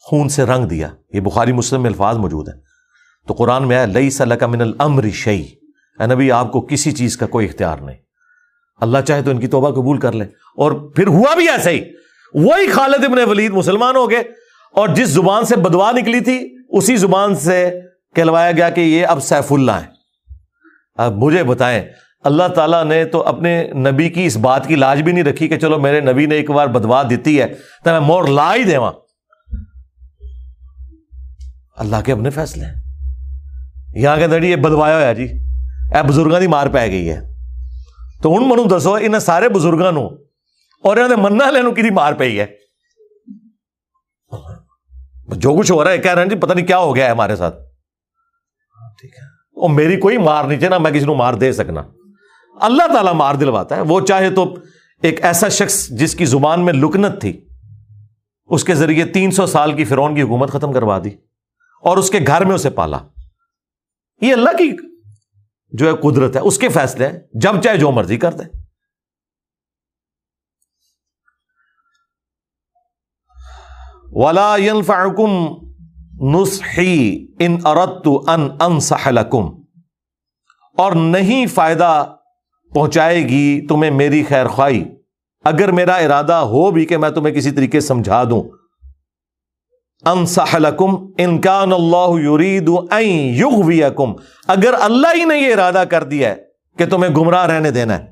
خون 0.00 0.28
سے 0.28 0.42
رنگ 0.42 0.64
دیا۔ 0.64 0.88
یہ 1.12 1.20
بخاری 1.20 1.52
مسلم 1.52 1.82
میں 1.82 1.90
الفاظ 1.90 2.16
موجود 2.16 2.48
ہیں۔ 2.48 2.60
تو 3.28 3.34
قرآن 3.34 3.68
میں 3.68 3.76
آیا 3.76 3.86
لئی 3.86 4.10
صلی 4.10 4.36
کا 4.36 4.46
من 4.46 4.60
الامر 4.60 5.04
شعی 5.12 5.44
اے 6.00 6.06
نبی، 6.06 6.32
آپ 6.32 6.52
کو 6.52 6.60
کسی 6.60 6.92
چیز 6.92 7.16
کا 7.16 7.26
کوئی 7.26 7.46
اختیار 7.46 7.78
نہیں۔ 7.78 7.96
اللہ 8.80 8.98
چاہے 8.98 9.22
تو 9.22 9.30
ان 9.30 9.40
کی 9.40 9.46
توبہ 9.46 9.70
قبول 9.70 9.98
کر 9.98 10.12
لے۔ 10.12 10.24
اور 10.24 10.72
پھر 10.72 11.06
ہوا 11.06 11.34
بھی 11.34 11.48
ایسا 11.48 11.70
ہی۔ 11.70 11.80
وہی 12.34 12.70
خالد 12.70 13.04
ابن 13.04 13.30
ولید 13.30 13.50
مسلمان 13.50 13.96
ہو 13.96 14.10
گئے۔ 14.10 14.20
اور 14.72 14.88
جس 14.88 15.08
زبان 15.08 15.44
سے 15.44 15.56
بدوا 15.56 15.92
نکلی 15.92 16.20
تھی، 16.20 16.56
اسی 16.68 16.96
زبان 16.96 17.34
سے 17.34 17.80
کہلوایا 18.14 18.52
گیا 18.52 18.70
کہ 18.70 18.80
یہ 18.80 19.06
اب 19.06 19.22
سیف 19.22 19.52
اللہ 19.52 19.72
ہے 19.72 19.86
اب 20.94 21.16
مجھے 21.16 21.44
بتائیں، 21.44 21.82
اللہ 22.24 22.48
تعالیٰ 22.48 22.84
نے 22.84 23.04
تو 23.04 23.22
اپنے 23.22 23.72
نبی 23.72 24.08
کی 24.08 24.26
اس 24.26 24.36
بات 24.36 24.66
کی 24.66 24.76
لاج 24.76 25.02
بھی 25.02 25.12
نہیں 25.12 25.24
رکھی 25.24 25.48
کہ 25.48 25.58
چلو 25.58 25.78
میرے 25.78 26.00
نبی 26.00 26.26
نے 26.26 26.34
ایک 26.34 26.50
بار 26.50 26.66
بدوا 26.66 27.02
دیتی 27.10 27.40
ہے، 27.40 27.46
تو 27.84 27.90
میں 27.90 28.00
مور 28.00 28.24
لا 28.24 28.54
ہی 28.54 28.64
دے 28.64 28.76
اللہ 31.76 31.96
کے 32.04 32.12
اپنے 32.12 32.30
فیصلے 32.30 32.64
ہیں۔ 32.64 32.74
یہاں 33.94 34.16
کے 34.16 34.26
دڑی 34.26 34.50
یہ 34.50 34.56
بدوایا 34.56 34.98
ہوا 34.98 35.12
جی۔ 35.12 35.43
اے 35.94 36.02
بزرگوں 36.02 36.40
کی 36.40 36.46
مار 36.46 36.66
پی 36.66 36.90
گئی 36.90 37.10
ہے 37.10 37.20
تو 38.22 38.28
ہوں 38.28 38.48
منو 38.48 38.64
دسو 38.68 38.94
ان 39.00 39.18
سارے 39.20 39.48
بزرگوں 39.48 39.92
اور 40.84 40.96
نے 41.08 41.16
مننا 41.16 41.44
والے 41.44 41.82
کی 41.82 41.90
مار 41.90 42.12
پی 42.12 42.38
ہے 42.40 42.46
جو 45.36 45.54
کچھ 45.56 45.70
ہو 45.72 45.82
رہا 45.84 45.90
ہے 45.90 45.98
کہہ 45.98 46.14
رہے 46.14 46.22
ہیں 46.22 46.30
جی 46.30 46.36
پتہ 46.36 46.52
نہیں 46.52 46.66
کیا 46.66 46.78
ہو 46.78 46.94
گیا 46.96 47.04
ہے 47.04 47.10
ہمارے 47.10 47.36
ساتھ 47.36 47.54
ٹھیک 49.00 49.12
ہے 49.12 49.22
اور 49.56 49.70
میری 49.70 49.98
کوئی 50.00 50.18
مار 50.18 50.44
نہیں 50.44 50.60
چاہیے 50.60 50.68
نہ 50.68 50.78
میں 50.78 50.90
کسی 50.90 51.04
کو 51.04 51.14
مار 51.14 51.34
دے 51.34 51.52
سکنا 51.52 51.82
اللہ 52.56 52.92
تعالیٰ 52.92 53.12
مار 53.14 53.34
دلواتا 53.34 53.76
ہے 53.76 53.80
وہ 53.80 54.00
چاہے 54.00 54.30
تو 54.30 54.44
ایک 55.02 55.24
ایسا 55.24 55.48
شخص 55.48 55.76
جس 55.98 56.14
کی 56.14 56.24
زبان 56.24 56.64
میں 56.64 56.72
لکنت 56.72 57.20
تھی 57.20 57.32
اس 58.50 58.64
کے 58.64 58.74
ذریعے 58.74 59.04
تین 59.12 59.30
سو 59.30 59.46
سال 59.46 59.72
کی 59.72 59.84
فرون 59.84 60.14
کی 60.14 60.22
حکومت 60.22 60.50
ختم 60.50 60.72
کروا 60.72 60.98
دی 61.04 61.10
اور 61.82 61.96
اس 61.96 62.10
کے 62.10 62.18
گھر 62.26 62.44
میں 62.44 62.54
اسے 62.54 62.70
پالا 62.70 62.98
یہ 64.22 64.32
اللہ 64.32 64.56
کی 64.58 64.70
جو 65.74 65.86
ہے 65.88 65.92
قدرت 65.96 66.36
ہے، 66.36 66.40
اس 66.40 66.58
کے 66.58 66.68
فیصلے 66.68 67.06
ہیں۔ 67.06 67.18
جب 67.32 67.62
چاہے 67.62 67.76
جو 67.76 67.90
مرضی 67.90 68.16
کر 68.16 68.32
دے۔ 68.32 68.42
ولا 74.12 74.56
ينفعكم 74.56 75.56
نصحی 76.20 77.26
ان 77.40 77.56
اردت 77.64 78.08
ان 78.28 78.48
انصح 78.60 79.10
لکم 79.10 79.62
اور 80.76 80.92
نہیں 80.92 81.46
فائدہ 81.46 82.16
پہنچائے 82.74 83.28
گی 83.28 83.66
تمہیں 83.66 83.90
میری 83.90 84.24
خیر 84.24 84.48
خواہی۔ 84.48 84.84
اگر 85.44 85.72
میرا 85.72 85.94
ارادہ 85.94 86.32
ہو 86.32 86.70
بھی 86.70 86.84
کہ 86.84 86.96
میں 86.96 87.10
تمہیں 87.10 87.34
کسی 87.34 87.50
طریقے 87.50 87.80
سمجھا 87.80 88.24
دوں 88.24 88.42
انصح 90.06 90.58
لکم 90.58 90.94
ان 91.18 91.40
کان 91.40 91.72
اللہ 91.72 92.20
یرید 92.24 92.68
ان 92.90 93.08
یغویکم۔ 93.36 94.12
اگر 94.48 94.74
اللہ 94.80 95.06
ہی 95.16 95.24
نے 95.24 95.38
یہ 95.38 95.52
ارادہ 95.52 95.84
کر 95.88 96.02
دیا 96.02 96.28
ہے 96.28 96.34
کہ 96.78 96.86
تمہیں 96.86 97.14
گمراہ 97.14 97.46
رہنے 97.46 97.70
دینا 97.70 97.98
ہے، 97.98 98.04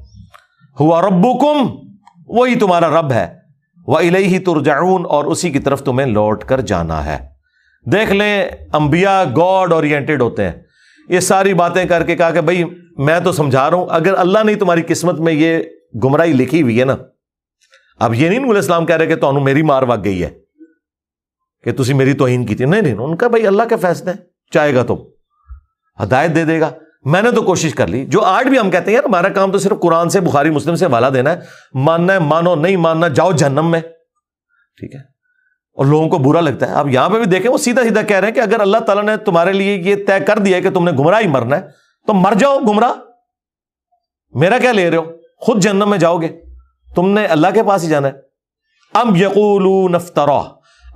ہوا 0.80 1.01
ربکم، 1.03 1.66
وہی 2.26 2.55
تمہارا 2.55 3.01
رب 3.01 3.12
ہے۔ 3.12 3.34
وہ 3.86 3.99
الہی 3.99 4.38
ترجعون، 4.38 5.05
اور 5.09 5.24
اسی 5.24 5.51
کی 5.51 5.59
طرف 5.59 5.82
تمہیں 5.82 6.07
لوٹ 6.07 6.45
کر 6.45 6.61
جانا 6.61 7.05
ہے۔ 7.05 7.18
دیکھ 7.93 8.12
لیں، 8.12 8.45
انبیاء 8.72 9.22
گاڈ 9.36 9.72
اورینٹیڈ 9.72 10.20
ہوتے 10.20 10.45
ہیں۔ 10.45 10.53
یہ 11.09 11.20
ساری 11.20 11.55
باتیں 11.55 11.84
کر 11.84 12.03
کے 12.03 12.16
کہا 12.16 12.30
کہ 12.30 12.40
بھائی، 12.40 12.64
میں 12.99 13.20
تو 13.20 13.32
سمجھا 13.32 13.70
رہا 13.70 13.76
ہوں، 13.76 13.86
اگر 13.90 14.14
اللہ 14.18 14.38
نے 14.45 14.55
تمہاری 14.55 14.82
قسمت 14.88 15.20
میں 15.20 15.32
یہ 15.32 15.59
گمراہی 16.05 16.32
لکھی 16.32 16.62
ہوئی 16.62 16.80
ہے 16.80 16.84
نا۔ 16.84 16.97
اب 18.01 18.14
یہ 18.14 18.28
نہیں 18.28 18.59
اسلام 18.59 18.86
کہہ 18.86 18.97
رہے 18.97 19.07
کہ 19.07 19.16
تو 19.16 19.32
میری 19.32 19.62
مار 19.62 19.82
وگ 19.82 20.05
گئی 20.05 20.22
ہے۔ 20.22 20.41
کہ 21.65 21.73
تھی 21.73 21.95
میری 21.95 22.13
توہین 22.13 22.47
کی 22.47 22.55
تھی۔ 22.55 22.65
نہیں 22.65 22.83
نہیں، 22.83 22.95
ان 22.95 23.17
کا 23.17 23.29
بھائی 23.29 23.47
اللہ 23.47 23.63
کے 23.69 23.77
فیصلے 23.77 24.13
چاہے 24.51 24.75
گا 24.75 24.83
تو 24.83 25.11
ہدایت 26.03 26.35
دے 26.35 26.45
دے 26.45 26.61
گا۔ 26.61 26.71
میں 27.03 27.23
نے 27.23 27.31
تو 27.31 27.43
کوشش 27.43 27.75
کر 27.75 27.87
لی۔ 27.87 28.07
جو 28.07 28.23
آج 28.23 28.47
بھی 28.47 28.59
ہم 28.59 28.71
کہتے 28.71 28.91
ہیں، 28.91 28.95
یار، 28.95 29.05
ہمارا 29.05 29.29
کام 29.29 29.53
تو 29.53 29.59
صرف 29.59 29.81
قرآن 29.83 30.11
سے، 30.11 30.21
بخاری 30.21 30.51
مسلم 30.51 30.75
سے 30.75 30.87
والا 30.87 31.09
دینا 31.15 31.31
ہے۔ 31.31 31.41
ماننا 31.75 32.13
ہے، 32.13 32.19
مانو، 32.19 32.55
نہیں 32.55 32.77
ماننا، 32.77 33.09
جاؤ 33.09 33.33
جہنم 33.33 33.71
میں۔ 33.71 33.81
ٹھیک 34.77 34.95
ہے؟ 34.95 35.01
اور 35.75 35.87
لوگوں 35.87 36.09
کو 36.09 36.19
برا 36.19 36.41
لگتا 36.41 36.69
ہے۔ 36.69 36.75
اب 36.75 36.89
یہاں 36.89 37.09
پہ 37.09 37.15
بھی 37.15 37.25
دیکھیں، 37.25 37.51
وہ 37.51 37.59
سیدھا 37.59 37.83
سیدھا 37.83 38.03
کہہ 38.03 38.17
رہے 38.17 38.29
ہیں 38.29 38.35
کہ 38.35 38.41
اگر 38.41 38.61
اللہ 38.61 38.79
تعالیٰ 38.79 39.05
نے 39.05 39.17
تمہارے 39.17 39.53
لیے 39.53 39.77
یہ 39.77 39.95
طے 39.95 40.25
کر 40.27 40.39
دیا 40.39 40.61
کہ 40.61 40.71
تم 40.71 40.85
نے 40.85 40.91
گمراہ 40.91 41.21
ہی 41.21 41.27
مرنا 41.27 41.57
ہے، 41.57 41.63
تو 42.07 42.15
مر 42.15 42.33
جاؤ، 42.39 42.59
گمراہ۔ 42.59 42.93
میرا 44.31 44.59
کیا 44.59 44.73
لے 44.73 44.91
رہے 44.91 44.97
ہو؟ 44.97 45.05
خود 45.37 45.63
جنم 45.63 45.91
میں 45.91 45.99
جاؤ 45.99 46.19
گے۔ 46.19 46.29
تم 46.95 47.09
نے 47.09 47.27
اللہ 47.27 47.47
کے 47.55 47.63
پاس 47.63 47.85
ہی 47.85 47.89
جانا 47.89 48.09
ہے۔ 48.09 48.13
اب 48.95 49.17
یقول 49.17 49.93
نفترا 49.93 50.43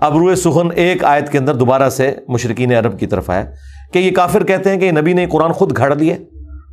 اب 0.01 0.17
روئے 0.17 0.37
سخن 0.37 0.69
ایک 0.75 1.05
آیت 1.05 1.33
کے 1.33 1.39
اندر 1.39 1.55
دوبارہ 1.55 1.89
سے 1.91 2.15
مشرقین 2.29 2.73
عرب 2.73 2.99
کی 2.99 3.07
طرف 3.07 3.31
آیا 3.31 3.45
کہ 3.93 3.99
یہ 3.99 4.11
کافر 4.11 4.45
کہتے 4.45 4.71
ہیں 4.71 4.77
کہ 4.77 4.91
نبی 4.91 5.13
نے 5.13 5.27
قرآن 5.27 5.53
خود 5.53 5.77
گھڑ 5.77 5.97
لیے 5.97 6.17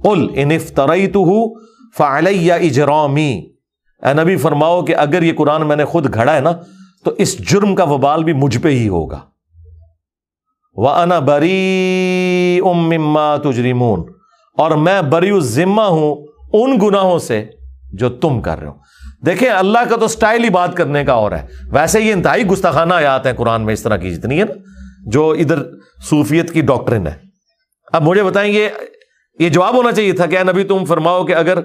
قل 0.03 0.28
ان 0.34 0.49
تو 1.13 1.59
فعلیہ 1.97 2.53
اجرامی۔ 2.53 3.49
اے 4.03 4.13
نبی 4.13 4.36
فرماؤ 4.38 4.84
کہ 4.84 4.95
اگر 4.95 5.24
یہ 5.24 5.34
قرآن 5.38 5.67
میں 5.67 5.76
نے 5.76 5.86
خود 5.86 6.13
گھڑا 6.13 6.36
ہے 6.36 6.39
نا 6.39 6.51
تو 7.05 7.11
اس 7.17 7.38
جرم 7.51 7.76
کا 7.76 7.84
وبال 7.84 8.24
بھی 8.24 8.34
مجھ 8.34 8.59
پہ 8.59 8.69
ہی 8.69 8.88
ہوگا۔ 8.88 9.19
وہ 10.76 10.89
انا 10.89 11.19
بری 11.19 12.59
اما 12.65 13.36
تجریمون 13.36 14.03
اور 14.57 14.71
میں 14.71 15.01
بری 15.01 15.39
ذمہ 15.39 15.82
ہوں 15.82 16.15
ان 16.53 16.80
گناہوں 16.82 17.19
سے 17.19 17.45
جو 17.93 18.09
تم 18.09 18.41
کر 18.41 18.59
رہے 18.59 18.67
ہو۔ 18.67 18.74
دیکھیں، 19.26 19.49
اللہ 19.49 19.80
کا 19.89 19.95
تو 19.95 20.07
سٹائل 20.07 20.43
ہی 20.43 20.49
بات 20.49 20.78
کرنے 20.78 21.05
کا 21.05 21.13
اور 21.13 21.32
ہے۔ 21.32 21.45
ویسے 21.71 22.01
یہ 22.01 22.13
انتہائی 22.13 22.45
گستاخانہ 22.45 22.93
آیات 22.93 23.26
ہیں 23.26 23.34
قرآن 23.34 23.65
میں 23.65 23.74
اس 23.74 23.84
طرح 23.84 23.97
کی، 23.97 24.15
جتنی 24.15 24.39
ہے 24.39 24.45
نا، 24.45 24.53
جو 25.05 25.30
ادھر 25.30 25.57
صوفیت 26.09 26.53
کی 26.53 26.61
ڈاکٹرن 26.61 27.07
ہے۔ 27.07 27.13
اب 27.91 28.03
مجھے 28.03 28.24
بتائیں، 28.24 28.53
یہ 28.53 28.69
یہ 29.39 29.49
جواب 29.49 29.76
ہونا 29.76 29.91
چاہیے 29.91 30.11
تھا 30.11 30.26
کہ 30.26 30.43
نبی 30.43 30.63
تم 30.63 30.86
فرماؤ 30.86 31.26
کہ 31.26 31.36
اگر 31.36 31.57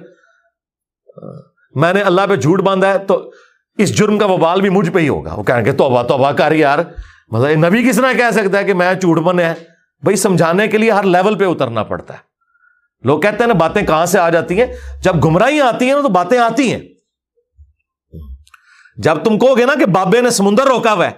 میں 1.74 1.92
نے 1.92 2.00
اللہ 2.00 2.20
پہ 2.28 2.36
جھوٹ 2.36 2.60
باندھا 2.60 2.92
ہے 2.92 2.98
تو 2.98 3.30
اس 3.78 3.98
جرم 3.98 4.18
کا 4.18 4.26
وبال 4.26 4.60
بھی 4.60 4.68
مجھ 4.68 4.90
پہ 4.90 4.98
ہی 4.98 5.08
ہوگا۔ 5.08 5.34
وہ 5.34 5.42
کہیں 5.42 5.64
گے 5.64 5.72
توبہ 5.72 6.02
توبہ 6.02 6.32
کر 6.32 6.52
یار۔ 6.52 6.78
مطلب 7.28 7.66
نبی 7.66 7.88
کس 7.88 7.96
طرح 7.96 8.12
کہہ 8.12 8.30
سکتا 8.30 8.58
ہے 8.58 8.64
کہ 8.64 8.74
میں 8.74 8.94
چوٹ 8.94 9.18
بنے 9.18 9.44
ہیں؟ 9.44 9.54
بھائی 10.02 10.16
سمجھانے 10.16 10.68
کے 10.68 10.78
لیے 10.78 10.90
ہر 10.90 11.02
لیول 11.02 11.38
پہ 11.38 11.44
اترنا 11.44 11.82
پڑتا 11.82 12.14
ہے۔ 12.14 12.18
لوگ 13.04 13.20
کہتے 13.20 13.36
ہیں 13.40 13.46
نا، 13.46 13.54
باتیں 13.54 13.82
کہاں 13.82 14.06
سے 14.06 14.18
آ 14.18 14.30
جاتی 14.30 14.60
ہیں؟ 14.60 14.66
جب 15.02 15.24
گمراہیاں 15.24 15.66
آتی 15.66 15.86
ہیں 15.86 15.94
نا 15.94 16.00
تو 16.00 16.08
باتیں 16.08 16.38
آتی 16.38 16.72
ہیں۔ 16.72 16.80
جب 18.98 19.24
تم 19.24 19.38
کہو 19.38 19.58
گے 19.58 19.64
نا 19.64 19.74
کہ 19.74 19.86
بابے 19.86 20.20
نے 20.20 20.30
سمندر 20.30 20.66
روکا 20.66 20.92
ہوا 20.92 21.06
ہے، 21.06 21.10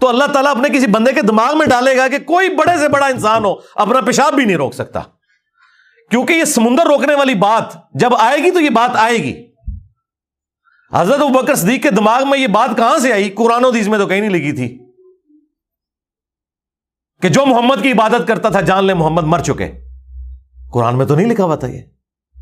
تو 0.00 0.08
اللہ 0.08 0.24
تعالیٰ 0.24 0.50
اپنے 0.50 0.68
کسی 0.68 0.86
بندے 0.86 1.12
کے 1.12 1.22
دماغ 1.22 1.58
میں 1.58 1.66
ڈالے 1.66 1.96
گا 1.96 2.08
کہ 2.08 2.18
کوئی 2.18 2.54
بڑے 2.54 2.78
سے 2.78 2.88
بڑا 2.88 3.06
انسان 3.06 3.44
ہو، 3.44 3.54
اپنا 3.74 4.00
پیشاب 4.00 4.34
بھی 4.34 4.44
نہیں 4.44 4.56
روک 4.56 4.74
سکتا۔ 4.74 5.00
کیونکہ 6.10 6.32
یہ 6.32 6.44
سمندر 6.44 6.82
روکنے 6.86 7.14
والی 7.14 7.34
بات 7.34 7.94
جب 7.94 8.10
آئے 8.18 8.38
گی 8.38 8.50
تو 8.50 8.60
یہ 8.60 8.70
بات 8.70 8.90
آئے 8.94 9.18
گی۔ 9.18 9.46
حضرت 10.92 11.20
بکر 11.20 11.54
صدیق 11.54 11.82
کے 11.82 11.90
دماغ 11.90 12.30
میں 12.30 12.38
یہ 12.38 12.46
بات 12.46 12.76
کہاں 12.76 12.98
سے 12.98 13.12
آئی؟ 13.12 13.30
قرآن 13.30 13.64
و 13.64 13.72
میں 13.86 13.98
تو 13.98 14.06
کہیں 14.06 14.20
نہیں 14.20 14.30
لگی 14.30 14.52
تھی 14.52 14.78
کہ 17.22 17.28
جو 17.28 17.46
محمد 17.46 17.82
کی 17.82 17.92
عبادت 17.92 18.28
کرتا 18.28 18.48
تھا، 18.48 18.60
جان 18.60 18.84
لے 18.84 18.94
محمد 18.94 19.22
مر 19.22 19.38
چکے۔ 19.38 19.72
قرآن 20.72 20.98
میں 20.98 21.06
تو 21.06 21.16
نہیں 21.16 21.26
لکھا 21.26 21.44
ہوا 21.44 21.56
تھا 21.56 21.66
یہ۔ 21.66 21.80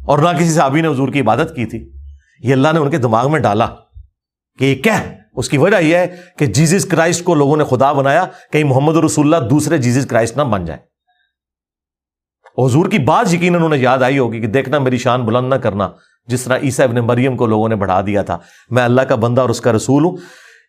اور 0.06 0.18
نہ 0.18 0.28
کسی 0.28 0.52
صحابی 0.52 0.80
نے 0.80 0.88
حضور 0.88 1.09
کی 1.09 1.20
عبادت 1.20 1.52
کی 1.56 1.66
تھی۔ 1.66 1.92
یہ 2.40 2.52
اللہ 2.52 2.68
نے 2.72 2.78
ان 2.78 2.90
کے 2.90 2.98
دماغ 2.98 3.32
میں 3.32 3.40
ڈالا۔ 3.40 3.68
کہ 4.59 4.64
یہ 4.64 4.82
کیا 4.82 5.02
اس 5.36 5.48
کی 5.48 5.59
وجہ 5.59 5.76
یہ 5.76 5.96
ہے 5.96 6.16
کہ 6.38 6.46
جیزس 6.46 6.84
کرائسٹ 6.84 7.24
کو 7.24 7.34
لوگوں 7.34 7.56
نے 7.56 7.64
خدا 7.64 7.92
بنایا 7.92 8.24
کہیں 8.52 8.64
محمد 8.64 8.96
رسول 8.96 9.34
اللہ 9.34 9.48
دوسرے 9.48 9.78
جیزس 9.78 10.06
کرائسٹ 10.06 10.36
نہ 10.36 10.42
بن 10.42 10.64
جائے 10.64 10.88
حضور 12.66 12.86
کی 12.86 12.98
بات 12.98 13.34
یقین 13.34 13.54
انہوں 13.54 13.68
نے 13.68 13.78
یاد 13.78 13.98
آئی 13.98 14.18
ہوگی 14.18 14.40
کہ 14.40 14.46
دیکھنا 14.46 14.78
میری 14.78 14.98
شان 14.98 15.22
بلند 15.22 15.48
نہ 15.48 15.54
کرنا، 15.54 15.90
جس 16.26 16.42
طرح 16.42 16.59
عیسیٰ 16.62 16.86
ابن 16.86 16.96
مریم 16.96 17.36
کو 17.36 17.46
لوگوں 17.46 17.68
نے 17.68 17.74
بڑھا 17.74 18.00
دیا 18.06 18.22
تھا۔ 18.22 18.38
میں 18.70 18.82
اللہ 18.82 19.02
کا 19.02 19.14
بندہ 19.14 19.40
اور 19.40 19.48
اس 19.48 19.61
کا 19.61 19.72
رسول 19.72 20.04
ہوں۔ 20.04 20.16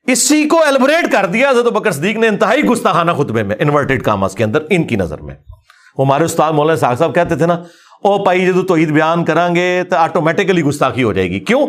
اسی 0.08 0.48
کو 0.48 0.64
ایلبریٹ 0.64 1.12
کر 1.12 1.26
دیا 1.26 1.50
حضرت 1.50 1.66
بکر 1.66 1.92
صدیق 1.92 2.18
نے 2.18 2.28
انتہائی 2.28 2.62
گستاخانہ 2.62 3.12
خطبے 3.12 3.44
میں، 3.44 3.56
انورٹیڈ 3.60 4.04
کامس 4.04 4.36
کے 4.36 4.44
اندر، 4.44 4.60
ان 4.70 4.84
کی 4.84 4.96
نظر 4.96 5.22
میں۔ 5.22 5.36
وہ 5.98 6.06
ہمارے 6.06 6.24
استاد 6.24 6.52
مولانا 6.52 6.80
ساگ 6.80 6.96
صاحب 6.96 7.16
کہتے 7.16 7.36
تھے 7.36 7.46
نا، 7.46 7.54
او 8.04 8.24
پائی، 8.24 8.46
جدو 8.46 8.62
توحید 8.62 8.90
بیان 8.90 9.26
کریں 9.26 9.56
گے 9.56 9.84
تو 9.90 9.96
آٹومیٹکلی 9.96 10.62
گستاخی 10.64 11.04
ہو 11.04 11.14
جائے 11.14 11.30
گی۔ 11.30 11.40
کیوں؟ 11.40 11.68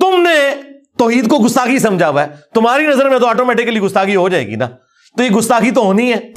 تم 0.00 0.22
نے 0.22 0.73
توحید 0.98 1.28
کو 1.28 1.38
گستاخی 1.38 1.78
سمجھا 1.78 2.08
ہوا 2.08 2.22
ہے۔ 2.22 2.28
تمہاری 2.54 2.86
نظر 2.86 3.08
میں 3.08 3.18
تو 3.18 3.26
آٹومیٹکلی 3.26 3.80
گستاخی 3.80 4.16
ہو 4.16 4.28
جائے 4.28 4.46
گی 4.46 4.56
نا۔ 4.56 4.66
تو 5.16 5.22
یہ 5.22 5.28
گستاخی 5.28 5.70
تو 5.70 5.82
ہونی 5.82 6.12
ہے۔ 6.12 6.32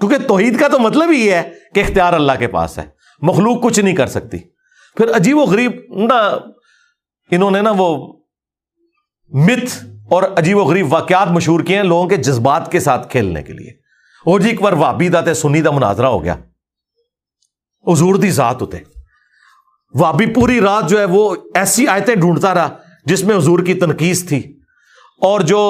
کیونکہ 0.00 0.18
توحید 0.28 0.60
کا 0.60 0.68
تو 0.68 0.78
مطلب 0.78 1.10
ہی 1.10 1.32
ہے 1.32 1.50
کہ 1.74 1.80
اختیار 1.80 2.12
اللہ 2.12 2.32
کے 2.38 2.46
پاس 2.46 2.78
ہے۔ 2.78 2.84
مخلوق 3.22 3.62
کچھ 3.62 3.80
نہیں 3.80 3.96
کر 3.96 4.06
سکتی۔ 4.06 4.38
پھر 4.96 5.16
عجیب 5.16 5.36
و 5.36 5.40
غریب 5.40 5.72
نا، 5.88 6.18
انہوں 7.30 7.50
نے 7.50 7.60
نا 7.60 7.72
وہ 7.76 8.12
مت 9.28 9.84
اور 10.10 10.22
عجیب 10.22 10.58
و 10.58 10.64
غریب 10.64 10.92
واقعات 10.92 11.28
مشہور 11.28 11.60
کیے 11.60 11.76
ہیں 11.76 11.84
لوگوں 11.84 12.08
کے 12.08 12.16
جذبات 12.16 12.72
کے 12.72 12.80
ساتھ 12.80 13.10
کھیلنے 13.10 13.42
کے 13.42 13.52
لیے۔ 13.52 13.70
اور 14.26 14.40
جی 14.40 14.48
ایک 14.50 14.62
بار 14.62 14.72
وابی 14.72 15.08
داتے 15.08 15.34
سنی 15.34 15.62
دا 15.62 15.70
مناظرہ 15.70 16.06
ہو 16.06 16.24
گیا۔ 16.24 16.36
حضور 17.86 18.14
دی 18.14 18.30
ذات 18.30 18.62
ہوتے 18.62 18.78
وابی 19.94 20.26
پوری 20.26 20.60
رات 20.60 20.88
جو 20.88 20.98
ہے 20.98 21.04
وہ 21.04 21.36
ایسی 21.54 21.88
آیتیں 21.88 22.14
ڈھونڈتا 22.14 22.54
رہا۔ 22.54 22.76
جس 23.04 23.24
میں 23.24 23.36
حضور 23.36 23.58
کی 23.58 23.74
تنقید 23.74 24.28
تھی 24.28 24.60
اور 25.20 25.40
جو 25.40 25.62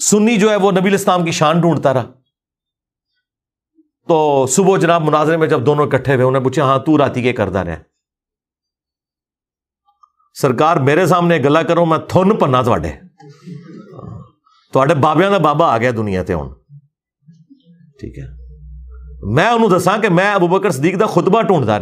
سنی 0.00 0.36
جو 0.36 0.50
ہے 0.50 0.56
وہ 0.56 0.72
نبی 0.72 0.94
اسلام 0.94 1.24
کی 1.24 1.30
شان 1.30 1.60
ڈھونڈتا 1.60 1.94
رہا۔ 1.94 2.10
تو 4.08 4.46
صبح 4.46 4.78
جناب 4.78 5.02
مناظرے 5.02 5.36
میں 5.36 5.48
جب 5.48 5.66
دونوں 5.66 5.86
اکٹھے 5.86 6.14
ہوئے، 6.14 6.24
انہیں 6.24 6.42
پوچھا 6.42 6.64
ہاں 6.64 6.78
تو 6.78 6.98
راتی 6.98 7.22
کے 7.22 7.32
کردہ 7.32 7.58
رہے 7.58 7.76
سرکار، 10.34 10.76
میرے 10.76 11.06
سامنے 11.06 11.38
گلا 11.38 11.62
کرو، 11.62 11.84
میں 11.84 11.98
تھن 11.98 12.36
پنا 12.36 12.62
تے 14.82 14.94
بابیا 14.94 15.30
کا 15.30 15.38
بابا 15.38 15.74
آ 15.74 15.78
گیا 15.78 15.90
دنیا 15.90 16.22
تے 16.22 16.32
ہوں 16.32 16.54
ٹھیک 18.00 18.18
ہے۔ 18.18 18.24
میں 19.34 19.48
انہوں 19.48 19.78
دسا 19.78 19.96
کہ 19.96 20.08
میں 20.08 20.30
ابو 20.34 20.46
بکر 20.46 20.70
صدیق 20.70 21.00
دا 21.00 21.06
خطبہ 21.06 21.42
ڈھونڈتا 21.42 21.80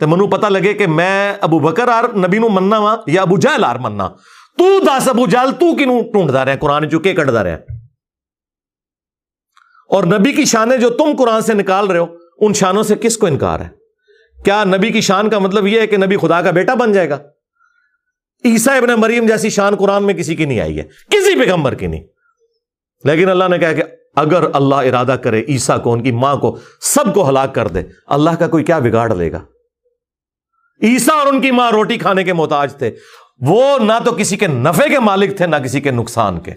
رہا 0.00 0.06
تو 0.06 0.08
منو 0.08 0.26
پتا 0.26 0.48
لگے 0.48 0.74
کہ 0.74 0.86
میں 0.86 1.34
ابو 1.40 1.58
بکر 1.58 1.88
آر 1.88 2.04
نبی 2.14 2.38
نو 2.38 2.48
مننا 2.48 2.78
وا 2.78 2.96
یا 3.06 3.22
ابو 3.22 3.38
جہل 3.38 3.64
آر 3.64 3.76
مننا۔ 3.76 4.08
تو 4.58 4.80
دس 4.80 5.08
ابو 5.08 5.26
جہل 5.26 5.52
تو 5.52 5.76
کنو 5.76 6.00
ڈھونڈتا 6.12 6.44
رہا 6.44 6.56
قرآن 6.56 6.90
چکے 6.90 7.14
کٹتا 7.14 7.44
رہا 7.44 7.56
اور 9.88 10.04
نبی 10.04 10.32
کی 10.32 10.44
شانیں 10.44 10.76
جو 10.76 10.90
تم 10.90 11.04
قرآن 11.18 11.42
سے 11.42 11.54
نکال 11.54 11.86
رہے 11.86 11.98
ہو، 11.98 12.06
ان 12.38 12.52
شانوں 12.52 12.82
سے 12.82 12.94
کس 12.94 13.16
کو 13.16 13.26
انکار 13.26 13.60
ہے؟ 13.60 13.68
کیا 14.44 14.64
نبی 14.64 14.90
کی 14.90 15.00
شان 15.00 15.30
کا 15.30 15.38
مطلب 15.38 15.66
یہ 15.66 15.80
ہے 15.80 15.86
کہ 15.86 15.96
نبی 15.96 16.16
خدا 16.16 16.42
کا 16.42 16.50
بیٹا 16.50 16.74
بن 16.74 16.92
جائے 16.92 17.10
گا؟ 17.10 17.18
عیسا 18.44 18.74
ابن 18.74 18.88
مریم 19.00 19.26
جیسی 19.26 19.50
شان 19.50 19.76
قرآن 19.76 20.06
میں 20.06 20.14
کسی 20.14 20.36
کی 20.36 20.44
نہیں 20.44 20.60
آئی 20.60 20.78
ہے، 20.78 20.84
کسی 21.10 21.38
پیغمبر 21.38 21.74
کی 21.74 21.86
نہیں۔ 21.86 22.04
لیکن 23.04 23.28
اللہ 23.28 23.44
نے 23.50 23.58
کہا 23.58 23.72
کہ 23.72 23.82
اگر 24.16 24.44
اللہ 24.52 24.74
ارادہ 24.74 25.16
کرے 25.22 25.44
عیسا 25.48 25.78
کو، 25.78 25.92
ان 25.92 26.02
کی 26.02 26.12
ماں 26.12 26.36
کو، 26.36 26.58
سب 26.80 27.14
کو 27.14 27.28
ہلاک 27.28 27.54
کر 27.54 27.68
دے، 27.68 27.82
اللہ 28.06 28.30
کا 28.30 28.48
کوئی 28.48 28.64
کیا 28.64 28.78
بگاڑ 28.78 29.14
لے 29.14 29.32
گا؟ 29.32 29.44
عیسا 30.82 31.12
اور 31.12 31.26
ان 31.26 31.40
کی 31.40 31.50
ماں 31.50 31.70
روٹی 31.70 31.98
کھانے 31.98 32.24
کے 32.24 32.32
محتاج 32.32 32.76
تھے۔ 32.76 32.90
وہ 33.40 33.78
نہ 33.78 33.92
تو 34.04 34.12
کسی 34.12 34.36
کے 34.36 34.46
نفے 34.46 34.88
کے 34.88 34.98
مالک 34.98 35.36
تھے، 35.36 35.46
نہ 35.46 35.56
کسی 35.56 35.80
کے 35.80 35.90
نقصان 35.90 36.40
کے۔ 36.40 36.52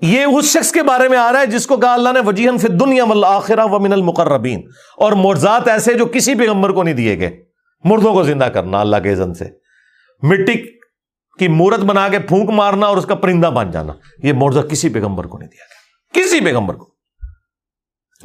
یہ 0.00 0.24
اس 0.24 0.44
شخص 0.44 0.72
کے 0.72 0.82
بارے 0.82 1.08
میں 1.08 1.18
آ 1.18 1.32
رہا 1.32 1.40
ہے 1.40 1.46
جس 1.46 1.66
کو 1.66 1.76
کہا 1.76 1.94
اللہ 1.94 2.08
نے 2.08 2.20
وجیحن 2.20 2.58
فی 2.58 2.68
دنیا 2.68 3.04
والآخرہ 3.04 3.64
ومن 3.64 3.92
المقربین 3.92 4.62
اور 4.96 5.12
مرزات 5.12 5.68
ایسے 5.68 5.94
جو 5.94 6.06
کسی 6.06 6.34
پیغمبر 6.34 6.70
کو 6.70 6.82
نہیں 6.82 6.94
دیے 6.94 7.18
گئے۔ 7.18 7.44
مردوں 7.84 8.12
کو 8.12 8.22
زندہ 8.22 8.44
کرنا 8.44 8.80
اللہ 8.80 8.96
کے 9.02 9.10
اذن 9.10 9.34
سے۔ 9.34 9.44
مٹی 10.22 10.78
کی 11.38 11.48
مورت 11.48 11.78
بنا 11.78 12.08
کے 12.08 12.18
پھونک 12.18 12.50
مارنا 12.50 12.86
اور 12.86 12.96
اس 12.96 13.06
کا 13.06 13.14
پرندہ 13.14 13.46
بن 13.46 13.70
جانا۔ 13.70 13.92
یہ 14.18 14.32
مرزا 14.32 14.62
کسی 14.62 14.88
پیغمبر 14.88 15.24
کو 15.24 15.38
نہیں 15.38 15.48
دیا 15.48 15.64
گیا۔ 15.64 16.26
کسی 16.26 16.40
پیغمبر 16.40 16.74
کو۔ 16.74 16.94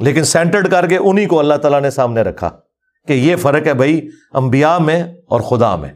لیکن 0.00 0.24
سینٹرڈ 0.24 0.70
کر 0.70 0.86
کے 0.86 0.96
انہی 0.96 1.26
کو 1.26 1.38
اللہ 1.38 1.54
تعالیٰ 1.54 1.80
نے 1.80 1.90
سامنے 1.90 2.22
رکھا۔ 2.22 2.50
کہ 3.10 3.14
یہ 3.14 3.36
فرق 3.36 3.66
ہے 3.66 3.74
بھائی 3.74 4.08
انبیاء 4.32 4.78
میں 4.78 5.02
اور 5.02 5.40
خدا 5.40 5.76
میں۔ 5.76 5.92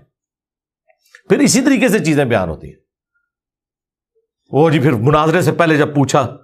پھر 1.29 1.39
اسی 1.39 1.61
طریقے 1.61 1.89
سے 1.89 1.99
چیزیں 1.99 2.25
بیان 2.25 2.49
ہوتی 2.49 2.67
ہیں۔ 2.67 2.75
وہ 4.51 4.71
جی 4.71 4.79
پھر 4.79 4.93
مناظرے 4.93 5.43
سے 5.43 5.53
پہلے 5.53 5.77
جب 5.77 5.95
پوچھا 5.95 6.37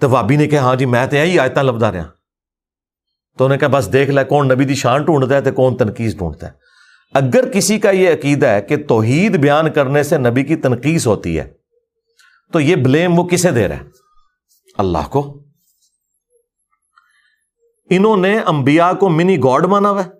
تو 0.00 0.10
وابی 0.10 0.36
نے 0.36 0.46
کہا 0.46 0.60
ہاں 0.60 0.76
جی 0.76 0.86
میں 0.86 1.06
تو 1.06 1.16
یہی 1.16 1.38
آیتیں 1.38 1.62
لفظ 1.62 1.82
رہا۔ 1.82 2.04
تو 3.38 3.44
انہیں 3.44 3.58
کہا، 3.58 3.68
بس 3.68 3.92
دیکھ 3.92 4.10
لے 4.10 4.24
کون 4.24 4.48
نبی 4.48 4.64
دی 4.64 4.74
شان 4.74 5.02
ڈھونڈتا 5.02 5.34
ہے 5.34 5.40
تو 5.40 5.52
کون 5.52 5.76
تنقید 5.76 6.18
ڈھونڈتا 6.18 6.46
ہے۔ 6.46 6.52
اگر 7.14 7.50
کسی 7.50 7.78
کا 7.78 7.90
یہ 7.90 8.12
عقیدہ 8.12 8.46
ہے 8.46 8.62
کہ 8.62 8.76
توحید 8.88 9.36
بیان 9.36 9.72
کرنے 9.72 10.02
سے 10.02 10.18
نبی 10.18 10.44
کی 10.44 10.56
تنقید 10.56 11.06
ہوتی 11.06 11.38
ہے، 11.38 11.52
تو 12.52 12.60
یہ 12.60 12.76
بلیم 12.76 13.18
وہ 13.18 13.24
کسے 13.24 13.50
دے 13.50 13.68
رہا 13.68 13.76
ہے؟ 13.76 13.82
اللہ 14.78 15.08
کو۔ 15.10 15.45
انہوں 17.90 18.16
نے 18.16 18.38
انبیاء 18.46 18.92
کو 18.92 19.08
منی 19.08 19.38
گاڈ 19.38 19.64
مانا 19.64 19.90
ہوا 19.90 20.04
ہے 20.04 20.10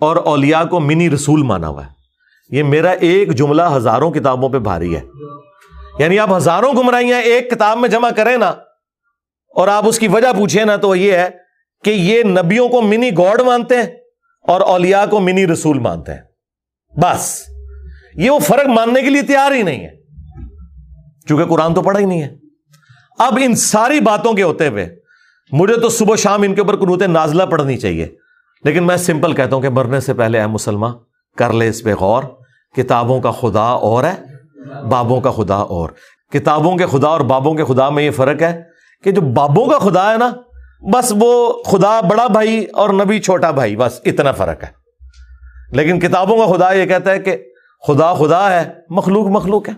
اور 0.00 0.16
اولیاء 0.16 0.64
کو 0.64 0.80
منی 0.80 1.10
رسول 1.10 1.42
مانا 1.42 1.68
ہوا 1.68 1.86
ہے۔ 1.86 1.90
یہ 2.50 2.62
میرا 2.62 2.90
ایک 2.90 3.36
جملہ 3.36 3.62
ہزاروں 3.76 4.10
کتابوں 4.10 4.48
پہ 4.48 4.58
بھاری 4.58 4.96
ہے۔ 4.96 5.00
یعنی 5.98 6.18
آپ 6.18 6.32
ہزاروں 6.36 6.72
گمراہیاں 6.72 7.20
ایک 7.20 7.50
کتاب 7.50 7.78
میں 7.78 7.88
جمع 7.88 8.10
کریں 8.10 8.36
نا 8.36 8.48
اور 9.54 9.68
آپ 9.68 9.86
اس 9.86 9.98
کی 9.98 10.08
وجہ 10.08 10.32
پوچھیں 10.38 10.64
نا 10.64 10.76
تو 10.76 10.96
یہ 10.96 11.12
ہے 11.12 11.28
کہ 11.84 11.90
یہ 11.90 12.22
نبیوں 12.22 12.68
کو 12.68 12.82
منی 12.82 13.10
گاڈ 13.18 13.40
مانتے 13.40 13.76
ہیں 13.76 13.86
اور 14.42 14.60
اولیاء 14.60 15.06
کو 15.06 15.20
منی 15.20 15.46
رسول 15.46 15.78
مانتے 15.78 16.12
ہیں۔ 16.12 16.22
بس، 16.96 17.42
یہ 18.14 18.30
وہ 18.30 18.38
فرق 18.38 18.66
ماننے 18.66 19.02
کے 19.02 19.10
لیے 19.10 19.22
تیار 19.22 19.52
ہی 19.52 19.62
نہیں 19.62 19.84
ہے۔ 19.84 19.90
چونکہ 21.28 21.44
قرآن 21.44 21.74
تو 21.74 21.82
پڑھا 21.82 22.00
ہی 22.00 22.04
نہیں 22.04 22.22
ہے۔ 22.22 22.36
اب 23.18 23.38
ان 23.42 23.54
ساری 23.54 24.00
باتوں 24.00 24.32
کے 24.32 24.42
ہوتے 24.42 24.68
ہوئے 24.68 24.96
مجھے 25.52 25.74
تو 25.74 25.88
صبح 25.88 26.16
شام 26.16 26.42
ان 26.42 26.54
کے 26.54 26.60
اوپر 26.60 26.76
قنوت 26.76 27.02
نازلہ 27.02 27.42
پڑھنی 27.42 27.76
چاہیے۔ 27.76 28.06
لیکن 28.64 28.86
میں 28.86 28.96
سمپل 28.96 29.32
کہتا 29.32 29.54
ہوں 29.54 29.62
کہ 29.62 29.68
مرنے 29.68 30.00
سے 30.00 30.14
پہلے 30.14 30.40
اے 30.40 30.46
مسلمان 30.46 30.92
کر 31.36 31.52
لے 31.52 31.68
اس 31.68 31.82
پہ 31.82 31.94
غور، 31.94 32.22
کتابوں 32.76 33.20
کا 33.20 33.30
خدا 33.30 33.60
اور 33.60 34.04
ہے، 34.04 34.14
بابوں 34.88 35.20
کا 35.20 35.30
خدا 35.30 35.54
اور۔ 35.54 35.88
کتابوں 36.32 36.76
کے 36.76 36.86
خدا 36.86 37.08
اور 37.08 37.20
بابوں 37.20 37.54
کے 37.54 37.64
خدا 37.64 37.90
میں 37.90 38.02
یہ 38.02 38.10
فرق 38.10 38.42
ہے 38.42 38.62
کہ 39.04 39.10
جو 39.10 39.20
بابوں 39.20 39.66
کا 39.66 39.78
خدا 39.78 40.12
ہے 40.12 40.16
نا، 40.16 40.32
بس 40.92 41.12
وہ 41.20 41.62
خدا 41.62 42.00
بڑا 42.00 42.26
بھائی 42.26 42.64
اور 42.64 42.88
نبی 42.88 43.20
چھوٹا 43.20 43.50
بھائی، 43.50 43.76
بس 43.76 44.00
اتنا 44.04 44.32
فرق 44.32 44.64
ہے۔ 44.64 44.68
لیکن 45.72 46.00
کتابوں 46.00 46.46
کا 46.46 46.56
خدا 46.56 46.72
یہ 46.72 46.86
کہتا 46.86 47.10
ہے 47.10 47.18
کہ 47.18 47.36
خدا 47.86 48.14
خدا 48.14 48.50
ہے، 48.50 48.72
مخلوق 48.88 49.26
مخلوق 49.26 49.68
ہے۔ 49.68 49.74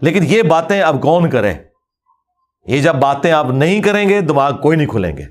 لیکن 0.00 0.24
یہ 0.26 0.42
باتیں 0.42 0.82
اب 0.82 1.02
کون 1.02 1.30
کرے 1.30 1.54
یہ 2.68 2.80
جب 2.80 2.94
باتیں 2.94 3.32
آپ 3.32 3.46
نہیں 3.50 3.82
کریں 3.82 4.08
گے، 4.08 4.20
دماغ 4.20 4.56
کوئی 4.56 4.76
نہیں 4.76 4.86
کھلیں 4.86 5.16
گے۔ 5.16 5.24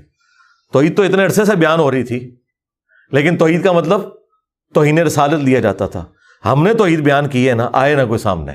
توحید 0.72 0.96
تو 0.96 1.02
اتنے 1.02 1.24
عرصے 1.24 1.44
سے 1.44 1.56
بیان 1.56 1.80
ہو 1.80 1.90
رہی 1.90 2.02
تھی، 2.02 2.36
لیکن 3.12 3.36
توحید 3.36 3.64
کا 3.64 3.72
مطلب 3.72 4.00
توہین 4.74 4.98
رسالت 4.98 5.44
لیا 5.44 5.60
جاتا 5.60 5.86
تھا۔ 5.86 6.04
ہم 6.44 6.62
نے 6.62 6.74
تو 6.74 6.84
عید 6.84 7.00
بیان 7.00 7.28
کی 7.28 7.48
ہے 7.48 7.54
نا، 7.54 7.70
آئے 7.72 7.94
نہ 7.94 8.02
کوئی 8.02 8.18
سامنے۔ 8.18 8.52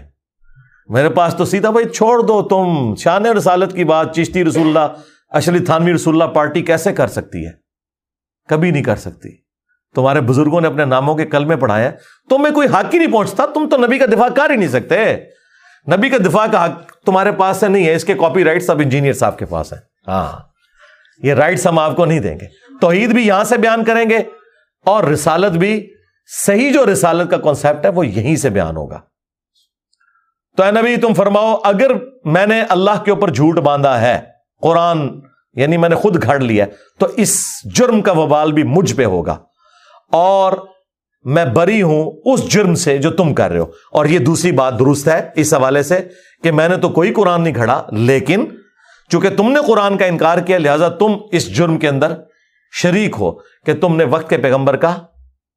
میرے 0.88 1.10
پاس 1.10 1.36
تو 1.38 1.46
سیدھا 1.46 1.70
بھائی، 1.70 1.90
چھوڑ 1.90 2.20
دو 2.20 2.42
تم۔ 2.42 2.96
شان 2.96 3.26
رسالت 3.26 3.74
کی 3.74 3.84
بات، 3.84 4.16
چشتی 4.16 4.46
رسول 4.46 4.68
اللہ، 4.68 4.94
اشلی 5.30 5.60
تھانوی 5.60 5.94
رسول 5.94 6.22
اللہ 6.22 6.34
پارٹی 6.34 6.62
کیسے 6.62 6.94
کر 6.94 7.08
سکتی 7.08 7.46
ہے؟ 7.46 7.52
کبھی 8.50 8.72
نہیں 8.72 8.84
کر 8.84 8.96
سکتی۔ 8.96 9.30
تمہارے 9.96 10.22
بزرگوں 10.22 10.62
نے 10.62 10.68
اپنے 10.68 10.86
ناموں 10.86 11.16
کے 11.16 11.26
کل 11.26 11.46
میں 11.46 11.56
پڑھایا 11.56 11.92
تمہیں 12.30 12.54
کوئی 12.54 12.68
حق 12.68 12.94
ہی 12.94 13.00
نہیں 13.00 13.12
پہنچتا، 13.12 13.46
تم 13.46 13.70
تو 13.70 13.78
نبی 13.78 13.98
کا 13.98 14.06
دفاع 14.06 14.30
کر 14.30 14.50
ہی 14.50 14.56
نہیں 14.56 14.70
سکتے۔ 14.70 15.16
نبی 15.92 16.10
کا 16.10 16.18
دفاع 16.18 16.46
کا 16.52 16.66
حق 16.66 16.92
تمہارے 17.06 17.32
پاس 17.32 17.58
سے 17.58 17.68
نہیں 17.68 17.86
ہے، 17.86 17.94
اس 17.94 18.06
کے 18.06 18.14
کاپی 18.14 18.44
رائٹ 18.44 18.64
سب 18.64 18.80
انجینئر 18.80 19.14
صاحب 19.14 19.38
کے 19.38 19.46
پاس 19.46 19.74
ہے 19.74 19.78
ہاں۔ 20.08 20.40
یہ 21.24 21.34
رائٹس 21.34 21.68
ہم 21.68 21.80
آپ 21.80 21.96
کو 21.96 22.06
نہیں 22.06 22.20
دیں 22.20 22.40
گے۔ 22.40 22.46
توحید 22.82 23.10
بھی 23.10 23.28
یہاں 23.28 23.44
سے 23.44 23.58
بیان 23.58 23.84
کریں 23.84 24.10
گے 24.10 24.18
اور 24.86 25.04
رسالت 25.04 25.52
بھی 25.52 25.90
صحیح 26.46 26.74
جو 26.74 26.86
رسالت 26.94 27.32
کا 27.32 27.38
کانسیپٹ 27.38 27.86
ہے، 27.86 27.90
وہ 27.90 28.08
یہیں 28.08 28.36
سے 28.36 28.50
بیان 28.50 28.76
ہوگا۔ 28.76 29.00
تو 30.58 30.64
اے 30.64 30.72
نبی، 30.72 30.96
تم 30.96 31.14
فرماؤ، 31.14 31.58
اگر 31.64 31.92
میں 32.24 32.46
نے 32.46 32.64
اللہ 32.70 33.04
کے 33.06 33.12
اوپر 33.12 33.30
جھوٹ 33.30 33.60
باندھا 33.60 34.02
ہے، 34.02 34.22
قرآن 34.62 35.10
یعنی 35.54 35.78
میں 35.78 35.90
نے 35.90 35.96
خود 35.96 36.24
گھڑ 36.24 36.40
لیا 36.40 36.66
تو 37.00 37.08
اس 37.16 37.46
جرم 37.64 38.02
کا 38.02 38.12
وبال 38.12 38.52
بھی 38.52 38.64
مجھ 38.64 38.96
پہ 38.96 39.06
ہوگا۔ 39.06 39.38
اور 40.12 40.73
میں 41.26 41.46
بری 41.46 41.82
ہوں 41.82 42.12
اس 42.26 42.48
جرم 42.50 42.76
سے 42.76 42.98
جو 42.98 43.12
تم 43.12 43.34
کر 43.34 43.52
رہے 43.52 43.60
ہو۔ 43.60 43.66
اور 43.92 44.06
یہ 44.06 44.20
دوسری 44.20 44.52
بات 44.52 44.80
درست 44.80 45.08
ہے 45.08 45.30
اس 45.36 45.54
حوالے 45.54 45.84
سے 45.84 46.08
کہ 46.44 46.52
میں 46.52 46.70
نے 46.70 46.78
تو 46.78 46.90
کوئی 46.90 47.14
قرآن 47.14 47.42
نہیں 47.42 47.54
کھڑا، 47.54 47.84
لیکن 47.92 48.46
چونکہ 49.10 49.30
تم 49.30 49.52
نے 49.52 49.60
قرآن 49.68 49.98
کا 49.98 50.06
انکار 50.06 50.38
کیا، 50.38 50.58
لہذا 50.58 50.90
تم 50.90 51.12
اس 51.32 51.56
جرم 51.56 51.78
کے 51.78 51.90
اندر 51.90 52.14
شریک 52.72 53.16
ہو 53.20 53.32
کہ 53.66 53.74
تم 53.74 53.96
نے 53.96 54.04
وقت 54.04 54.30
کے 54.30 54.38
پیغمبر 54.38 54.76
کا 54.76 54.98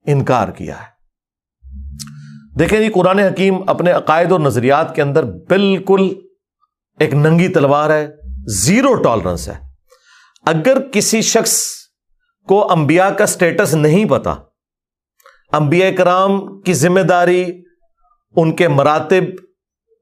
انکار 0.07 0.49
کیا 0.49 0.75
ہے۔ 0.79 0.97
دیکھیں 2.59 2.81
جی 2.81 2.89
قرآن 2.89 3.19
حکیم 3.19 3.55
اپنے 3.67 3.91
عقائد 3.91 4.33
اور 4.33 4.41
نظریات 4.41 4.95
کے 4.95 5.03
اندر 5.03 5.23
بالکل 5.23 6.09
ایک 7.01 7.15
ننگی 7.15 7.49
تلوار 7.49 7.91
ہے، 7.91 8.09
زیرو 8.47 8.95
ٹالرنس 8.95 9.49
ہے۔ 9.49 9.55
اگر 10.47 10.79
کسی 10.93 11.23
شخص 11.23 11.63
کو 12.49 12.73
انبیاء 12.73 13.09
کا 13.09 13.27
سٹیٹس 13.27 13.75
نہیں 13.75 14.05
پتا 14.05 14.35
انبیاء 15.53 15.91
کرام 15.91 16.61
کی 16.61 16.75
ذمہ 16.75 17.01
داری 17.01 17.65
ان 18.37 18.57
کے 18.57 18.69
مراتب 18.69 19.23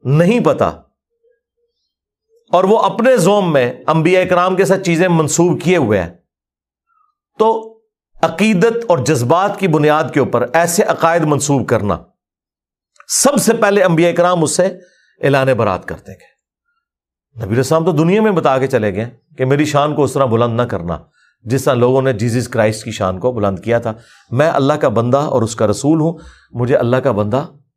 نہیں 0.04 0.40
پتا۔ 0.44 0.68
اور 2.52 2.64
وہ 2.64 2.78
اپنے 2.78 3.16
زوم 3.16 3.52
میں 3.52 3.72
انبیاء 3.86 4.22
کرام 4.24 4.56
کے 4.56 4.64
ساتھ 4.64 4.82
چیزیں 4.82 5.08
منسوب 5.08 5.62
کیے 5.62 5.76
ہوئے 5.76 6.02
ہیں۔ 6.02 6.10
تو 7.38 7.78
عقیدت 8.22 8.76
اور 8.88 8.98
جذبات 8.98 9.58
کی 9.58 9.68
بنیاد 9.68 10.04
کے 10.14 10.20
اوپر 10.20 10.46
ایسے 10.52 10.82
عقائد 10.82 11.22
منسوب 11.22 11.68
کرنا۔ 11.68 11.96
سب 13.08 13.36
سے 13.38 13.52
پہلے 13.54 13.84
انبیاء 13.84 14.12
کرام 14.12 14.42
اس 14.42 14.56
سے 14.56 14.66
اعلان 15.22 15.48
برات 15.56 15.88
کرتے 15.88 16.12
گئے 16.12 16.34
نبی 17.46 17.56
السلام 17.56 17.84
تو 17.84 17.92
دنیا 17.92 18.22
میں 18.22 18.32
بتا 18.32 18.58
کے 18.58 18.66
چلے 18.66 18.94
گئے 18.94 19.10
کہ 19.38 19.44
میری 19.44 19.64
شان 19.64 19.94
کو 19.94 20.04
اس 20.04 20.12
طرح 20.12 20.24
بلند 20.24 20.56
نہ 20.56 20.62
کرنا۔ 20.62 20.98
جس 21.44 21.64
طرح 21.64 21.74
لوگوں 21.74 22.02
نے 22.02 22.12
جیزس 22.12 22.48
کرائسٹ 22.48 22.84
کی 22.84 22.90
شان 22.90 23.18
کو 23.18 23.32
بلند 23.32 23.58
کیا 23.58 23.78
تھا۔ 23.78 23.92
میں 24.30 24.50
اللہ 24.50 24.72
کا 24.72 24.88
بندہ 24.88 25.18
اور 25.18 25.42
اس 25.42 25.56
کا 25.56 25.66
رسول 25.66 26.00
ہوں۔ 26.00 26.18
مجھے 26.52 26.76
اللہ 26.76 26.96
کا 26.96 27.12
بندہ 27.12 27.36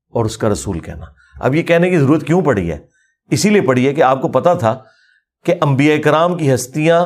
اور 0.10 0.26
اس 0.26 0.38
کا 0.38 0.50
رسول 0.50 0.80
کہنا۔ 0.80 1.06
اب 1.40 1.56
یہ 1.56 1.64
کہنے 1.64 1.90
کی 1.90 1.98
ضرورت 1.98 2.24
کیوں 2.24 2.42
پڑی 2.42 2.72
ہے؟ 2.72 2.78
اسی 3.32 3.50
لیے 3.50 3.62
پڑی 3.62 3.88
ہے 3.88 3.94
کہ 3.94 4.04
آپ 4.04 4.22
کو 4.22 4.28
پتا 4.28 4.54
تھا 4.54 4.80
کہ 5.46 5.56
انبیاء 5.62 5.98
کرام 5.98 6.38
کی 6.38 6.54
ہستیاں 6.54 7.06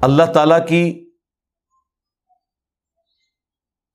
اللہ 0.00 0.22
تعالی 0.22 0.54
کی 0.68 1.10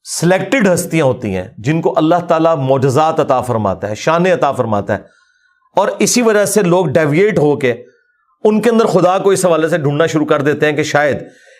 سلیکٹڈ 0.03 0.67
ہستیاں 0.73 1.05
ہوتی 1.05 1.35
ہیں، 1.35 1.47
جن 1.57 1.81
کو 1.81 1.93
اللہ 1.97 2.15
تعالیٰ 2.27 2.57
معجزات 2.57 3.19
عطا 3.19 3.41
فرماتا 3.41 3.89
ہے، 3.89 3.95
شان 3.95 4.25
عطا 4.25 4.51
فرماتا 4.51 4.93
ہے۔ 4.93 4.99
اور 5.75 5.87
اسی 5.99 6.21
وجہ 6.21 6.45
سے 6.45 6.61
لوگ 6.61 6.85
ڈیویٹ 6.85 7.39
ہو 7.39 7.59
کے 7.59 7.83
ان 8.43 8.61
کے 8.61 8.69
اندر 8.69 8.85
خدا 8.85 9.19
کو 9.19 9.29
اس 9.29 9.45
حوالے 9.45 9.69
سے 9.69 9.77
ڈھونڈنا 9.77 10.05
شروع 10.05 10.25
کر 10.25 10.41
دیتے 10.41 10.65
ہیں 10.65 10.73
کہ 10.73 10.83
شاید 10.83 11.17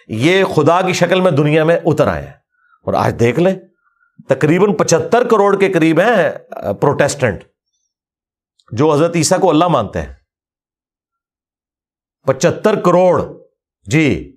یہ 0.08 0.44
خدا 0.44 0.82
کی 0.82 0.94
شکل 0.94 1.22
میں 1.22 1.32
دنیا 1.32 1.64
میں 1.64 1.80
اتر 1.86 2.08
آئے 2.08 2.26
ہیں۔ 2.26 2.34
اور 2.84 2.94
آج 2.94 3.16
دیکھ 3.20 3.40
لیں، 3.40 3.56
تقریباً 4.30 4.74
پچہتر 4.74 5.28
کروڑ 5.28 5.60
کے 5.60 5.74
قریب 5.74 6.00
ہیں 6.00 6.32
پروٹیسٹنٹ۔ 6.74 7.44
جو 8.72 8.94
حضرت 8.94 9.16
عیسیٰ 9.16 9.40
کو 9.40 9.50
اللہ 9.50 9.68
مانتے 9.68 10.02
ہیں۔ 10.02 10.14
پچہتر 12.28 12.80
کروڑ۔ 12.80 13.22
جی۔ 13.84 14.36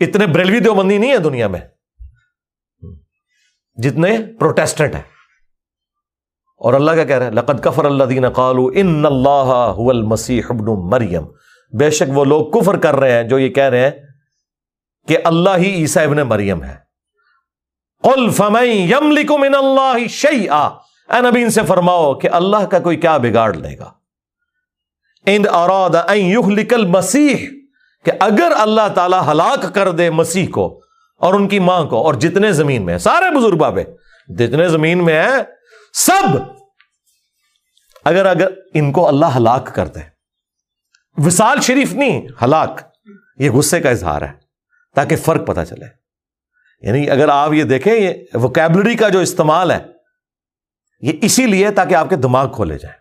اتنے 0.00 0.26
بریلوی 0.26 0.60
دیوبندی 0.60 0.98
نہیں 0.98 1.12
ہے 1.12 1.18
دنیا 1.18 1.48
میں۔ 1.48 1.60
جتنے 3.74 4.18
پروٹیسٹنٹ 4.40 4.94
ہیں۔ 4.94 5.11
اور 6.62 6.74
اللہ 6.74 6.90
کا 6.90 7.04
کہہ 7.04 7.16
رہے 7.16 7.24
ہیں 7.24 7.32
لقد 7.32 7.60
کفر 7.60 7.84
اللہ 7.84 8.04
دین 8.04 8.28
قالو 8.28 8.66
ان 8.74 9.06
اللہ 9.06 9.74
المسیح 9.78 10.42
ابن 10.50 10.64
مریم۔ 10.64 11.24
بے 11.78 11.90
شک 11.90 12.18
وہ 12.18 12.24
لوگ 12.24 12.50
کفر 12.50 12.76
کر 12.76 12.96
رہے 12.96 13.12
ہیں 13.12 13.22
جو 13.22 13.38
یہ 13.38 13.48
کہہ 13.48 13.64
رہے 13.64 13.80
ہیں 13.80 13.90
کہ 15.08 15.18
اللہ 15.24 15.50
ہی 15.58 15.74
عیسیٰ 15.74 16.06
ابن 16.06 16.16
مریم 16.16 16.64
ہے۔ 16.64 16.76
قل 18.02 18.30
فمن 18.30 18.66
یملک 18.66 19.32
من 19.32 19.54
اللہ 19.54 20.08
شیئا۔ 20.08 20.66
اے 21.08 21.30
نبی، 21.30 21.42
ان 21.42 21.50
سے 21.50 21.60
فرماؤ 21.68 22.14
کہ 22.14 22.28
اللہ 22.32 22.64
کا 22.64 22.78
کوئی 22.78 22.96
کیا 22.96 23.16
بگاڑ 23.16 23.54
لے 23.54 23.78
گا۔ 23.78 23.90
ان 25.26 25.42
اراد 25.54 25.96
ان 26.08 26.90
مسیح 26.90 27.36
کہ 28.04 28.12
اگر 28.20 28.52
اللہ 28.58 28.88
تعالی 28.94 29.16
ہلاک 29.30 29.74
کر 29.74 29.90
دے 29.90 30.10
مسیح 30.10 30.46
کو 30.50 30.80
اور 31.18 31.34
ان 31.34 31.48
کی 31.48 31.58
ماں 31.58 31.84
کو 31.84 32.02
اور 32.02 32.14
جتنے 32.14 32.52
زمین 32.52 32.84
میں 32.84 32.98
سارے 32.98 33.38
بزرگ 33.38 33.56
بابے، 33.56 33.84
جتنے 34.28 34.68
زمین 34.68 35.04
میں 35.04 35.22
ہیں 35.22 35.42
سب 35.92 36.38
اگر 38.04 38.26
اگر 38.26 38.48
ان 38.74 38.92
کو 38.92 39.08
اللہ 39.08 39.26
ہلاک 39.36 39.74
کر 39.74 39.86
دے۔ 39.86 40.00
وسال 41.16 41.60
شریف 41.60 41.92
نہیں، 41.92 42.28
ہلاک۔ 42.42 42.80
یہ 43.36 43.50
غصے 43.50 43.80
کا 43.80 43.90
اظہار 43.90 44.22
ہے 44.22 44.32
تاکہ 44.94 45.16
فرق 45.16 45.46
پتہ 45.46 45.60
چلے۔ 45.68 45.84
یعنی 46.80 47.10
اگر 47.10 47.28
آپ 47.28 47.52
یہ 47.52 47.64
دیکھیں، 47.64 47.94
یہ 47.94 48.36
وکیبلری 48.36 48.96
کا 48.96 49.08
جو 49.08 49.18
استعمال 49.18 49.70
ہے، 49.70 49.78
یہ 51.00 51.12
اسی 51.22 51.46
لیے 51.46 51.70
تاکہ 51.70 51.94
آپ 51.94 52.08
کے 52.10 52.16
دماغ 52.16 52.54
کھولے 52.54 52.78
جائیں۔ 52.78 52.98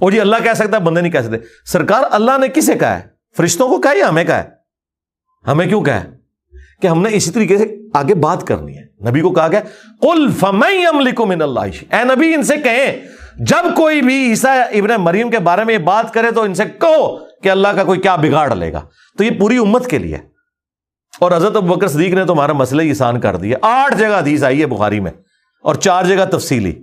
اور 0.00 0.12
یہ 0.12 0.20
اللہ 0.20 0.36
کہہ 0.44 0.54
سکتا 0.54 0.76
ہے، 0.76 0.82
بندے 0.82 1.00
نہیں 1.00 1.12
کہہ 1.12 1.20
سکتے۔ 1.20 1.36
سرکار 1.64 2.02
اللہ 2.10 2.38
نے 2.38 2.48
کسے 2.48 2.74
کہا 2.74 2.98
ہے؟ 2.98 3.08
فرشتوں 3.36 3.68
کو 3.68 3.80
کہا 3.80 3.98
یا 3.98 4.08
ہمیں 4.08 4.24
کہا 4.24 4.44
ہے؟ 4.44 4.48
ہمیں 5.46 5.66
کیوں 5.66 5.84
کہا 5.84 6.04
ہے؟ 6.04 6.10
کہ 6.82 6.86
ہم 6.86 7.02
نے 7.02 7.08
اسی 7.12 7.30
طریقے 7.30 7.58
سے 7.58 7.64
آگے 7.94 8.14
بات 8.14 8.46
کرنی 8.46 8.78
ہے۔ 8.78 8.91
نبی 9.08 9.20
کو 9.20 9.30
کہا 9.30 9.48
گیا 9.48 9.60
کل 10.00 10.30
فمئی 10.40 10.84
من 11.26 11.42
اللہ 11.42 11.60
اے 11.60 12.04
نبی، 12.04 12.34
ان 12.34 12.42
سے 12.42 12.56
کہیں، 12.56 13.08
جب 13.38 13.76
کوئی 13.76 14.02
بھی 14.02 14.30
عیسا 14.30 14.52
ابن 14.52 14.90
مریم 14.98 15.30
کے 15.30 15.38
بارے 15.38 15.64
میں 15.64 15.74
یہ 15.74 15.78
بات 15.78 16.14
کرے 16.14 16.30
تو 16.30 16.42
ان 16.42 16.54
سے 16.54 16.64
کہو 16.64 17.18
کہ 17.42 17.48
اللہ 17.48 17.68
کا 17.68 17.84
کوئی 17.84 18.00
کیا 18.00 18.16
بگاڑ 18.16 18.54
لے 18.56 18.72
گا۔ 18.72 18.80
تو 19.18 19.24
یہ 19.24 19.30
پوری 19.40 19.58
امت 19.58 19.86
کے 19.86 19.98
لیے۔ 19.98 20.16
اور 21.20 21.32
حضرت 21.32 21.52
بکر 21.52 21.88
صدیق 21.88 22.14
نے 22.14 22.24
تمہارا 22.24 22.52
مسئلہ 22.52 22.82
آسان 22.90 23.20
کر 23.20 23.36
دیا۔ 23.36 23.58
آٹھ 23.62 23.98
جگہ 23.98 24.18
حدیث 24.18 24.44
آئی 24.44 24.60
ہے 24.60 24.66
بخاری 24.66 25.00
میں، 25.00 25.10
اور 25.62 25.74
چار 25.74 26.04
جگہ 26.04 26.24
تفصیلی۔ 26.24 26.82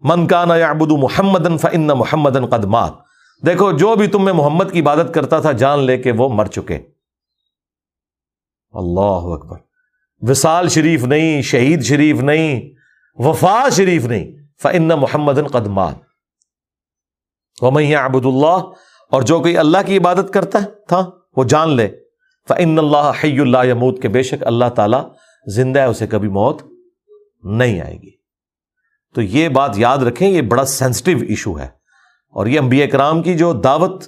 من 0.00 0.26
کانا 0.26 0.56
یعبد 0.56 0.90
محمد 0.90 1.60
فن 1.60 1.86
محمد 1.86 2.50
قدمات 2.50 2.92
دیکھو، 3.46 3.72
جو 3.72 3.94
بھی 3.94 4.06
تم 4.06 4.24
میں 4.24 4.32
محمد 4.32 4.72
کی 4.72 4.80
عبادت 4.80 5.14
کرتا 5.14 5.40
تھا، 5.40 5.52
جان 5.52 5.78
لے 5.78 5.98
کے 5.98 6.12
وہ 6.12 6.28
مر 6.28 6.46
چکے۔ 6.46 6.78
اللہ 8.72 9.24
اکبر۔ 9.34 9.73
وصال 10.28 10.68
شریف 10.68 11.04
نہیں، 11.04 11.42
شہید 11.42 11.82
شریف 11.82 12.20
نہیں، 12.20 12.70
وفا 13.14 13.68
شریف 13.68 14.04
نہیں 14.06 14.32
فن 14.62 14.88
محمد 14.88 15.32
قدمات 15.52 15.94
ابود 17.62 18.26
اللہ 18.26 18.72
اور 19.10 19.22
جو 19.22 19.40
کوئی 19.40 19.58
اللہ 19.58 19.78
کی 19.86 19.96
عبادت 19.96 20.32
کرتا 20.34 20.62
ہے، 20.62 20.66
تھا، 20.88 21.10
وہ 21.36 21.44
جان 21.44 21.76
لے۔ 21.76 21.88
فن 22.48 22.78
اللہ 22.78 23.12
حی 23.24 23.38
اللہ 23.38 23.64
یمود 23.64 24.02
کے 24.02 24.08
بے 24.08 24.22
شک 24.22 24.46
اللہ 24.46 24.64
تعالیٰ 24.76 25.12
زندہ 25.46 25.80
ہے، 25.80 25.84
اسے 25.84 26.06
کبھی 26.06 26.28
موت 26.28 26.62
نہیں 27.42 27.80
آئے 27.80 27.94
گی۔ 27.94 28.10
تو 29.14 29.22
یہ 29.22 29.48
بات 29.48 29.70
یاد 29.76 29.98
رکھیں، 29.98 30.28
یہ 30.28 30.42
بڑا 30.42 30.64
سینسٹو 30.64 31.12
ایشو 31.28 31.58
ہے۔ 31.58 31.68
اور 32.30 32.46
یہ 32.46 32.60
انبیاء 32.60 32.86
کرام 32.86 33.22
کی 33.22 33.34
جو 33.34 33.52
دعوت 33.52 34.04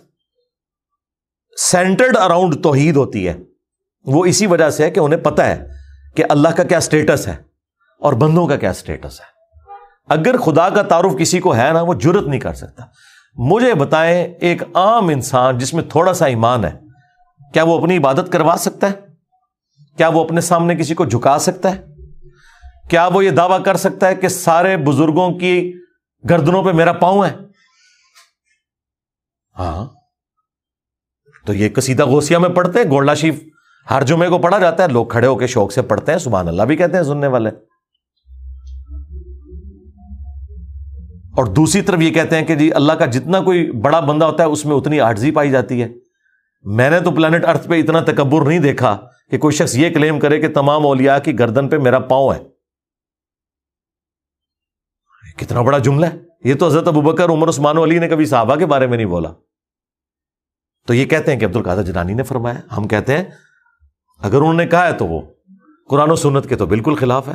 سینٹرڈ 1.58 2.16
اراؤنڈ 2.16 2.62
توحید 2.62 2.96
ہوتی 2.96 3.28
ہے، 3.28 3.36
وہ 4.04 4.24
اسی 4.24 4.46
وجہ 4.46 4.70
سے 4.70 4.84
ہے 4.84 4.90
کہ 4.90 5.00
انہیں 5.00 5.20
پتہ 5.20 5.42
ہے۔ 5.42 5.75
کہ 6.16 6.24
اللہ 6.28 6.48
کا 6.48 6.62
کیا 6.62 6.78
اسٹیٹس 6.78 7.28
ہے 7.28 7.36
اور 8.00 8.12
بندوں 8.12 8.46
کا 8.46 8.56
کیا 8.56 8.70
اسٹیٹس 8.70 9.20
ہے۔ 9.20 9.24
اگر 10.08 10.38
خدا 10.38 10.68
کا 10.68 10.82
تعارف 10.82 11.18
کسی 11.18 11.40
کو 11.40 11.56
ہے 11.56 11.70
نا، 11.72 11.82
وہ 11.82 11.94
جرت 11.94 12.26
نہیں 12.26 12.40
کر 12.40 12.54
سکتا۔ 12.54 12.84
مجھے 13.36 13.74
بتائیں، 13.74 14.34
ایک 14.40 14.62
عام 14.74 15.08
انسان 15.08 15.58
جس 15.58 15.74
میں 15.74 15.82
تھوڑا 15.82 16.14
سا 16.14 16.26
ایمان 16.26 16.64
ہے، 16.64 16.72
کیا 17.52 17.62
وہ 17.62 17.78
اپنی 17.78 17.96
عبادت 17.96 18.32
کروا 18.32 18.56
سکتا 18.58 18.86
ہے؟ 18.86 18.92
کیا 19.96 20.08
وہ 20.08 20.24
اپنے 20.24 20.40
سامنے 20.40 20.74
کسی 20.74 20.94
کو 20.94 21.04
جھکا 21.04 21.38
سکتا 21.38 21.76
ہے؟ 21.76 21.82
کیا 22.90 23.06
وہ 23.06 23.24
یہ 23.24 23.30
دعویٰ 23.30 23.62
کر 23.64 23.76
سکتا 23.76 24.08
ہے 24.08 24.14
کہ 24.14 24.28
سارے 24.28 24.76
بزرگوں 24.76 25.38
کی 25.38 25.72
گردنوں 26.30 26.64
پہ 26.64 26.72
میرا 26.72 26.92
پاؤں 26.92 27.26
ہے؟ 27.26 27.36
ہاں۔ 29.58 29.86
تو 31.46 31.54
یہ 31.54 31.68
کسیدہ 31.68 32.04
غوثیہ 32.04 32.38
میں 32.38 32.48
پڑھتے 32.48 32.82
گولڈا 32.82 33.14
شیف 33.14 33.42
ہر 33.90 34.02
جمعے 34.02 34.28
کو 34.28 34.38
پڑھا 34.38 34.58
جاتا 34.58 34.82
ہے، 34.82 34.88
لوگ 34.88 35.06
کھڑے 35.06 35.26
ہو 35.26 35.38
کے 35.38 35.46
شوق 35.46 35.72
سے 35.72 35.82
پڑھتے 35.82 36.12
ہیں، 36.12 36.18
سبحان 36.18 36.48
اللہ 36.48 36.62
بھی 36.62 36.76
کہتے 36.76 36.96
ہیں 36.96 37.04
سننے 37.04 37.26
والے۔ 37.26 37.50
اور 41.36 41.44
دوسری 41.44 41.82
طرف 41.82 42.00
یہ 42.00 42.10
کہتے 42.10 42.36
ہیں 42.36 42.46
کہ 42.46 42.54
جی 42.54 42.72
اللہ 42.72 42.92
کا 42.92 43.06
جتنا 43.06 43.40
کوئی 43.40 43.72
بڑا 43.72 44.00
بندہ 44.00 44.24
ہوتا 44.24 44.42
ہے، 44.42 44.48
اس 44.48 44.66
میں 44.66 44.76
اتنی 44.76 45.00
آرزی 45.00 45.30
پائی 45.30 45.50
جاتی 45.50 45.82
ہے۔ 45.82 45.88
میں 46.62 46.90
نے 46.90 47.00
تو 47.00 47.10
پلانٹ 47.10 47.44
ارتھ 47.44 47.68
پہ 47.68 47.74
اتنا 47.74 48.00
تکبر 48.00 48.48
نہیں 48.48 48.58
دیکھا 48.58 48.96
کہ 49.30 49.38
کوئی 49.38 49.54
شخص 49.54 49.76
یہ 49.76 49.90
کلیم 49.90 50.20
کرے 50.20 50.40
کہ 50.40 50.48
تمام 50.48 50.86
اولیاء 50.86 51.18
کی 51.18 51.38
گردن 51.38 51.68
پہ 51.68 51.78
میرا 51.78 51.98
پاؤں 51.98 52.34
ہے۔ 52.34 52.44
کتنا 55.36 55.62
بڑا 55.62 55.78
جملہ 55.78 56.06
ہے۔ 56.06 56.16
یہ 56.44 56.54
تو 56.54 56.66
حضرت 56.66 56.88
ابوبکر، 56.88 57.28
عمر، 57.28 57.48
عثمان، 57.48 57.78
علی 57.78 57.98
نے 57.98 58.08
کبھی 58.08 58.26
صحابہ 58.26 58.56
کے 58.56 58.66
بارے 58.66 58.86
میں 58.86 58.96
نہیں 58.96 59.06
بولا۔ 59.06 59.32
تو 60.86 60.94
یہ 60.94 61.04
کہتے 61.04 61.32
ہیں 61.32 61.40
کہ 61.40 61.44
عبد 61.44 61.56
القادر 61.56 61.82
جنانی 61.82 62.14
نے 62.14 62.22
فرمایا، 62.22 62.76
ہم 62.76 62.88
کہتے 62.88 63.18
ہیں 63.18 63.24
اگر 64.22 64.36
انہوں 64.36 64.54
نے 64.54 64.66
کہا 64.66 64.86
ہے 64.86 64.92
تو 64.92 65.06
وہ 65.06 65.20
قرآن 65.90 66.10
و 66.10 66.14
سنت 66.14 66.48
کے 66.48 66.56
تو 66.56 66.66
بالکل 66.66 66.94
خلاف 66.94 67.28
ہے 67.28 67.32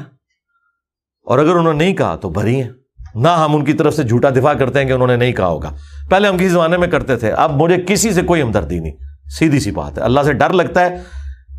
اور 1.25 1.39
اگر 1.39 1.55
انہوں 1.55 1.73
نے 1.73 1.85
نہیں 1.85 1.95
کہا 1.95 2.15
تو 2.15 2.29
بھری 2.29 2.61
ہیں۔ 2.61 2.69
نہ 3.15 3.27
ہم 3.27 3.55
ان 3.55 3.65
کی 3.65 3.73
طرف 3.73 3.95
سے 3.95 4.03
جھوٹا 4.03 4.29
دفاع 4.29 4.53
کرتے 4.53 4.79
ہیں 4.79 4.85
کہ 4.85 4.93
انہوں 4.93 5.07
نے 5.07 5.15
نہیں 5.15 5.31
کہا 5.31 5.47
ہوگا۔ 5.47 5.75
پہلے 6.09 6.27
ہم 6.27 6.37
کسی 6.37 6.47
زمانے 6.47 6.77
میں 6.77 6.87
کرتے 6.87 7.15
تھے، 7.15 7.31
اب 7.31 7.51
مجھے 7.55 7.77
کسی 7.87 8.11
سے 8.11 8.21
کوئی 8.21 8.41
ہمدردی 8.41 8.79
نہیں۔ 8.79 8.91
سیدھی 9.25 9.59
سی 9.59 9.71
بات 9.71 9.97
ہے۔ 9.97 10.03
اللہ 10.03 10.19
سے 10.25 10.33
ڈر 10.33 10.53
لگتا 10.53 10.81
ہے۔ 10.81 10.97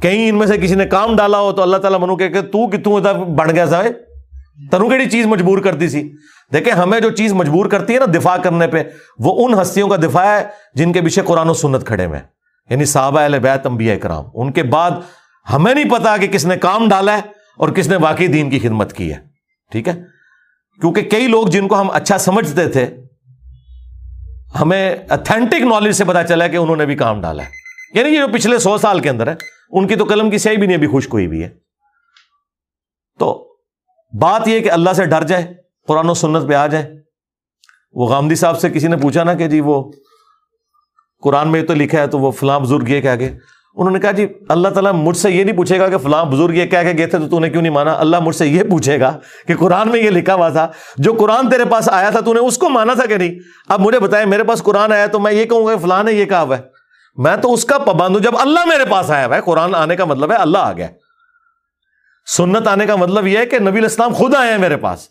کہیں 0.02 0.28
ان 0.28 0.38
میں 0.38 0.46
سے 0.46 0.58
کسی 0.58 0.74
نے 0.74 0.86
کام 0.86 1.16
ڈالا 1.16 1.38
ہو 1.38 1.52
تو 1.52 1.62
اللہ 1.62 1.76
تعالیٰ 1.76 2.00
منو 2.00 2.16
کہ 2.16 2.28
تو 2.28 2.68
کہ 2.68 2.78
تو 2.78 3.00
بڑھ 3.24 3.52
گیا 3.52 3.66
سائے 3.66 3.90
تنو 4.70 4.88
کیڑی 4.88 5.10
چیز 5.10 5.26
مجبور 5.26 5.58
کرتی 5.58 5.88
سی۔ 5.88 6.12
دیکھیں 6.52 6.72
ہمیں 6.72 7.00
جو 7.00 7.10
چیز 7.10 7.32
مجبور 7.32 7.66
کرتی 7.66 7.94
ہے 7.94 7.98
نا 7.98 8.04
دفاع 8.14 8.36
کرنے 8.36 8.66
پہ، 8.66 8.82
وہ 9.18 9.48
ان 9.48 9.60
ہستیوں 9.60 9.88
کا 9.88 9.96
دفاع 9.96 10.24
ہے 10.24 10.44
جن 10.74 10.92
کے 10.92 11.00
پیچھے 11.00 11.22
قرآن 11.22 11.48
و 11.48 11.54
سنت 11.54 11.86
کھڑے 11.86 12.06
میں 12.06 12.20
یعنی 12.72 12.84
صحابہ 12.84 13.20
اہل 13.20 13.38
بیت، 13.38 13.66
انبیاء 13.66 13.96
کرام، 13.96 14.24
ان 14.34 14.52
کے 14.52 14.62
بعد 14.62 14.90
ہمیں 15.52 15.74
نہیں 15.74 15.90
پتا 15.90 16.16
کہ 16.16 16.26
کس 16.26 16.46
نے 16.46 16.56
کام 16.56 16.88
ڈالا 16.88 17.16
ہے 17.16 17.22
اور 17.56 17.68
کس 17.68 17.88
نے 17.88 17.96
واقعی 17.96 18.26
دین 18.26 18.50
کی 18.50 18.58
خدمت 18.58 18.92
کی 18.92 19.12
ہے، 19.12 19.18
ٹھیک 19.70 19.88
ہے؟ 19.88 20.02
کیونکہ 20.80 21.02
کئی 21.02 21.26
لوگ 21.26 21.46
جن 21.46 21.68
کو 21.68 21.80
ہم 21.80 21.90
اچھا 21.90 22.18
سمجھتے 22.18 22.68
تھے، 22.68 22.96
ہمیں 24.60 24.96
اتھینٹک 25.08 25.62
نالج 25.62 25.94
سے 25.94 26.04
پتا 26.04 26.24
چلا 26.24 26.46
کہ 26.46 26.56
انہوں 26.56 26.76
نے 26.76 26.86
بھی 26.86 26.94
کام 26.96 27.20
ڈالا 27.20 27.42
ہے۔ 27.42 27.48
یعنی 27.94 28.10
یہ 28.10 28.18
جو 28.18 28.28
پچھلے 28.32 28.58
سو 28.58 28.78
سال 28.78 29.00
کے 29.00 29.10
اندر 29.10 29.26
ہے، 29.26 29.34
ان 29.70 29.86
کی 29.86 29.96
تو 29.96 30.04
قلم 30.04 30.30
کی 30.30 30.38
سیائی 30.38 30.56
بھی 30.56 30.66
نہیں، 30.66 30.76
ابھی 30.76 30.86
خوش 30.86 31.08
کوئی 31.08 31.28
بھی 31.28 31.44
ہے۔ 31.44 31.48
تو 33.18 33.56
بات 34.20 34.48
یہ 34.48 34.60
کہ 34.60 34.70
اللہ 34.70 34.90
سے 34.92 35.04
ڈر 35.04 35.22
جائے، 35.22 35.54
قرآن 35.88 36.10
و 36.10 36.14
سنت 36.14 36.48
پہ 36.48 36.54
آ 36.54 36.66
جائے۔ 36.66 36.94
وہ 37.92 38.08
غامدی 38.08 38.34
صاحب 38.34 38.60
سے 38.60 38.70
کسی 38.70 38.88
نے 38.88 38.96
پوچھا 38.96 39.24
نا 39.24 39.34
کہ 39.34 39.48
جی 39.48 39.60
وہ 39.60 39.92
قرآن 41.22 41.52
میں 41.52 41.62
تو 41.62 41.74
لکھا 41.74 41.98
ہے 41.98 42.06
تو 42.06 42.18
وہ 42.18 42.30
فلاں 42.30 42.60
بزرگ 42.60 42.88
یہ 42.88 43.00
کہہ 43.00 43.18
گئے 43.18 43.38
انہوں 43.74 43.90
نے 43.90 44.00
کہا 44.00 44.10
جی 44.10 44.26
اللہ 44.48 44.68
تعالیٰ 44.68 44.92
مجھ 44.92 45.16
سے 45.16 45.30
یہ 45.30 45.44
نہیں 45.44 45.56
پوچھے 45.56 45.78
گا 45.80 45.88
کہ 45.88 45.98
فلاں 45.98 46.24
بزرگ 46.24 46.54
یہ 46.54 46.66
کہہ 46.66 46.82
کے 46.82 46.98
گئے 46.98 47.06
تھے 47.06 47.18
تو 47.18 47.28
تو 47.28 47.40
نے 47.40 47.50
کیوں 47.50 47.62
نہیں 47.62 47.72
مانا؟ 47.72 47.92
اللہ 47.98 48.20
مجھ 48.20 48.36
سے 48.36 48.46
یہ 48.46 48.62
پوچھے 48.62 49.00
گا 49.00 49.18
کہ 49.48 49.56
قرآن 49.56 49.90
میں 49.90 50.00
یہ 50.00 50.10
لکھا 50.10 50.34
ہوا 50.34 50.48
تھا، 50.48 50.68
جو 50.96 51.12
قرآن 51.12 51.50
تیرے 51.50 51.64
پاس 51.64 51.88
آیا 51.88 52.10
تھا 52.10 52.20
تو 52.20 52.34
نے 52.34 52.40
اس 52.40 52.58
کو 52.58 52.68
مانا 52.68 52.94
تھا 52.94 53.06
کہ 53.06 53.16
نہیں؟ 53.16 53.34
اب 53.68 53.80
مجھے 53.80 53.98
بتائے 53.98 54.24
میرے 54.24 54.42
پاس 54.42 54.62
قرآن 54.62 54.92
آیا 54.92 55.06
تو 55.06 55.18
میں 55.18 55.32
یہ 55.32 55.44
کہوں 55.44 55.66
گا 55.66 55.74
کہ 55.74 55.80
فلاں 55.80 56.04
نے 56.04 56.12
یہ 56.12 56.24
کہا 56.24 56.42
ہوا 56.42 56.56
ہے۔ 56.56 56.62
میں 57.16 57.36
تو 57.36 57.52
اس 57.52 57.64
کا 57.64 57.78
پابند 57.78 58.16
ہوں، 58.16 58.22
جب 58.22 58.38
اللہ 58.38 58.64
میرے 58.66 58.84
پاس 58.84 59.10
آیا 59.10 59.26
ہوا 59.26 59.36
ہے، 59.36 59.40
قرآن 59.44 59.74
آنے 59.74 59.96
کا 59.96 60.04
مطلب 60.04 60.30
ہے 60.30 60.36
اللہ 60.36 60.58
آ 60.58 60.72
گیا۔ 60.72 60.88
سنت 62.26 62.68
آنے 62.68 62.86
کا 62.86 62.96
مطلب 62.96 63.26
یہ 63.26 63.38
ہے 63.38 63.46
کہ 63.46 63.58
نبی 63.58 63.78
الاسلام 63.78 64.12
خود 64.12 64.34
آئے 64.34 64.50
ہیں 64.50 64.58
میرے 64.58 64.76
پاس۔ 64.76 65.08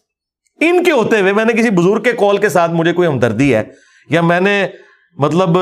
ان 0.60 0.84
کے 0.84 0.92
ہوتے 0.92 1.22
ہوئے 1.22 1.34
میں 1.34 1.46
نے 1.46 1.54
کسی 1.54 1.70
بزرگ 1.70 2.02
کے 2.02 2.12
کال 2.12 2.38
کے 2.38 2.50
ساتھ 2.50 2.72
مجھے 2.72 2.94
کوئی 2.94 3.08
ہمدردی 3.08 3.56
ہے 3.56 3.64
یا 4.10 4.22
میں 4.22 4.40
نے 4.40 4.68
مطلب 5.18 5.60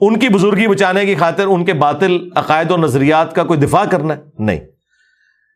ان 0.00 0.18
کی 0.18 0.28
بزرگی 0.28 0.66
بچانے 0.66 1.06
کی 1.06 1.14
خاطر 1.14 1.46
ان 1.46 1.64
کے 1.64 1.72
باطل 1.72 2.28
عقائد 2.34 2.70
و 2.70 2.76
نظریات 2.76 3.34
کا 3.34 3.44
کوئی 3.44 3.60
دفاع 3.60 3.84
کرنا 3.84 4.16
ہے؟ 4.16 4.20
نہیں۔ 4.38 4.60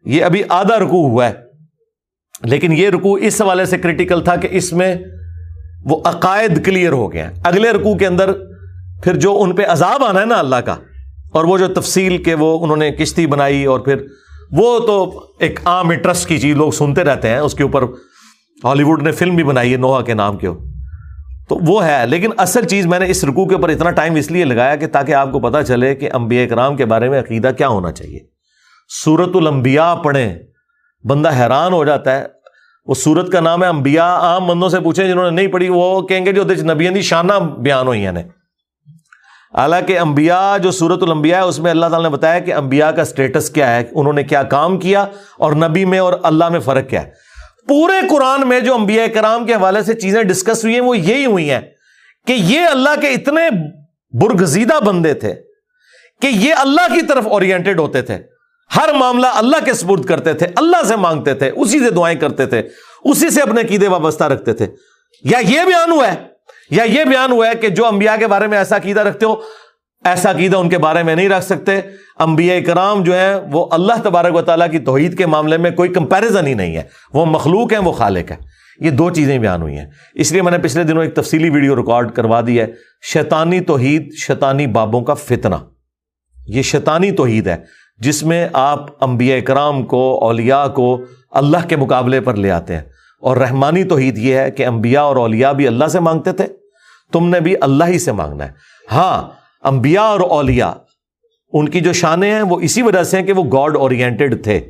یہ 0.04 0.24
ابھی 0.24 0.42
آدھا 0.48 0.78
رکو 0.78 1.08
ہوا 1.08 1.28
ہے۔ 1.28 1.32
لیکن 2.42 2.72
یہ 2.72 2.88
رکو 2.88 3.14
اس 3.14 3.42
حوالے 3.42 3.64
سے 3.64 3.78
کریٹیکل 3.78 4.24
تھا 4.24 4.36
کہ 4.36 4.48
اس 4.50 4.72
میں 4.72 4.96
وہ 5.84 6.00
عقائد 6.04 6.64
کلیئر 6.64 6.92
ہو 6.92 7.12
گئے 7.12 7.22
ہیں۔ 7.22 7.30
اگلے 7.44 7.70
رکو 7.70 7.96
کے 7.96 8.06
اندر 8.06 8.32
پھر 9.02 9.16
جو 9.16 9.42
ان 9.42 9.54
پہ 9.54 9.62
عذاب 9.68 10.04
آنا 10.04 10.20
ہے 10.20 10.26
نا 10.26 10.38
اللہ 10.38 10.56
کا، 10.56 10.76
اور 11.30 11.44
وہ 11.44 11.58
جو 11.58 11.68
تفصیل 11.68 12.22
کے 12.22 12.34
وہ 12.34 12.60
انہوں 12.62 12.76
نے 12.76 12.90
کشتی 12.90 13.26
بنائی 13.26 13.64
اور 13.64 13.80
پھر 13.80 13.96
وہ 14.52 14.78
تو 14.78 15.22
ایک 15.38 15.60
عام 15.64 15.90
انٹرسٹ 15.90 16.28
کی 16.28 16.38
چیز، 16.38 16.56
لوگ 16.56 16.70
سنتے 16.70 17.04
رہتے 17.04 17.28
ہیں۔ 17.28 17.38
اس 17.38 17.54
کے 17.54 17.62
اوپر 17.62 17.82
ہالی 18.64 18.82
ووڈ 18.82 19.02
نے 19.02 19.12
فلم 19.12 19.36
بھی 19.36 19.44
بنائی 19.44 19.72
ہے 19.72 19.76
نوحا 19.76 20.02
کے 20.02 20.14
نام 20.14 20.36
کے۔ 20.36 20.48
تو 21.50 21.56
وہ 21.66 21.84
ہے، 21.84 22.06
لیکن 22.06 22.30
اصل 22.38 22.64
چیز 22.64 22.86
میں 22.86 22.98
نے 22.98 23.06
اس 23.10 23.24
رکو 23.24 23.46
کے 23.48 23.54
اوپر 23.54 23.68
اتنا 23.68 23.90
ٹائم 23.90 24.14
اس 24.14 24.30
لیے 24.30 24.44
لگایا 24.44 24.74
کہ 24.76 24.86
تاکہ 24.86 25.14
آپ 25.14 25.32
کو 25.32 25.40
پتا 25.40 25.62
چلے 25.62 25.94
کہ 25.94 26.08
انبیاء 26.12 26.46
کرام 26.46 26.76
کے 26.76 26.84
بارے 26.84 27.08
میں 27.08 27.20
عقیدہ 27.20 27.50
کیا 27.58 27.68
ہونا 27.68 27.92
چاہیے۔ 27.92 28.18
سورت 28.90 29.36
الانبیاء 29.36 29.94
پڑھیں، 29.94 30.38
بندہ 31.04 31.30
حیران 31.38 31.72
ہو 31.72 31.84
جاتا 31.84 32.18
ہے۔ 32.18 32.26
وہ 32.86 32.94
سورت 32.94 33.32
کا 33.32 33.40
نام 33.40 33.62
ہے 33.62 33.68
انبیاء، 33.68 34.12
عام 34.18 34.46
بندوں 34.46 34.68
سے 34.68 34.80
پوچھیں 34.80 35.06
جنہوں 35.08 35.24
نے 35.24 35.30
نہیں 35.30 35.46
پڑھی، 35.46 35.68
وہ 35.68 36.00
کہیں 36.02 36.26
گے 36.26 36.32
جی 36.32 36.54
جو 36.54 36.72
نبی 36.72 37.02
شانہ 37.02 37.32
بیان 37.58 37.86
ہوئی 37.86 38.06
ہیں 38.06 38.22
حالانکہ 39.56 39.98
انبیاء 39.98 40.58
جو 40.58 40.70
سورت 40.70 41.02
الانبیاء 41.02 41.38
ہے، 41.38 41.44
اس 41.44 41.58
میں 41.58 41.70
اللہ 41.70 41.86
تعالیٰ 41.86 42.10
نے 42.10 42.16
بتایا 42.16 42.38
کہ 42.38 42.54
انبیاء 42.54 42.90
کا 42.90 43.02
اسٹیٹس 43.02 43.50
کیا 43.50 43.76
ہے، 43.76 43.82
انہوں 43.92 44.12
نے 44.12 44.22
کیا 44.24 44.42
کام 44.42 44.78
کیا 44.78 45.04
اور 45.38 45.52
نبی 45.52 45.84
میں 45.84 45.98
اور 45.98 46.12
اللہ 46.22 46.48
میں 46.48 46.60
فرق 46.60 46.88
کیا 46.88 47.02
ہے۔ 47.02 47.28
پورے 47.68 48.08
قرآن 48.08 48.48
میں 48.48 48.60
جو 48.60 48.74
انبیاء 48.74 49.06
کرام 49.06 49.46
کے 49.46 49.54
حوالے 49.54 49.82
سے 49.82 49.94
چیزیں 49.94 50.22
ڈسکس 50.22 50.64
ہوئی 50.64 50.74
ہیں، 50.74 50.80
وہ 50.80 50.98
یہی 50.98 51.26
ہوئی 51.26 51.50
ہیں 51.50 51.60
کہ 52.26 52.32
یہ 52.32 52.60
اللہ 52.60 53.00
کے 53.00 53.08
اتنے 53.08 53.48
برگزیدہ 54.12 54.80
بندے 54.84 55.14
تھے 55.14 55.34
کہ 56.20 56.26
یہ 56.26 56.54
اللہ 56.54 56.94
کی 56.94 57.06
طرف 57.06 57.26
اورینٹیڈ 57.26 57.78
ہوتے 57.78 58.02
تھے۔ 58.02 58.18
ہر 58.76 58.92
معاملہ 58.92 59.26
اللہ 59.26 59.64
کے 59.64 59.72
سپرد 59.72 60.04
کرتے 60.04 60.32
تھے، 60.32 60.46
اللہ 60.56 60.82
سے 60.86 60.96
مانگتے 60.96 61.34
تھے، 61.34 61.50
اسی 61.50 61.78
سے 61.78 61.90
دعائیں 61.90 62.18
کرتے 62.20 62.46
تھے، 62.46 62.62
اسی 63.04 63.30
سے 63.30 63.40
اپنے 63.40 63.62
قیدے 63.62 63.88
وابستہ 63.88 64.24
رکھتے 64.24 64.52
تھے۔ 64.52 64.66
یا 65.24 65.38
یہ 65.38 65.64
بیان 65.66 65.90
ہوا 65.90 66.12
ہے، 66.12 66.14
یا 66.70 66.84
یہ 66.84 67.04
بیان 67.04 67.32
ہوا 67.32 67.48
ہے 67.48 67.54
کہ 67.54 67.68
جو 67.68 67.86
انبیاء 67.86 68.16
کے 68.16 68.26
بارے 68.26 68.46
میں 68.46 68.58
ایسا 68.58 68.78
قیدہ 68.78 69.00
رکھتے 69.00 69.26
ہو 69.26 69.34
ایسا 70.04 70.32
قیدہ 70.32 70.56
ان 70.56 70.68
کے 70.68 70.78
بارے 70.78 71.02
میں 71.02 71.16
نہیں 71.16 71.28
رکھ 71.28 71.44
سکتے۔ 71.44 71.80
انبیاء 72.18 72.60
کرام 72.66 73.02
جو 73.02 73.14
ہیں، 73.14 73.34
وہ 73.52 73.66
اللہ 73.70 73.92
تبارک 74.04 74.34
و 74.34 74.42
تعالیٰ 74.42 74.70
کی 74.70 74.78
توحید 74.78 75.18
کے 75.18 75.26
معاملے 75.26 75.56
میں 75.56 75.70
کوئی 75.70 75.88
کمپیرزن 75.88 76.46
ہی 76.46 76.54
نہیں 76.54 76.76
ہے۔ 76.76 76.82
وہ 77.14 77.26
مخلوق 77.26 77.72
ہیں، 77.72 77.78
وہ 77.78 77.92
خالق 77.92 78.30
ہے 78.30 78.36
یہ 78.80 78.90
دو 78.90 79.10
چیزیں 79.10 79.38
بیان 79.38 79.62
ہوئی 79.62 79.78
ہیں۔ 79.78 79.86
اس 80.14 80.32
لیے 80.32 80.42
میں 80.42 80.52
نے 80.52 80.58
پچھلے 80.58 80.84
دنوں 80.84 81.02
ایک 81.02 81.14
تفصیلی 81.14 81.50
ویڈیو 81.50 81.76
ریکارڈ 81.76 82.10
کروا 82.10 82.40
دی 82.46 82.60
ہے۔ 82.60 82.66
شیطانی 83.02 83.60
توحید، 83.60 84.12
شیطانی 84.14 84.66
بابوں 84.66 85.00
کا 85.00 85.14
فتنہ۔ 85.14 85.54
یہ 86.46 86.62
شیطانی 86.62 87.10
توحید 87.12 87.46
ہے، 87.46 87.56
جس 87.98 88.22
میں 88.22 88.48
آپ 88.52 89.04
انبیاء 89.04 89.40
کرام 89.40 89.82
کو، 89.82 90.24
اولیاء 90.24 90.66
کو 90.66 91.00
اللہ 91.30 91.68
کے 91.68 91.76
مقابلے 91.76 92.20
پر 92.20 92.34
لے 92.34 92.50
آتے 92.50 92.74
ہیں۔ 92.74 92.82
اور 93.20 93.36
رحمانی 93.36 93.84
توحید 93.84 94.18
یہ 94.18 94.36
ہے 94.36 94.50
کہ 94.50 94.66
انبیاء 94.66 95.02
اور 95.02 95.16
اولیاء 95.16 95.52
بھی 95.52 95.66
اللہ 95.66 95.84
سے 95.84 96.00
مانگتے 96.00 96.32
تھے۔ 96.32 96.46
تم 97.12 97.28
نے 97.28 97.40
بھی 97.40 97.54
اللہ 97.60 97.84
ہی 97.84 97.98
سے 97.98 98.12
مانگنا 98.12 98.46
ہے۔ 98.46 98.52
ہاں 98.92 99.39
انبیاء 99.64 100.02
اور 100.02 100.20
اولیاء، 100.20 100.72
ان 101.52 101.68
کی 101.68 101.80
جو 101.80 101.92
شانیں 101.92 102.34
ہیں 102.34 102.42
وہ 102.42 102.60
اسی 102.60 102.82
وجہ 102.82 103.02
سے 103.02 103.18
ہیں 103.18 103.26
کہ 103.26 103.32
وہ 103.32 103.44
گاڈ 103.44 103.76
اورینٹیڈ 103.76 104.44
تھے۔ 104.44 104.60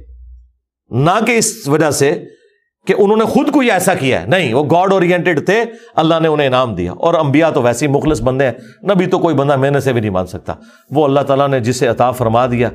نہ 0.90 1.10
کہ 1.26 1.32
اس 1.32 1.68
وجہ 1.68 1.90
سے 1.90 2.24
کہ 2.86 2.94
انہوں 2.98 3.16
نے 3.16 3.24
خود 3.24 3.52
کو 3.52 3.60
ایسا 3.60 3.94
کیا 3.94 4.22
ہے۔ 4.22 4.26
نہیں، 4.26 4.54
وہ 4.54 4.64
گاڈ 4.64 4.92
اورینٹیڈ 4.92 5.46
تھے، 5.46 5.64
اللہ 5.96 6.14
نے 6.22 6.28
انہیں 6.28 6.46
انعام 6.46 6.74
دیا۔ 6.74 6.92
اور 6.92 7.14
انبیاء 7.14 7.50
تو 7.50 7.62
ویسے 7.62 7.86
ہی 7.86 7.90
مخلص 7.90 8.20
بندے 8.20 8.44
ہیں۔ 8.46 8.52
نبی 8.94 9.06
تو 9.06 9.18
کوئی 9.18 9.34
بندہ 9.34 9.56
محنت 9.56 9.82
سے 9.82 9.92
بھی 9.92 10.00
نہیں 10.00 10.10
مان 10.10 10.26
سکتا۔ 10.26 10.54
وہ 10.90 11.04
اللہ 11.04 11.20
تعالیٰ 11.20 11.48
نے 11.48 11.60
جسے 11.60 11.86
عطا 11.86 12.10
فرما 12.10 12.46
دیا، 12.46 12.68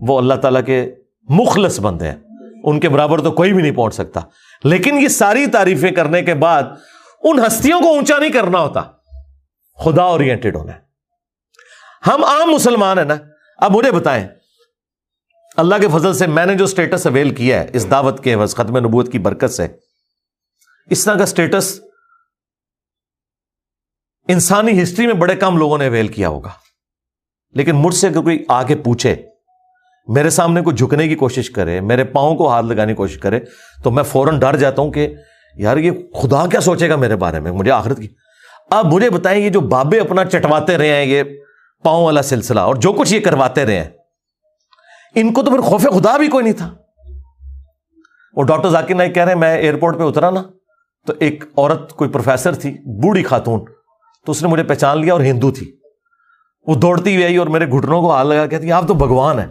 وہ 0.00 0.18
اللہ 0.18 0.34
تعالیٰ 0.34 0.64
کے 0.66 0.94
مخلص 1.28 1.80
بندے 1.80 2.08
ہیں۔ 2.08 2.14
ان 2.64 2.80
کے 2.80 2.88
برابر 2.88 3.20
تو 3.20 3.30
کوئی 3.30 3.52
بھی 3.52 3.62
نہیں 3.62 3.72
پہنچ 3.72 3.94
سکتا۔ 3.94 4.20
لیکن 4.64 4.98
یہ 4.98 5.08
ساری 5.08 5.46
تعریفیں 5.46 5.90
کرنے 5.90 6.22
کے 6.22 6.34
بعد 6.34 6.62
ان 7.22 7.38
ہستیوں 7.38 7.80
کو 7.80 7.88
اونچا 7.88 8.18
نہیں 8.18 8.30
کرنا 8.30 8.60
ہوتا۔ 8.60 8.80
خدا 9.84 10.02
اورینٹیڈ 10.02 10.56
ہونا 10.56 10.72
ہے۔ 10.72 10.91
ہم 12.06 12.24
عام 12.24 12.50
مسلمان 12.50 12.98
ہیں 12.98 13.04
نا؟ 13.04 13.14
اب 13.58 13.70
مجھے 13.70 13.90
بتائیں۔ 13.90 14.28
اللہ 15.56 15.74
کے 15.80 15.88
فضل 15.88 16.14
سے 16.14 16.26
میں 16.26 16.46
نے 16.46 16.54
جو 16.54 16.64
اسٹیٹس 16.64 17.06
اویل 17.06 17.34
کیا 17.34 17.60
ہے 17.60 17.70
اس 17.72 17.90
دعوت 17.90 18.24
کے 18.24 18.36
ختم 18.46 18.78
نبوت 18.78 19.12
کی 19.12 19.18
برکت 19.18 19.50
سے، 19.50 19.66
اس 20.90 21.04
طرح 21.04 21.16
کا 21.16 21.22
اسٹیٹس 21.22 21.80
انسانی 24.28 24.82
ہسٹری 24.82 25.06
میں 25.06 25.14
بڑے 25.14 25.36
کم 25.36 25.56
لوگوں 25.56 25.78
نے 25.78 25.86
اویل 25.86 26.08
کیا 26.08 26.28
ہوگا۔ 26.28 26.50
لیکن 27.54 27.76
مجھ 27.76 27.94
سے 27.94 28.08
اگر 28.08 28.20
کوئی 28.20 28.44
آگے 28.48 28.76
پوچھے، 28.76 29.16
میرے 30.08 30.30
سامنے 30.30 30.60
کو 30.60 30.72
جھکنے 30.72 31.08
کی 31.08 31.14
کوشش 31.14 31.50
کرے، 31.50 31.80
میرے 31.80 32.04
پاؤں 32.04 32.36
کو 32.36 32.48
ہاتھ 32.48 32.66
لگانے 32.66 32.92
کی 32.92 32.96
کوشش 32.96 33.18
کرے، 33.18 33.40
تو 33.84 33.90
میں 33.90 34.02
فوراً 34.02 34.38
ڈر 34.38 34.56
جاتا 34.56 34.82
ہوں 34.82 34.92
کہ 34.92 35.14
یار 35.54 35.76
یہ 35.76 35.90
خدا 36.22 36.46
کیا 36.46 36.60
سوچے 36.60 36.88
گا 36.88 36.96
میرے 36.96 37.16
بارے 37.16 37.40
میں، 37.40 37.52
مجھے 37.52 37.70
آخرت 37.70 37.98
کی۔ 37.98 38.08
اب 38.70 38.92
مجھے 38.92 39.10
بتائیں، 39.10 39.44
یہ 39.44 39.50
جو 39.50 39.60
بابے 39.60 40.00
اپنا 40.00 40.24
چٹواتے 40.24 40.78
رہے 40.78 40.88
ہیں، 40.88 41.04
یہ 41.04 41.22
پاؤں 41.82 42.04
والا 42.04 42.22
سلسلہ 42.22 42.60
اور 42.60 42.74
جو 42.74 42.92
کچھ 42.92 43.14
یہ 43.14 43.20
کرواتے 43.20 43.66
رہے 43.66 43.76
ہیں۔ 43.76 43.90
ان 45.14 45.32
کو 45.32 45.42
تو 45.42 45.50
پھر 45.50 45.60
خوف 45.60 45.82
خدا 45.82 46.16
بھی 46.16 46.28
کوئی 46.28 46.44
نہیں 46.44 46.54
تھا۔ 46.54 46.74
وہ 48.34 48.42
ڈاکٹر 48.42 48.68
ذاکر 48.68 48.94
نائک 48.94 49.14
کہہ 49.14 49.24
رہے 49.24 49.32
ہیں، 49.32 49.38
میں 49.38 49.58
ایئرپورٹ 49.58 49.98
پہ 49.98 50.02
اترا 50.02 50.30
نا، 50.30 50.42
تو 51.06 51.12
ایک 51.18 51.44
عورت 51.56 51.92
کوئی 51.92 52.10
پروفیسر 52.10 52.54
تھی، 52.54 52.70
بوڑھی 53.02 53.22
خاتون، 53.22 53.60
تو 54.26 54.32
اس 54.32 54.42
نے 54.42 54.48
مجھے 54.48 54.64
پہچان 54.64 55.00
لیا 55.00 55.12
اور 55.12 55.20
ہندو 55.20 55.50
تھی۔ 55.50 55.72
وہ 56.66 56.74
دوڑتی 56.74 57.14
ہوئی 57.14 57.24
آئی 57.24 57.36
اور 57.36 57.46
میرے 57.46 57.66
گھٹنوں 57.66 58.02
کو 58.02 58.12
ہاتھ 58.12 58.28
لگا 58.28 58.46
کہتی، 58.46 58.72
آپ 58.72 58.88
تو 58.88 58.94
بھگوان 58.94 59.38
ہیں۔ 59.38 59.46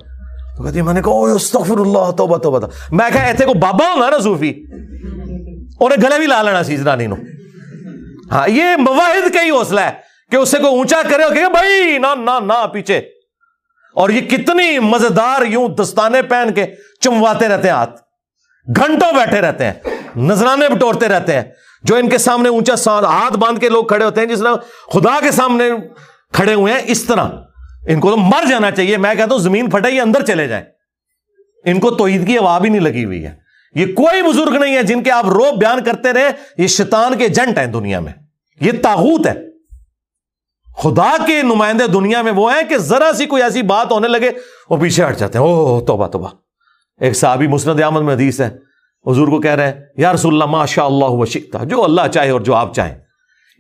تو 0.57 0.63
کہتی، 0.63 0.81
میں 0.81 0.93
نے 0.93 1.01
کہا 1.01 1.13
استغفر 1.13 1.77
اللہ 1.77 2.11
توبہ 2.11 2.37
توبہ 2.37 2.67
میں 2.91 3.09
کہا، 3.13 3.21
ایتھے 3.21 3.45
کو 3.45 3.53
بابا 3.53 3.93
ہوگا 3.95 4.09
نا 4.09 4.19
صوفی 4.19 4.65
انہیں 5.79 6.03
گلے 6.03 6.19
بھی 6.19 6.27
لا 6.27 6.41
لینا 6.41 6.63
سی 6.63 6.77
رانی 6.77 7.07
نو۔ 7.07 7.15
ہاں 8.31 8.47
یہ 8.47 8.63
مواحد 8.77 9.33
کا 9.33 9.43
ہی 9.43 9.49
حوصلہ 9.49 9.81
ہے۔ 9.81 10.10
کہ 10.31 10.35
اسے 10.35 10.57
کو 10.57 10.67
اونچا 10.67 11.01
کرے 11.09 11.23
کہ 11.33 11.47
بھائی 11.47 11.97
نہ 11.97 12.07
نہ 12.15 12.31
نہ 12.39 12.67
پیچھے۔ 12.67 12.97
اور 13.95 14.09
یہ 14.09 14.21
کتنی 14.21 14.79
مزیدار 14.79 15.41
یوں 15.41 15.67
دستانے 15.67 16.21
پہن 16.21 16.53
کے 16.53 16.65
چمواتے 16.99 17.47
رہتے 17.47 17.67
ہیں 17.67 17.75
ہاتھ۔ 17.75 18.01
گھنٹوں 18.75 19.13
بیٹھے 19.13 19.41
رہتے 19.41 19.65
ہیں، 19.65 19.73
نذرانے 20.15 20.69
بٹورتے 20.69 21.07
رہتے 21.07 21.33
ہیں۔ 21.33 21.43
جو 21.83 21.95
ان 21.95 22.09
کے 22.09 22.17
سامنے 22.17 22.49
اونچا 22.49 22.73
ہاتھ 22.85 23.37
باندھ 23.37 23.59
کے 23.59 23.69
لوگ 23.69 23.85
کھڑے 23.85 24.05
ہوتے 24.05 24.21
ہیں، 24.21 24.27
جس 24.27 24.39
طرح 24.39 24.55
خدا 24.93 25.19
کے 25.19 25.31
سامنے 25.31 25.69
کھڑے 26.33 26.53
ہوئے 26.53 26.73
ہیں، 26.73 26.81
اس 26.85 27.03
طرح۔ 27.03 27.25
ان 27.87 27.99
کو 27.99 28.09
تو 28.09 28.17
مر 28.17 28.45
جانا 28.49 28.71
چاہیے۔ 28.71 28.97
میں 28.97 29.15
کہتا 29.15 29.33
ہوں، 29.33 29.39
زمین 29.39 29.69
پھٹے 29.69 29.91
یہ 29.91 30.01
اندر 30.01 30.25
چلے 30.25 30.47
جائیں۔ 30.47 30.65
ان 31.65 31.79
کو 31.79 31.91
توحید 31.91 32.27
کی 32.27 32.37
ہوا 32.37 32.59
بھی 32.59 32.69
نہیں 32.69 32.81
لگی 32.81 33.05
ہوئی 33.05 33.25
ہے۔ 33.25 33.35
یہ 33.75 33.85
کوئی 33.85 34.21
بزرگ 34.21 34.55
نہیں 34.55 34.75
ہے 34.75 34.83
جن 34.83 35.03
کے 35.03 35.11
آپ 35.11 35.25
روب 35.25 35.59
بیان 35.59 35.83
کرتے 35.83 36.13
رہے، 36.13 36.29
یہ 36.57 36.67
شیطان 36.67 37.17
کے 37.17 37.27
جنٹ 37.27 37.57
ہیں 37.57 37.65
دنیا 37.65 37.99
میں۔ 37.99 38.13
یہ 38.61 38.71
تاغوت 38.81 39.27
ہے۔ 39.27 39.50
خدا 40.77 41.15
کے 41.27 41.41
نمائندے 41.41 41.87
دنیا 41.87 42.21
میں 42.21 42.31
وہ 42.31 42.53
ہیں 42.53 42.69
کہ 42.69 42.77
ذرا 42.77 43.11
سی 43.17 43.25
کوئی 43.25 43.43
ایسی 43.43 43.61
بات 43.61 43.91
ہونے 43.91 44.07
لگے، 44.07 44.29
وہ 44.69 44.77
پیچھے 44.77 45.07
ہٹ 45.07 45.17
جاتے 45.17 45.39
ہیں۔ 45.39 45.45
او 45.45 45.81
توبہ 45.81 46.07
توبہ۔ 46.07 46.27
ایک 47.01 47.15
صحابی 47.15 47.47
مسند 47.47 47.81
احمد 47.81 48.01
میں 48.01 48.15
حدیث 48.15 48.41
ہے۔ 48.41 48.49
حضور 49.07 49.27
کو 49.27 49.39
کہہ 49.39 49.51
رہے 49.51 49.67
ہیں، 49.67 49.73
یا 49.97 50.13
رسول 50.13 50.33
اللہ 50.33 50.45
ماشاء 50.45 50.83
اللہ 50.83 51.25
شکتا 51.25 51.63
جو 51.63 51.83
اللہ 51.83 52.01
چاہے 52.13 52.29
اور 52.29 52.41
جو 52.41 52.55
آپ 52.55 52.73
چاہیں۔ 52.73 52.95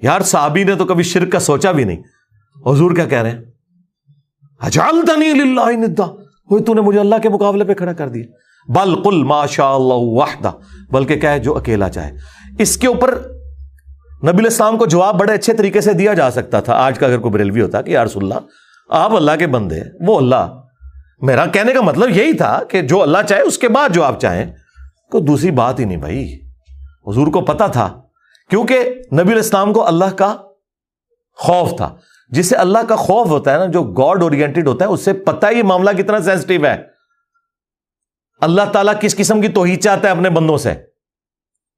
یار، 0.01 0.21
صحابی 0.21 0.63
نے 0.63 0.75
تو 0.75 0.85
کبھی 0.85 1.03
شرک 1.03 1.31
کا 1.31 1.39
سوچا 1.39 1.71
بھی 1.71 1.83
نہیں۔ 1.83 1.97
حضور 2.65 2.91
کیا 2.91 3.05
کہہ 3.05 3.21
رہے 3.21 3.29
ہیں؟ 3.29 3.39
تو 6.65 6.73
نے 6.73 6.81
مجھے 6.81 6.99
اللہ 6.99 7.15
کے 7.23 7.29
مقابلے 7.29 7.63
پہ 7.63 7.73
کھڑا 7.73 7.93
کر 7.93 8.09
دیا۔ 8.09 8.23
بل 8.67 8.95
قل 8.95 9.23
ماشاء 9.23 9.69
اللہ 9.69 9.93
وحدہ۔ 9.93 10.51
بلکہ 10.91 11.19
کیا 11.19 11.31
ہے 11.31 11.39
جو 11.39 11.57
اکیلا 11.57 11.89
چاہے۔ 11.89 12.11
اس 12.59 12.77
کے 12.77 12.87
اوپر 12.87 13.21
نبی 14.23 14.43
السلام 14.43 14.77
کو 14.77 14.85
جواب 14.85 15.19
بڑے 15.19 15.33
اچھے 15.33 15.53
طریقے 15.53 15.81
سے 15.81 15.93
دیا 15.93 16.13
جا 16.13 16.31
سکتا 16.31 16.61
تھا۔ 16.61 16.73
آج 16.73 16.99
کا 16.99 17.05
اگر 17.05 17.19
کوئی 17.19 17.31
بریلوی 17.31 17.61
ہوتا 17.61 17.81
کہ 17.81 17.91
یارس 17.91 18.17
اللہ، 18.17 18.33
آپ 18.89 19.15
اللہ 19.15 19.31
کے 19.39 19.47
بندے 19.47 19.79
وہ 20.07 20.17
اللہ۔ 20.17 20.61
میرا 21.21 21.45
کہنے 21.45 21.73
کا 21.73 21.81
مطلب 21.81 22.09
یہی 22.09 22.33
تھا 22.33 22.59
کہ 22.69 22.81
جو 22.81 23.01
اللہ 23.01 23.17
چاہے، 23.29 23.41
اس 23.41 23.57
کے 23.57 23.69
بعد 23.69 23.89
جو 23.89 24.03
آپ 24.03 24.19
چاہیں۔ 24.19 24.53
کوئی 25.11 25.23
دوسری 25.23 25.51
بات 25.51 25.79
ہی 25.79 25.85
نہیں 25.85 25.97
بھائی۔ 25.97 26.41
حضور 27.07 27.27
کو 27.27 27.41
پتا 27.41 27.67
تھا، 27.67 28.01
کیونکہ 28.49 28.93
نبی 29.13 29.31
الاسلام 29.31 29.73
کو 29.73 29.87
اللہ 29.87 30.05
کا 30.05 30.37
خوف 31.35 31.77
تھا۔ 31.77 31.95
جسے 32.29 32.55
اللہ 32.55 32.79
کا 32.87 32.95
خوف 32.95 33.27
ہوتا 33.27 33.53
ہے 33.53 33.57
نا، 33.57 33.65
جو 33.65 33.83
گاڈ 33.83 34.23
اورینٹیڈ 34.23 34.67
ہوتا 34.67 34.85
ہے، 34.85 34.89
اس 34.89 35.05
سے 35.05 35.13
پتا 35.13 35.49
یہ 35.49 35.63
معاملہ 35.63 35.89
کتنا 35.91 36.19
سینسٹیو 36.19 36.65
ہے۔ 36.65 36.83
اللہ 38.41 38.61
تعالیٰ 38.73 38.93
کس 38.99 39.15
قسم 39.15 39.41
کی 39.41 39.47
توحید 39.47 39.83
چاہتا 39.83 40.07
ہے 40.07 40.11
اپنے 40.13 40.29
بندوں 40.29 40.57
سے؟ 40.57 40.90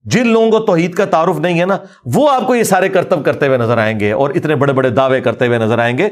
جن 0.04 0.28
لوگوں 0.28 0.52
کو 0.52 0.60
توحید 0.60 0.94
کا 0.94 1.06
تعارف 1.06 1.40
نہیں 1.40 1.60
ہے 1.60 1.66
نا، 1.66 1.78
وہ 2.06 2.30
آپ 2.30 2.48
کو 2.48 2.56
یہ 2.56 2.64
سارے 2.64 2.90
کرتب 2.90 3.26
کرتے 3.26 3.48
ہوئے 3.48 3.58
نظر 3.58 3.78
آئیں 3.78 4.00
گے 4.00 4.12
اور 4.12 4.30
اتنے 4.30 4.56
بڑے 4.56 4.74
بڑے 4.74 4.90
دعوے 4.90 5.22
کرتے 5.22 5.48
ہوئے 5.48 5.58
نظر 5.58 5.80
آئیں 5.80 5.98
گے۔ 5.98 6.10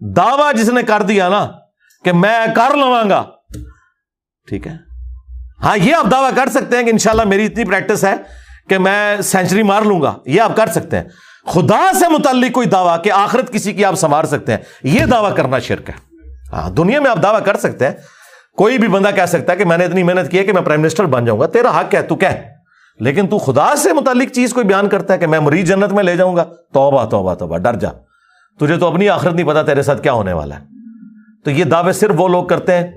دعوی 0.00 0.58
جس 0.58 0.68
نے 0.68 0.82
کر 0.82 1.02
دیا 1.02 1.28
نا 1.28 1.48
کہ 2.04 2.12
میں 2.12 2.46
کر 2.56 2.76
لواں 2.76 3.10
گا۔ 3.10 3.24
ٹھیک 4.48 4.66
ہے۔ 4.66 4.76
ہاں 5.62 5.76
یہ 5.76 5.94
آپ 5.94 6.10
دعویٰ 6.10 6.30
کر 6.34 6.48
سکتے 6.50 6.76
ہیں 6.76 6.84
کہ 6.84 6.90
انشاءاللہ 6.90 7.22
میری 7.24 7.46
اتنی 7.46 7.64
پریکٹس 7.64 8.04
ہے 8.04 8.14
کہ 8.68 8.78
میں 8.78 9.20
سینچری 9.22 9.62
مار 9.62 9.82
لوں 9.82 10.02
گا۔ 10.02 10.14
یہ 10.26 10.40
آپ 10.40 10.56
کر 10.56 10.66
سکتے 10.66 10.96
ہیں۔ 10.96 11.04
خدا 11.46 11.92
سے 11.92 12.08
متعلق 12.08 12.52
کوئی 12.52 12.66
دعویٰ 12.66 13.02
کہ 13.02 13.12
آخرت 13.12 13.52
کسی 13.52 13.72
کی 13.72 13.84
آپ 13.84 13.94
سنوار 13.94 14.24
سکتے 14.24 14.52
ہیں۔ 14.52 14.58
یہ 14.82 15.04
دعویٰ 15.04 15.36
کرنا 15.36 15.58
شرک 15.58 15.90
ہے۔ 15.90 15.94
ہاں 16.52 16.70
دنیا 16.70 17.00
میں 17.00 17.10
آپ 17.10 17.22
دعویٰ 17.22 17.44
کر 17.44 17.56
سکتے 17.56 17.86
ہیں۔ 17.86 17.94
کوئی 18.56 18.78
بھی 18.78 18.88
بندہ 18.88 19.08
کہہ 19.14 19.26
سکتا 19.26 19.52
ہے 19.52 19.56
کہ 19.56 19.64
میں 19.64 19.78
نے 19.78 19.84
اتنی 19.84 20.02
محنت 20.02 20.30
کی 20.30 20.38
ہے 20.38 20.44
کہ 20.44 20.52
میں 20.52 20.62
پرائم 20.62 20.80
منسٹر 20.80 21.04
بن 21.04 21.24
جاؤں 21.24 21.40
گا۔ 21.40 21.46
تیرا 21.46 21.80
حق 21.80 21.94
ہے، 21.94 22.02
تو 22.02 22.16
کہ 22.16 22.26
لیکن 23.00 23.26
تو 23.26 23.38
خدا 23.38 23.76
سے 23.76 23.92
متعلق 23.92 24.32
چیز 24.32 24.54
کوئی 24.54 24.66
بیان 24.66 24.88
کرتا 24.88 25.14
ہے 25.14 25.18
کہ 25.18 25.26
میں 25.26 25.40
مریض 25.40 25.68
جنت 25.68 25.92
میں 25.92 26.04
لے 26.04 26.16
جاؤں 26.16 26.36
گا؟ 26.36 26.44
توبہ 26.72 27.04
توبہ 27.04 27.34
توبہ، 27.34 27.58
ڈر 27.58 27.74
جا۔ 27.74 27.90
تجھے 28.60 28.76
تو 28.76 28.86
اپنی 28.86 29.08
آخرت 29.08 29.34
نہیں 29.34 29.46
پتا 29.46 29.62
تیرے 29.62 29.82
ساتھ 29.82 30.02
کیا 30.02 30.12
ہونے 30.12 30.32
والا 30.32 30.54
ہے۔ 30.54 30.64
تو 31.44 31.50
یہ 31.50 31.64
دعوے 31.64 31.92
صرف 31.92 32.14
وہ 32.16 32.28
لوگ 32.28 32.46
کرتے 32.46 32.74
ہیں، 32.74 32.90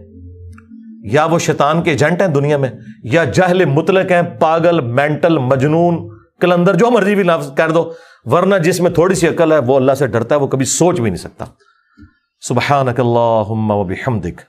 یا 1.04 1.26
وہ 1.26 1.40
شیطان 1.40 1.82
کے 1.82 1.92
ایجنٹ 1.92 2.22
ہیں 2.22 2.28
دنیا 2.28 2.58
میں، 2.58 2.70
یا 3.04 3.24
جہل 3.24 3.66
مطلق 3.66 4.12
ہیں، 4.12 4.22
پاگل، 4.40 4.82
مینٹل، 4.82 5.38
مجنون، 5.38 6.10
کلندر، 6.42 6.76
جو 6.76 6.92
مرضی 6.92 7.16
بھی 7.16 7.24
لفظ 7.24 7.52
کر 7.56 7.72
دو۔ 7.72 7.94
ورنہ 8.26 8.56
جس 8.56 8.80
میں 8.80 8.92
تھوڑی 8.92 9.16
سی 9.16 9.28
عقل 9.28 9.52
ہے، 9.52 9.58
وہ 9.58 9.76
اللہ 9.76 9.92
سے 9.92 10.08
ڈرتا 10.08 10.36
ہے، 10.36 10.40
وہ 10.40 10.48
کبھی 10.48 10.66
سوچ 10.66 11.00
بھی 11.00 11.10
نہیں 11.10 11.22
سکتا۔ 11.22 11.46
سبحانک 12.42 13.00
اللہم 13.00 13.72
و 13.72 13.84
بحمدک، 13.84 14.42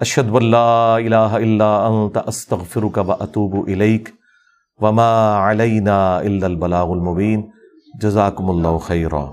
اشہد 0.00 0.30
واللہ 0.30 0.96
الہ 0.96 1.16
الا 1.16 1.86
انت، 1.86 2.18
استغفرک 2.26 2.98
و 3.08 3.12
اتوب 3.12 3.68
الیک۔ 3.68 4.08
وما 4.82 5.12
علینا 5.50 5.96
الا 6.16 6.46
البلاغ 6.46 6.90
المبین 6.90 7.42
جزاکم 8.00 8.50
اللہ 8.50 8.78
خیرہ 8.78 9.24